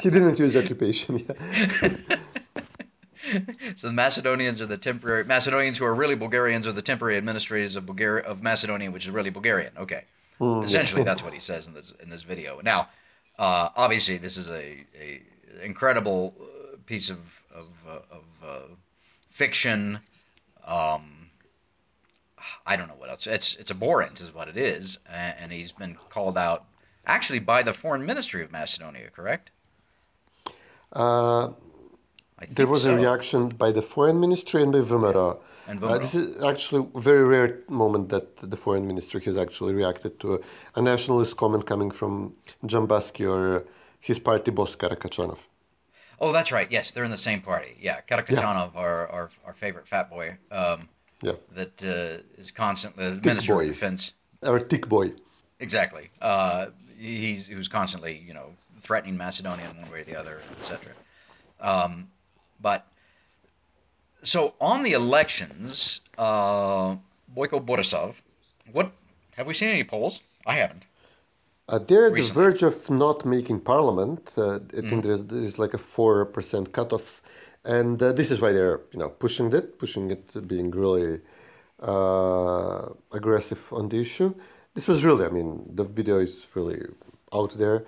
he 0.00 0.10
didn't 0.10 0.38
use 0.38 0.54
occupation. 0.54 1.12
Yeah. 1.26 2.16
So 3.76 3.88
the 3.88 3.92
Macedonians 3.92 4.60
are 4.60 4.66
the 4.66 4.76
temporary 4.76 5.24
Macedonians 5.24 5.78
who 5.78 5.84
are 5.84 5.94
really 5.94 6.14
Bulgarians 6.14 6.66
are 6.66 6.72
the 6.72 6.82
temporary 6.82 7.16
administrators 7.16 7.76
of 7.76 7.86
Bulgaria 7.86 8.24
of 8.24 8.42
Macedonia, 8.42 8.90
which 8.90 9.04
is 9.04 9.10
really 9.10 9.30
Bulgarian. 9.30 9.72
Okay, 9.78 10.04
essentially 10.40 11.02
that's 11.10 11.22
what 11.22 11.32
he 11.32 11.40
says 11.40 11.66
in 11.66 11.74
this 11.74 11.92
in 12.02 12.10
this 12.10 12.22
video. 12.22 12.60
Now, 12.62 12.88
uh, 13.38 13.70
obviously, 13.76 14.18
this 14.18 14.36
is 14.36 14.48
a, 14.48 14.84
a 15.00 15.22
incredible 15.62 16.34
uh, 16.40 16.76
piece 16.86 17.10
of 17.10 17.18
of, 17.54 17.68
uh, 17.88 18.00
of 18.10 18.24
uh, 18.44 18.58
fiction. 19.30 20.00
Um, 20.66 21.30
I 22.66 22.76
don't 22.76 22.88
know 22.88 22.94
what 22.94 23.10
else. 23.10 23.26
It's 23.26 23.56
it's 23.56 23.70
abhorrent, 23.70 24.20
is 24.20 24.34
what 24.34 24.48
it 24.48 24.56
is, 24.56 24.98
and 25.08 25.52
he's 25.52 25.72
been 25.72 25.96
called 26.10 26.38
out 26.38 26.64
actually 27.06 27.38
by 27.38 27.62
the 27.62 27.72
foreign 27.72 28.04
ministry 28.04 28.42
of 28.42 28.52
Macedonia. 28.52 29.10
Correct? 29.10 29.50
Uh, 30.92 31.50
there 32.50 32.66
was 32.66 32.84
a 32.84 32.94
reaction 32.94 33.48
by 33.48 33.72
the 33.72 33.82
foreign 33.82 34.20
ministry 34.20 34.62
and 34.62 34.72
by 34.72 34.78
VMRO. 34.80 35.38
And 35.66 35.82
Uh, 35.82 35.98
this 35.98 36.14
is 36.14 36.42
actually 36.42 36.86
a 36.94 37.00
very 37.00 37.24
rare 37.24 37.60
moment 37.68 38.10
that 38.10 38.36
the 38.36 38.56
foreign 38.56 38.86
ministry 38.86 39.20
has 39.22 39.36
actually 39.36 39.72
reacted 39.74 40.20
to 40.20 40.34
a, 40.34 40.38
a 40.74 40.82
nationalist 40.82 41.36
comment 41.36 41.64
coming 41.66 41.90
from 41.90 42.34
Jambaski 42.66 43.24
or 43.30 43.64
his 44.00 44.18
party 44.18 44.50
boss 44.50 44.76
Karakachanov. 44.76 45.38
Oh, 46.20 46.32
that's 46.32 46.52
right. 46.52 46.70
Yes, 46.70 46.90
they're 46.90 47.04
in 47.04 47.10
the 47.10 47.16
same 47.30 47.40
party. 47.40 47.76
Yeah, 47.80 48.00
Karakachanov, 48.08 48.76
our, 48.76 49.08
our 49.08 49.30
our 49.46 49.52
favorite 49.54 49.88
fat 49.88 50.10
boy, 50.10 50.36
um, 50.50 50.88
Yeah, 51.22 51.36
that 51.58 51.82
uh, 51.82 52.40
is 52.40 52.50
constantly 52.50 53.04
the 53.10 53.28
Minister 53.28 53.54
boy. 53.54 53.62
of 53.64 53.68
Defense. 53.68 54.12
our 54.46 54.60
tick 54.60 54.88
boy. 54.88 55.12
Exactly. 55.60 56.10
Uh, 56.20 56.66
he's 56.98 57.46
who's 57.46 57.68
constantly, 57.68 58.18
you 58.28 58.34
know, 58.34 58.48
threatening 58.80 59.16
Macedonia 59.16 59.66
in 59.70 59.76
one 59.82 59.90
way 59.90 60.00
or 60.00 60.04
the 60.04 60.16
other, 60.16 60.40
etc. 60.60 60.92
Um, 61.60 62.08
but 62.64 62.80
so 64.32 64.40
on 64.70 64.78
the 64.88 64.94
elections, 65.02 66.00
uh, 66.16 66.96
Boyko 67.36 67.58
Borisov, 67.68 68.10
what 68.72 68.88
have 69.36 69.46
we 69.46 69.54
seen 69.60 69.68
any 69.68 69.84
polls? 69.84 70.14
I 70.52 70.54
haven't. 70.62 70.84
Uh, 71.68 71.78
they're 71.86 72.06
at 72.06 72.14
the 72.14 72.30
verge 72.40 72.62
of 72.62 72.76
not 72.90 73.18
making 73.36 73.58
parliament. 73.60 74.22
Uh, 74.36 74.58
I 74.78 74.82
think 74.88 75.04
there's, 75.04 75.24
there's 75.24 75.58
like 75.64 75.74
a 75.74 75.82
four 75.94 76.14
percent 76.36 76.72
cutoff, 76.76 77.22
and 77.64 77.96
uh, 78.02 78.12
this 78.12 78.30
is 78.30 78.40
why 78.42 78.50
they're 78.56 78.80
you 78.92 78.98
know 79.02 79.10
pushing 79.24 79.48
it, 79.58 79.78
pushing 79.82 80.10
it, 80.14 80.24
being 80.52 80.70
really 80.70 81.20
uh, 81.92 82.82
aggressive 83.18 83.62
on 83.78 83.88
the 83.88 83.98
issue. 84.06 84.30
This 84.74 84.86
was 84.88 85.04
really, 85.04 85.24
I 85.24 85.30
mean, 85.38 85.48
the 85.80 85.84
video 85.84 86.16
is 86.18 86.46
really 86.54 86.80
out 87.32 87.52
there. 87.62 87.84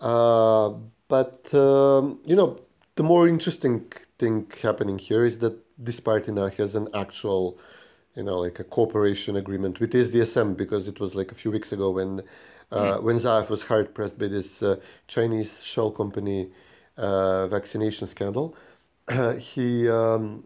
Uh, 0.00 0.70
but 1.08 1.52
um, 1.54 2.20
you 2.24 2.36
know, 2.36 2.58
the 2.98 3.04
more 3.04 3.28
interesting 3.28 3.74
thing 4.18 4.50
happening 4.60 4.98
here 4.98 5.22
is 5.22 5.38
that 5.38 5.56
this 5.78 6.00
party 6.00 6.32
now 6.32 6.48
has 6.48 6.74
an 6.74 6.88
actual, 6.92 7.56
you 8.16 8.24
know, 8.24 8.38
like 8.46 8.58
a 8.58 8.64
cooperation 8.64 9.36
agreement 9.36 9.78
with 9.78 9.92
SDSM 9.92 10.56
because 10.56 10.88
it 10.88 10.98
was 10.98 11.14
like 11.14 11.30
a 11.30 11.36
few 11.36 11.52
weeks 11.52 11.70
ago 11.70 11.92
when 11.92 12.22
uh, 12.72 12.96
when 13.06 13.16
Zaev 13.24 13.48
was 13.50 13.62
hard 13.70 13.94
pressed 13.94 14.18
by 14.18 14.26
this 14.26 14.64
uh, 14.64 14.74
Chinese 15.06 15.62
shell 15.62 15.92
company 15.92 16.50
uh, 16.96 17.46
vaccination 17.46 18.08
scandal. 18.08 18.56
he 19.38 19.88
um, 19.88 20.44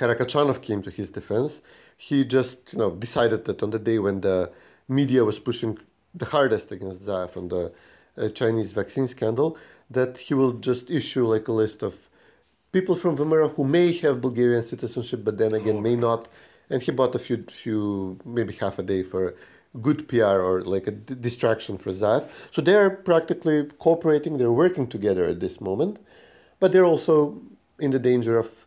Karakachanov 0.00 0.62
came 0.62 0.80
to 0.80 0.90
his 0.90 1.10
defense. 1.10 1.60
He 1.98 2.24
just, 2.24 2.56
you 2.72 2.78
know, 2.78 2.90
decided 3.06 3.44
that 3.44 3.62
on 3.62 3.68
the 3.68 3.78
day 3.78 3.98
when 3.98 4.22
the 4.22 4.50
media 4.88 5.22
was 5.26 5.38
pushing 5.38 5.78
the 6.14 6.24
hardest 6.24 6.72
against 6.72 7.02
Zaev 7.02 7.36
on 7.36 7.48
the 7.48 7.70
uh, 8.16 8.28
Chinese 8.28 8.72
vaccine 8.72 9.08
scandal, 9.08 9.56
that 9.90 10.18
he 10.18 10.34
will 10.34 10.52
just 10.52 10.90
issue 10.90 11.26
like 11.26 11.48
a 11.48 11.52
list 11.52 11.82
of 11.82 11.94
people 12.72 12.94
from 12.94 13.16
VMRO 13.16 13.54
who 13.54 13.64
may 13.64 13.92
have 13.98 14.20
Bulgarian 14.20 14.62
citizenship, 14.62 15.20
but 15.24 15.38
then 15.38 15.54
again 15.54 15.82
may 15.82 15.96
not. 15.96 16.28
And 16.70 16.80
he 16.80 16.90
bought 16.90 17.14
a 17.14 17.18
few, 17.18 17.44
few, 17.50 18.18
maybe 18.24 18.54
half 18.54 18.78
a 18.78 18.82
day 18.82 19.02
for 19.02 19.34
good 19.80 20.08
PR 20.08 20.40
or 20.48 20.62
like 20.62 20.86
a 20.86 20.90
d- 20.90 21.14
distraction 21.14 21.78
for 21.78 21.90
Zaev. 21.90 22.28
So 22.50 22.62
they're 22.62 22.90
practically 22.90 23.66
cooperating. 23.78 24.38
They're 24.38 24.52
working 24.52 24.86
together 24.86 25.24
at 25.24 25.40
this 25.40 25.60
moment, 25.60 25.98
but 26.60 26.72
they're 26.72 26.84
also 26.84 27.40
in 27.78 27.90
the 27.90 27.98
danger 27.98 28.38
of 28.38 28.66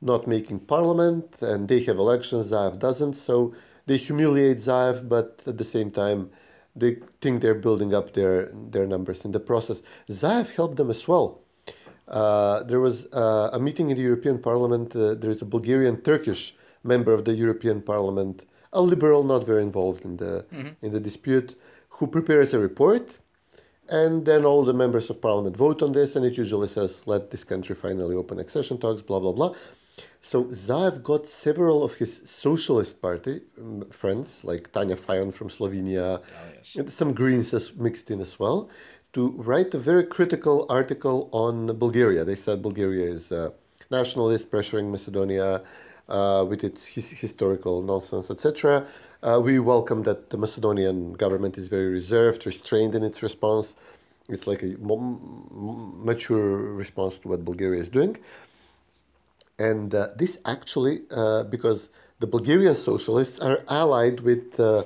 not 0.00 0.26
making 0.26 0.60
parliament, 0.60 1.40
and 1.40 1.68
they 1.68 1.82
have 1.84 1.98
elections. 1.98 2.50
Zaev 2.50 2.78
doesn't, 2.78 3.14
so 3.14 3.54
they 3.86 3.96
humiliate 3.96 4.58
Zaev, 4.58 5.08
but 5.08 5.42
at 5.46 5.56
the 5.56 5.64
same 5.64 5.90
time, 5.90 6.30
they 6.76 6.98
think 7.20 7.42
they're 7.42 7.62
building 7.66 7.94
up 7.94 8.12
their 8.12 8.52
their 8.70 8.86
numbers 8.86 9.24
in 9.24 9.32
the 9.32 9.40
process. 9.40 9.82
Zaev 10.10 10.50
helped 10.50 10.76
them 10.76 10.90
as 10.90 11.08
well. 11.08 11.40
Uh, 12.08 12.62
there 12.64 12.80
was 12.80 13.06
uh, 13.12 13.50
a 13.52 13.58
meeting 13.58 13.90
in 13.90 13.96
the 13.96 14.02
European 14.02 14.38
Parliament. 14.38 14.94
Uh, 14.94 15.14
there 15.14 15.30
is 15.30 15.42
a 15.42 15.44
Bulgarian 15.44 15.96
Turkish 16.02 16.54
member 16.84 17.12
of 17.12 17.24
the 17.24 17.34
European 17.34 17.82
Parliament, 17.82 18.44
a 18.72 18.80
liberal, 18.80 19.24
not 19.24 19.44
very 19.44 19.62
involved 19.62 20.04
in 20.04 20.16
the 20.16 20.46
in 20.82 20.92
the 20.92 21.00
dispute, 21.00 21.56
who 21.88 22.06
prepares 22.06 22.54
a 22.54 22.60
report, 22.60 23.18
and 23.88 24.24
then 24.24 24.44
all 24.44 24.64
the 24.64 24.74
members 24.74 25.10
of 25.10 25.20
Parliament 25.20 25.56
vote 25.56 25.82
on 25.82 25.92
this, 25.92 26.14
and 26.16 26.24
it 26.24 26.36
usually 26.36 26.68
says, 26.68 27.02
"Let 27.06 27.30
this 27.30 27.44
country 27.44 27.74
finally 27.74 28.14
open 28.14 28.38
accession 28.38 28.78
talks." 28.78 29.02
Blah 29.02 29.20
blah 29.20 29.32
blah. 29.32 29.52
So 30.30 30.46
Zaev 30.46 31.04
got 31.04 31.28
several 31.28 31.84
of 31.84 31.94
his 31.94 32.20
socialist 32.24 33.00
party 33.00 33.42
um, 33.60 33.88
friends, 33.92 34.42
like 34.42 34.72
Tanya 34.72 34.96
Fajon 34.96 35.32
from 35.32 35.48
Slovenia, 35.48 36.20
and 36.76 36.90
some 36.90 37.12
Greens 37.14 37.54
as 37.54 37.72
mixed 37.76 38.10
in 38.10 38.20
as 38.20 38.36
well, 38.36 38.68
to 39.12 39.30
write 39.50 39.72
a 39.74 39.78
very 39.78 40.04
critical 40.04 40.66
article 40.68 41.28
on 41.30 41.78
Bulgaria. 41.78 42.24
They 42.24 42.34
said 42.34 42.60
Bulgaria 42.60 43.06
is 43.08 43.30
uh, 43.30 43.50
nationalist, 43.92 44.50
pressuring 44.50 44.90
Macedonia 44.90 45.62
uh, 46.08 46.44
with 46.48 46.64
its 46.64 46.84
his- 46.86 47.12
historical 47.24 47.80
nonsense, 47.82 48.28
etc. 48.28 48.84
Uh, 49.22 49.40
we 49.40 49.60
welcome 49.60 50.02
that 50.02 50.30
the 50.30 50.38
Macedonian 50.38 51.12
government 51.12 51.56
is 51.56 51.68
very 51.68 51.90
reserved, 52.00 52.46
restrained 52.46 52.96
in 52.96 53.04
its 53.04 53.22
response. 53.22 53.76
It's 54.28 54.48
like 54.48 54.64
a 54.64 54.74
mature 56.10 56.56
response 56.82 57.16
to 57.18 57.28
what 57.28 57.44
Bulgaria 57.44 57.80
is 57.80 57.88
doing. 57.88 58.18
And 59.58 59.94
uh, 59.94 60.08
this 60.16 60.38
actually, 60.44 61.02
uh, 61.10 61.44
because 61.44 61.88
the 62.20 62.26
Bulgarian 62.26 62.74
socialists 62.74 63.38
are 63.38 63.60
allied 63.68 64.20
with 64.20 64.58
uh, 64.60 64.84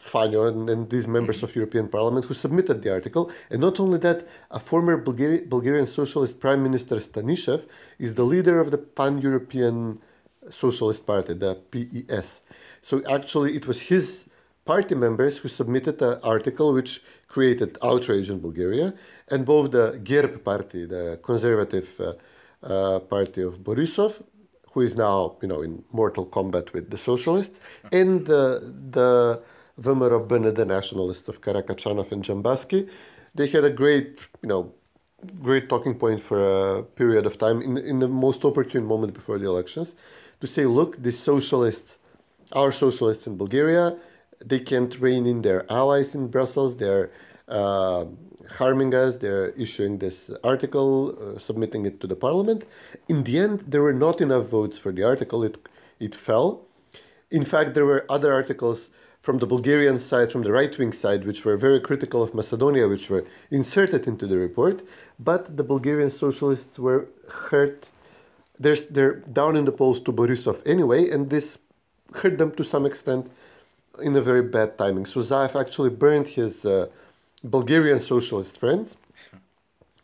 Fajon 0.00 0.48
and, 0.48 0.70
and 0.70 0.90
these 0.90 1.06
members 1.06 1.42
of 1.42 1.54
European 1.54 1.88
Parliament 1.88 2.24
who 2.24 2.34
submitted 2.34 2.82
the 2.82 2.92
article. 2.92 3.30
And 3.50 3.60
not 3.60 3.78
only 3.78 3.98
that, 3.98 4.26
a 4.50 4.58
former 4.58 5.02
Bulgari- 5.02 5.48
Bulgarian 5.48 5.86
socialist 5.86 6.40
prime 6.40 6.62
minister 6.62 6.96
Stanishev 6.96 7.66
is 7.98 8.14
the 8.14 8.24
leader 8.24 8.60
of 8.60 8.70
the 8.70 8.78
pan-European 8.78 10.00
Socialist 10.48 11.06
Party, 11.06 11.34
the 11.34 11.54
PES. 11.70 12.40
So 12.80 13.02
actually, 13.08 13.54
it 13.54 13.66
was 13.66 13.82
his 13.82 14.24
party 14.64 14.94
members 14.94 15.38
who 15.38 15.48
submitted 15.48 16.00
an 16.00 16.18
article 16.22 16.72
which 16.72 17.02
created 17.28 17.76
outrage 17.82 18.30
in 18.30 18.40
Bulgaria, 18.40 18.94
and 19.28 19.44
both 19.44 19.70
the 19.72 20.00
GERB 20.02 20.44
party, 20.44 20.86
the 20.86 21.18
conservative 21.22 21.88
uh, 22.00 22.12
uh, 22.62 22.98
party 23.00 23.42
of 23.42 23.58
Borisov, 23.58 24.22
who 24.72 24.80
is 24.80 24.94
now 24.96 25.36
you 25.42 25.48
know 25.48 25.62
in 25.62 25.84
mortal 25.92 26.24
combat 26.24 26.72
with 26.72 26.90
the 26.90 26.98
socialists, 26.98 27.60
and 27.92 28.26
the 28.26 28.74
the 28.90 29.42
Bene, 29.82 30.50
the 30.50 30.64
nationalists 30.64 31.28
of 31.28 31.40
Karakachanov 31.40 32.12
and 32.12 32.22
Jambaski, 32.22 32.88
they 33.34 33.46
had 33.46 33.64
a 33.64 33.70
great 33.70 34.20
you 34.42 34.48
know 34.48 34.72
great 35.42 35.68
talking 35.68 35.94
point 35.94 36.20
for 36.20 36.78
a 36.78 36.82
period 36.82 37.26
of 37.26 37.38
time 37.38 37.60
in 37.62 37.76
in 37.78 37.98
the 37.98 38.08
most 38.08 38.44
opportune 38.44 38.84
moment 38.84 39.14
before 39.14 39.38
the 39.38 39.46
elections, 39.46 39.94
to 40.40 40.46
say, 40.46 40.64
look, 40.66 41.02
the 41.02 41.12
socialists, 41.12 41.98
our 42.52 42.72
socialists 42.72 43.26
in 43.26 43.36
Bulgaria, 43.36 43.96
they 44.44 44.58
can't 44.58 44.98
rein 45.00 45.26
in 45.26 45.42
their 45.42 45.70
allies 45.70 46.14
in 46.14 46.28
Brussels. 46.28 46.76
They're 46.76 47.10
uh, 47.48 48.06
harming 48.58 48.94
us. 48.94 49.16
They're 49.16 49.50
issuing 49.50 49.98
this 49.98 50.30
article, 50.44 51.16
uh, 51.16 51.38
submitting 51.38 51.86
it 51.86 52.00
to 52.00 52.06
the 52.06 52.16
parliament. 52.16 52.64
In 53.08 53.24
the 53.24 53.38
end, 53.38 53.64
there 53.66 53.82
were 53.82 53.92
not 53.92 54.20
enough 54.20 54.46
votes 54.46 54.78
for 54.78 54.92
the 54.92 55.04
article. 55.04 55.42
It 55.44 55.56
it 55.98 56.14
fell. 56.14 56.66
In 57.30 57.44
fact, 57.44 57.74
there 57.74 57.84
were 57.84 58.04
other 58.08 58.32
articles 58.32 58.90
from 59.22 59.38
the 59.38 59.46
Bulgarian 59.46 59.98
side, 59.98 60.32
from 60.32 60.42
the 60.42 60.52
right 60.52 60.76
wing 60.78 60.92
side, 60.92 61.26
which 61.26 61.44
were 61.44 61.56
very 61.56 61.80
critical 61.80 62.22
of 62.22 62.34
Macedonia, 62.34 62.88
which 62.88 63.10
were 63.10 63.24
inserted 63.50 64.08
into 64.08 64.26
the 64.26 64.38
report. 64.38 64.82
But 65.18 65.56
the 65.56 65.62
Bulgarian 65.62 66.10
socialists 66.10 66.78
were 66.78 67.08
hurt. 67.28 67.90
They're, 68.58 68.76
they're 68.90 69.16
down 69.40 69.56
in 69.56 69.64
the 69.66 69.72
polls 69.72 70.00
to 70.00 70.12
Borisov 70.12 70.66
anyway, 70.66 71.10
and 71.10 71.28
this 71.28 71.58
hurt 72.14 72.38
them 72.38 72.50
to 72.52 72.64
some 72.64 72.86
extent 72.86 73.30
in 74.02 74.16
a 74.16 74.22
very 74.22 74.42
bad 74.42 74.78
timing. 74.78 75.06
So 75.06 75.20
Zaev 75.20 75.54
actually 75.54 75.90
burned 75.90 76.26
his 76.26 76.64
uh, 76.64 76.86
Bulgarian 77.44 78.00
socialist 78.00 78.58
friends 78.58 78.96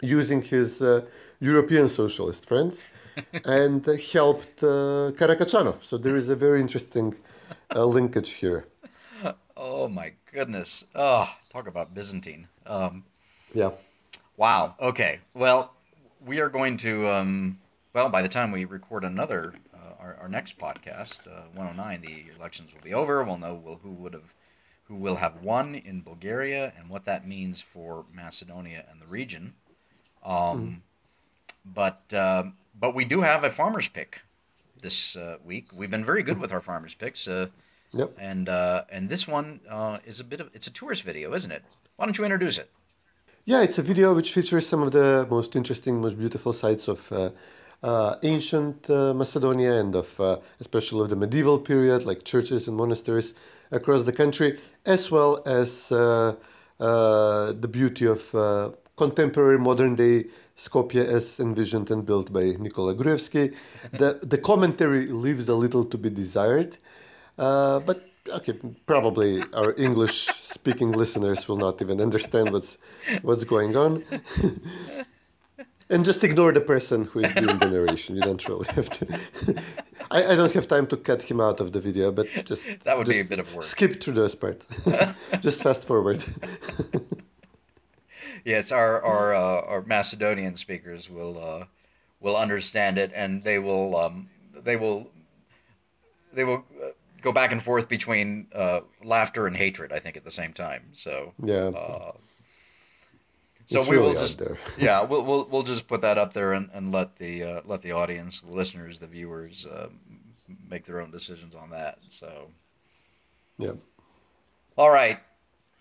using 0.03 0.43
his 0.43 0.80
uh, 0.82 1.05
European 1.41 1.89
socialist 1.89 2.47
friends 2.47 2.82
and 3.45 3.87
uh, 3.89 3.95
helped 4.12 4.62
uh, 4.62 5.12
Karakachanov. 5.18 5.82
So 5.82 5.97
there 5.99 6.16
is 6.16 6.28
a 6.28 6.37
very 6.37 6.61
interesting 6.61 7.14
uh, 7.74 7.84
linkage 7.84 8.30
here. 8.32 8.66
Oh 9.57 9.89
my 9.89 10.12
goodness. 10.32 10.84
Oh, 10.95 11.26
talk 11.51 11.66
about 11.66 11.95
Byzantine. 11.95 12.49
Um, 12.66 13.05
Yeah. 13.55 13.70
wow. 14.37 14.74
Okay. 14.80 15.20
Well, 15.34 15.72
we 16.24 16.41
are 16.41 16.49
going 16.49 16.76
to. 16.78 17.09
Um, 17.09 17.59
well, 17.95 18.11
by 18.11 18.20
the 18.20 18.28
time 18.28 18.53
we 18.53 18.66
record 18.66 19.05
another, 19.05 19.55
uh, 19.74 19.95
our, 19.99 20.16
our 20.22 20.28
next 20.28 20.59
podcast, 20.59 21.26
uh, 21.26 21.45
109, 21.55 22.03
the 22.03 22.24
elections 22.39 22.74
will 22.74 22.82
be 22.82 22.93
over. 22.93 23.24
We'll 23.24 23.39
know 23.39 23.78
who 23.82 23.91
would 23.93 24.12
have, 24.12 24.34
who 24.89 24.95
will 24.95 25.16
have 25.16 25.43
won 25.43 25.74
in 25.74 26.03
Bulgaria, 26.03 26.72
and 26.78 26.89
what 26.89 27.05
that 27.05 27.26
means 27.26 27.61
for 27.61 28.05
Macedonia 28.12 28.84
and 28.91 29.01
the 29.03 29.07
region. 29.07 29.55
Um, 30.24 30.82
But 31.80 32.03
um 32.14 32.45
but 32.82 32.95
we 32.99 33.05
do 33.05 33.18
have 33.30 33.41
a 33.45 33.51
farmer's 33.51 33.89
pick 33.89 34.22
this 34.87 35.16
uh, 35.16 35.37
week. 35.51 35.64
We've 35.78 35.91
been 35.97 36.05
very 36.12 36.22
good 36.28 36.39
with 36.43 36.53
our 36.53 36.61
farmer's 36.61 36.95
picks. 36.95 37.26
Uh, 37.28 37.47
Yep. 37.93 38.11
and 38.18 38.49
uh, 38.49 38.84
and 38.95 39.09
this 39.09 39.24
one 39.26 39.49
uh, 39.76 39.99
is 40.11 40.20
a 40.20 40.24
bit 40.24 40.41
of 40.43 40.47
it's 40.57 40.66
a 40.66 40.74
tourist 40.80 41.03
video, 41.11 41.26
isn't 41.39 41.53
it? 41.59 41.62
Why 41.97 42.05
don't 42.05 42.18
you 42.18 42.24
introduce 42.24 42.57
it? 42.62 42.68
Yeah, 43.53 43.62
it's 43.66 43.78
a 43.78 43.82
video 43.82 44.09
which 44.18 44.30
features 44.37 44.64
some 44.72 44.82
of 44.87 44.91
the 44.99 45.09
most 45.30 45.51
interesting, 45.57 46.01
most 46.01 46.18
beautiful 46.18 46.53
sites 46.53 46.89
of 46.89 47.01
uh, 47.12 47.30
uh, 47.91 48.16
ancient 48.22 48.91
uh, 48.91 49.14
Macedonia 49.14 49.72
and 49.82 49.95
of 50.03 50.09
uh, 50.20 50.39
especially 50.61 51.01
of 51.05 51.09
the 51.11 51.16
medieval 51.24 51.59
period, 51.70 52.01
like 52.11 52.20
churches 52.32 52.68
and 52.68 52.76
monasteries 52.76 53.28
across 53.71 54.03
the 54.03 54.12
country, 54.12 54.59
as 54.85 55.11
well 55.11 55.43
as 55.47 55.91
uh, 55.93 56.35
uh, 56.81 57.53
the 57.53 57.69
beauty 57.69 58.07
of 58.07 58.35
uh, 58.35 58.71
contemporary 58.97 59.59
modern 59.59 59.95
day 59.95 60.25
Skopje 60.57 61.05
as 61.05 61.39
envisioned 61.39 61.91
and 61.91 62.07
built 62.07 62.33
by 62.33 62.57
Nikola 62.59 62.95
Gruevski. 62.95 63.55
The, 63.93 64.19
the 64.23 64.39
commentary 64.39 65.07
leaves 65.07 65.49
a 65.49 65.55
little 65.55 65.85
to 65.85 65.99
be 65.99 66.11
desired, 66.11 66.79
uh, 67.39 67.81
but 67.81 68.09
okay, 68.31 68.55
probably 68.87 69.43
our 69.53 69.75
English 69.77 70.29
speaking 70.43 70.93
listeners 71.03 71.47
will 71.49 71.59
not 71.59 71.81
even 71.83 72.01
understand 72.01 72.53
what's, 72.53 72.79
what's 73.23 73.45
going 73.45 73.77
on. 73.77 74.03
And 75.89 76.05
just 76.05 76.24
ignore 76.24 76.53
the 76.53 76.61
person 76.61 77.05
who 77.05 77.20
is 77.20 77.32
doing 77.34 77.59
the 77.59 77.70
narration. 77.70 78.16
You 78.16 78.22
don't 78.22 78.49
really 78.49 78.66
have 78.68 78.91
to. 78.91 79.20
I, 80.11 80.32
I 80.32 80.37
don't 80.37 80.53
have 80.53 80.66
time 80.66 80.87
to 80.89 80.97
cut 80.97 81.22
him 81.22 81.41
out 81.41 81.61
of 81.61 81.72
the 81.72 81.80
video, 81.80 82.11
but 82.11 82.26
just 82.45 82.64
That 82.84 82.99
would 82.99 83.07
be 83.07 83.20
a 83.20 83.24
bit 83.24 83.39
of 83.39 83.55
work. 83.55 83.64
Skip 83.64 84.01
through 84.01 84.14
those 84.14 84.34
parts. 84.34 84.66
just 85.41 85.62
fast 85.62 85.84
forward. 85.84 86.24
Yes, 88.45 88.70
our 88.70 89.03
our 89.03 89.34
uh, 89.34 89.61
our 89.62 89.82
Macedonian 89.82 90.57
speakers 90.57 91.11
will 91.11 91.39
uh, 91.39 91.64
will 92.20 92.37
understand 92.37 92.99
it, 92.99 93.11
and 93.14 93.43
they 93.43 93.59
will 93.59 93.97
um, 93.97 94.28
they 94.55 94.76
will 94.76 95.11
they 96.32 96.45
will 96.45 96.64
uh, 96.82 96.89
go 97.22 97.32
back 97.32 97.51
and 97.53 97.62
forth 97.62 97.89
between 97.89 98.47
uh, 98.55 98.80
laughter 99.05 99.47
and 99.47 99.57
hatred. 99.57 99.93
I 99.93 99.99
think 99.99 100.16
at 100.16 100.24
the 100.24 100.30
same 100.30 100.53
time. 100.53 100.91
So 100.95 101.32
Yeah. 101.43 101.70
Uh, 103.69 103.75
so 103.75 103.81
It's 103.81 103.89
we 103.89 103.97
will 103.97 104.05
really 104.07 104.17
out 104.17 104.23
just 104.23 104.39
there. 104.39 104.59
yeah 104.79 105.03
we'll, 105.03 105.23
we'll 105.25 105.49
we'll 105.51 105.62
just 105.62 105.89
put 105.89 106.01
that 106.03 106.19
up 106.19 106.33
there 106.33 106.53
and, 106.53 106.71
and 106.73 106.93
let 106.93 107.17
the 107.17 107.43
uh, 107.43 107.61
let 107.64 107.83
the 107.83 107.93
audience, 107.93 108.41
the 108.41 108.53
listeners, 108.53 108.99
the 108.99 109.07
viewers 109.07 109.67
uh, 109.67 109.89
make 110.71 110.85
their 110.85 111.01
own 111.01 111.11
decisions 111.11 111.55
on 111.55 111.71
that. 111.71 111.99
So 112.09 112.49
yeah. 113.59 113.73
all 114.77 114.91
right, 114.91 115.19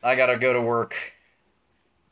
I 0.03 0.15
gotta 0.15 0.37
go 0.37 0.53
to 0.53 0.61
work. 0.61 0.95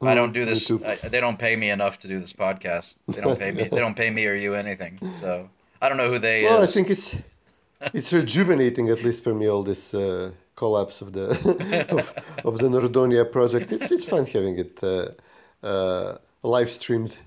I 0.02 0.16
don't 0.16 0.34
do 0.34 0.44
Mm, 0.44 0.50
this. 0.52 0.70
I, 1.04 1.08
they 1.08 1.22
don't 1.22 1.40
pay 1.40 1.56
me 1.56 1.70
enough 1.70 1.98
to 2.00 2.08
do 2.10 2.20
this 2.20 2.34
podcast. 2.34 2.96
They 3.08 3.22
don't 3.22 3.40
pay 3.40 3.52
me. 3.52 3.64
They 3.72 3.80
don't 3.80 3.96
pay 3.96 4.10
me 4.10 4.28
or 4.28 4.36
you 4.36 4.54
anything. 4.54 5.00
So 5.22 5.50
I 5.82 5.88
don't 5.88 5.98
know 5.98 6.10
who 6.10 6.20
they 6.20 6.44
Well, 6.44 6.62
I 6.62 6.68
think 6.68 6.90
it's 6.90 7.16
it's 7.94 8.12
rejuvenating, 8.12 8.90
at 8.90 9.02
least 9.02 9.24
for 9.24 9.34
me, 9.34 9.48
all 9.48 9.64
this 9.64 9.94
uh, 9.94 10.32
collapse 10.56 11.02
of 11.02 11.14
the 11.14 11.28
of, 11.90 12.14
of 12.46 12.58
the 12.58 12.68
Nordonia 12.68 13.24
project. 13.32 13.72
It's 13.72 13.90
it's 13.92 14.06
fun 14.06 14.26
having 14.26 14.60
it 14.60 14.84
uh, 15.64 16.18
live 16.44 16.70
streamed. 16.70 17.18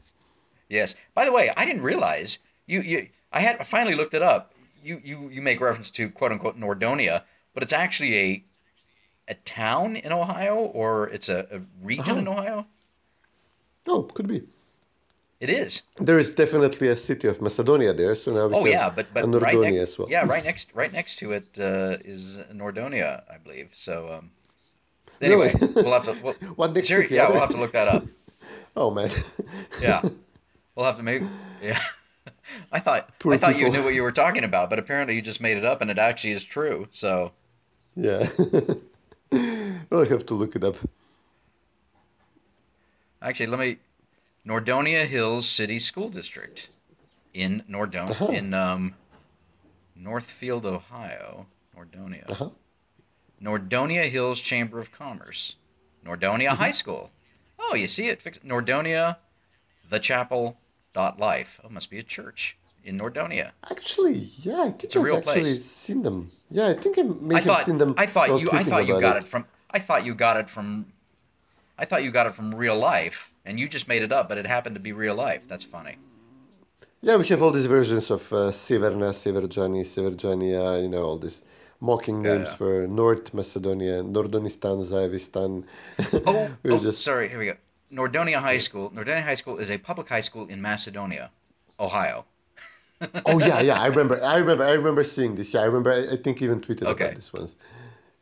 Yes. 0.69 0.95
By 1.15 1.25
the 1.25 1.33
way, 1.33 1.51
I 1.57 1.65
didn't 1.65 1.83
realize 1.83 2.39
you. 2.67 2.81
You. 2.81 3.09
I 3.33 3.41
had 3.41 3.59
I 3.61 3.65
finally 3.65 3.95
looked 3.95 4.15
it 4.15 4.23
up. 4.23 4.53
You 4.83 5.01
you 5.05 5.29
you 5.31 5.43
make 5.43 5.61
reference 5.61 5.91
to 5.93 6.09
quote 6.11 6.33
unquote 6.33 6.59
Nordonia, 6.59 7.23
but 7.55 7.63
it's 7.63 7.73
actually 7.73 8.17
a 8.19 8.45
a 9.29 9.35
town 9.45 9.97
in 9.97 10.13
Ohio 10.13 10.55
or 10.57 11.09
it's 11.09 11.29
a, 11.29 11.47
a 11.51 11.61
region 11.83 12.19
in 12.19 12.29
Ohio. 12.29 12.67
Oh, 13.89 14.03
could 14.05 14.27
be. 14.29 14.43
It 15.39 15.51
is. 15.51 15.83
There 15.99 16.19
is 16.19 16.33
definitely 16.33 16.89
a 16.89 16.97
city 16.97 17.29
of 17.29 17.43
Macedonia 17.43 17.93
there, 17.93 18.15
so 18.15 18.33
now 18.33 18.47
we 18.49 18.55
Oh 18.55 18.65
yeah, 18.67 18.89
but 18.89 19.07
but 19.13 19.25
a 19.25 19.29
right 19.29 19.55
Nordonia 19.55 19.73
next, 19.81 19.93
as 19.93 19.99
well. 19.99 20.09
yeah, 20.11 20.25
right 20.25 20.45
next 20.51 20.71
right 20.75 20.93
next 20.93 21.17
to 21.19 21.33
it 21.33 21.47
uh, 21.59 21.99
is 22.05 22.39
Nordonia, 22.53 23.23
I 23.31 23.37
believe. 23.39 23.69
So 23.75 24.11
um, 24.19 24.31
anyway, 25.21 25.53
Really? 25.61 25.73
we'll 25.75 25.93
have 25.93 26.05
to. 26.05 26.17
We'll, 26.23 26.33
One 26.57 26.73
next 26.73 26.89
Seri- 26.89 27.09
yeah, 27.11 27.31
we'll 27.31 27.41
have 27.41 27.51
to 27.51 27.59
look 27.59 27.73
that 27.73 27.89
up. 27.89 28.05
Oh 28.79 28.91
man. 28.91 29.11
Yeah, 29.81 30.03
we'll 30.75 30.85
have 30.87 30.99
to 30.99 31.03
make. 31.03 31.23
Yeah, 31.63 31.81
I 32.73 32.79
thought 32.81 33.19
Poor 33.19 33.33
I 33.33 33.39
thought 33.39 33.59
you 33.59 33.71
knew 33.71 33.83
what 33.83 33.95
you 33.95 34.03
were 34.03 34.13
talking 34.13 34.45
about, 34.45 34.69
but 34.69 34.79
apparently 34.79 35.15
you 35.15 35.23
just 35.23 35.41
made 35.41 35.57
it 35.57 35.65
up, 35.65 35.81
and 35.81 35.91
it 35.91 35.99
actually 35.99 36.33
is 36.33 36.45
true. 36.45 36.87
So 36.93 37.33
yeah. 37.95 38.29
I'll 39.91 40.05
have 40.05 40.27
to 40.27 40.35
look 40.35 40.55
it 40.57 40.63
up. 40.65 40.77
actually, 43.23 43.47
let 43.47 43.59
me. 43.61 43.79
Nordonia 44.47 45.07
Hills 45.07 45.49
City 45.49 45.79
School 45.81 46.09
District 46.09 46.69
in 47.35 47.65
Nordon 47.67 48.11
Uh-huh. 48.11 48.27
in 48.29 48.55
um, 48.55 48.95
Northfield, 49.97 50.65
Ohio. 50.65 51.47
Nordonia. 51.77 52.31
Uh-huh. 52.31 52.51
Nordonia 53.43 54.09
Hills 54.09 54.39
Chamber 54.41 54.79
of 54.81 54.93
Commerce. 54.93 55.57
Nordonia 56.05 56.49
Mm-hmm. 56.51 56.57
High 56.57 56.71
School. 56.71 57.11
Oh, 57.59 57.75
you 57.75 57.89
see 57.89 58.09
it? 58.09 58.23
Nordonia, 58.45 59.17
the 59.89 59.99
chapel 59.99 60.59
dot 60.95 61.19
life. 61.19 61.61
Oh, 61.65 61.69
must 61.69 61.91
be 61.91 61.99
a 61.99 62.03
church 62.03 62.57
in 62.85 62.99
Nordonia. 62.99 63.51
Actually, 63.71 64.31
yeah, 64.39 64.63
I 64.63 64.71
think 64.71 64.95
a 64.95 64.99
I've 64.99 65.05
real 65.05 65.17
actually 65.17 65.43
place. 65.43 65.65
seen 65.65 66.03
them. 66.03 66.31
Yeah, 66.51 66.69
I 66.69 66.75
think 66.75 66.99
I 66.99 67.03
may 67.03 67.35
I 67.35 67.39
have 67.39 67.47
thought 67.47 67.67
seen 67.67 67.79
them. 67.79 67.95
I 67.99 68.07
thought 68.07 68.41
you 68.41 68.51
I 68.53 68.63
thought 68.63 68.87
you 68.87 69.01
got 69.01 69.17
it. 69.17 69.25
from 69.25 69.45
I 69.71 69.79
thought 69.79 70.05
you 70.05 70.15
got 70.15 70.37
it 70.37 70.49
from 70.49 70.93
I 71.79 71.85
thought 71.85 72.03
you 72.05 72.11
got 72.11 72.27
it 72.27 72.35
from 72.35 72.55
real 72.55 72.77
life 72.79 73.31
and 73.45 73.59
you 73.61 73.69
just 73.69 73.89
made 73.89 74.03
it 74.03 74.13
up, 74.13 74.29
but 74.29 74.39
it 74.39 74.47
happened 74.47 74.75
to 74.77 74.81
be 74.81 74.93
real 74.93 75.15
life. 75.15 75.43
That's 75.49 75.65
funny. 75.65 75.97
Yeah, 77.03 77.17
we 77.17 77.27
have 77.29 77.43
all 77.43 77.53
these 77.53 77.67
versions 77.67 78.11
of 78.11 78.23
uh, 78.33 78.51
Severna, 78.51 79.13
Severjani, 79.13 79.83
Severjania, 79.85 80.83
you 80.83 80.89
know, 80.89 81.05
all 81.05 81.19
these 81.19 81.43
mocking 81.81 82.23
Yeah, 82.23 82.31
names 82.31 82.53
yeah. 82.53 82.59
for 82.59 82.87
North 82.87 83.35
Macedonia, 83.35 84.03
Nordonistan, 84.03 84.85
Zaevistan. 84.85 85.65
Oh, 86.27 86.53
we 86.63 86.79
oh, 86.79 86.79
just 86.79 87.05
sorry. 87.05 87.29
Here 87.29 87.39
we 87.39 87.47
go. 87.47 87.57
Nordonia 87.93 88.41
High 88.41 88.59
School. 88.59 88.91
Nordonia 88.91 89.23
High 89.23 89.35
School 89.37 89.59
is 89.59 89.71
a 89.71 89.79
public 89.79 90.09
high 90.09 90.21
school 90.21 90.47
in 90.47 90.61
Macedonia, 90.61 91.31
Ohio. 91.79 92.25
Oh 93.25 93.39
yeah, 93.39 93.61
yeah, 93.61 93.81
I 93.81 93.89
remember. 93.89 94.23
I 94.25 94.39
remember. 94.39 94.65
I 94.65 94.73
remember 94.73 95.03
seeing 95.05 95.35
this. 95.35 95.53
Yeah, 95.53 95.61
I 95.63 95.65
remember. 95.65 95.93
I, 95.93 96.13
I 96.13 96.17
think 96.17 96.41
even 96.43 96.61
tweeted 96.61 96.83
Okay. 96.85 96.91
about 96.91 97.15
this 97.15 97.33
once. 97.33 97.57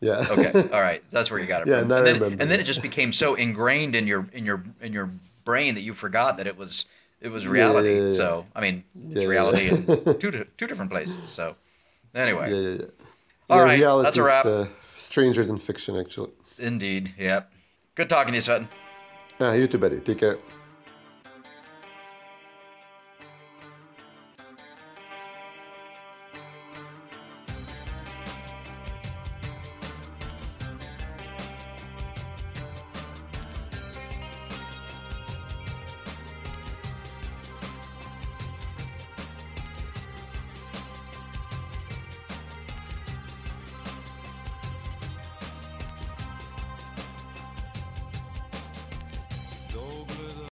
Yeah. 0.00 0.26
Okay, 0.30 0.54
all 0.70 0.80
right, 0.80 1.02
that's 1.10 1.30
where 1.30 1.38
you 1.38 1.46
got 1.46 1.60
it 1.60 1.68
Yeah, 1.68 1.80
from. 1.80 1.92
I 1.92 1.98
and, 1.98 2.06
then, 2.06 2.14
remember. 2.14 2.38
and 2.38 2.50
then 2.50 2.58
it 2.58 2.64
just 2.64 2.80
became 2.80 3.12
so 3.12 3.34
ingrained 3.34 3.94
in 3.94 4.06
your 4.06 4.26
in 4.32 4.46
your 4.46 4.64
in 4.80 4.92
your 4.92 5.10
brain 5.44 5.74
that 5.74 5.82
you 5.82 5.92
forgot 5.92 6.38
that 6.38 6.46
it 6.46 6.56
was 6.56 6.86
it 7.20 7.28
was 7.28 7.46
reality. 7.46 8.00
yeah, 8.00 8.08
yeah. 8.08 8.24
So 8.24 8.46
I 8.54 8.62
mean, 8.62 8.84
it's 9.10 9.26
Yeah, 9.26 9.28
yeah. 9.28 9.28
reality 9.28 9.68
in 9.68 9.90
two 10.18 10.30
two 10.56 10.66
different 10.66 10.90
places. 10.90 11.30
So 11.30 11.56
anyway, 12.14 12.52
yeah, 12.52 12.56
yeah, 12.56 12.76
yeah. 12.80 13.03
All 13.50 13.58
yeah, 13.58 13.64
right, 13.64 13.78
reality 13.78 14.04
that's 14.06 14.18
a 14.18 14.22
wrap. 14.22 14.46
Is, 14.46 14.52
uh, 14.52 14.68
stranger 14.96 15.44
than 15.44 15.58
fiction, 15.58 15.96
actually. 15.96 16.30
indeed, 16.58 17.14
yep. 17.18 17.52
Good 17.94 18.08
talking 18.08 18.32
to 18.32 18.36
you, 18.36 18.42
Cvetin. 18.42 18.68
Ah, 19.40 19.52
you 19.52 19.66
too, 19.66 19.78
buddy. 19.78 20.00
Take 20.00 20.18
care. 20.18 20.38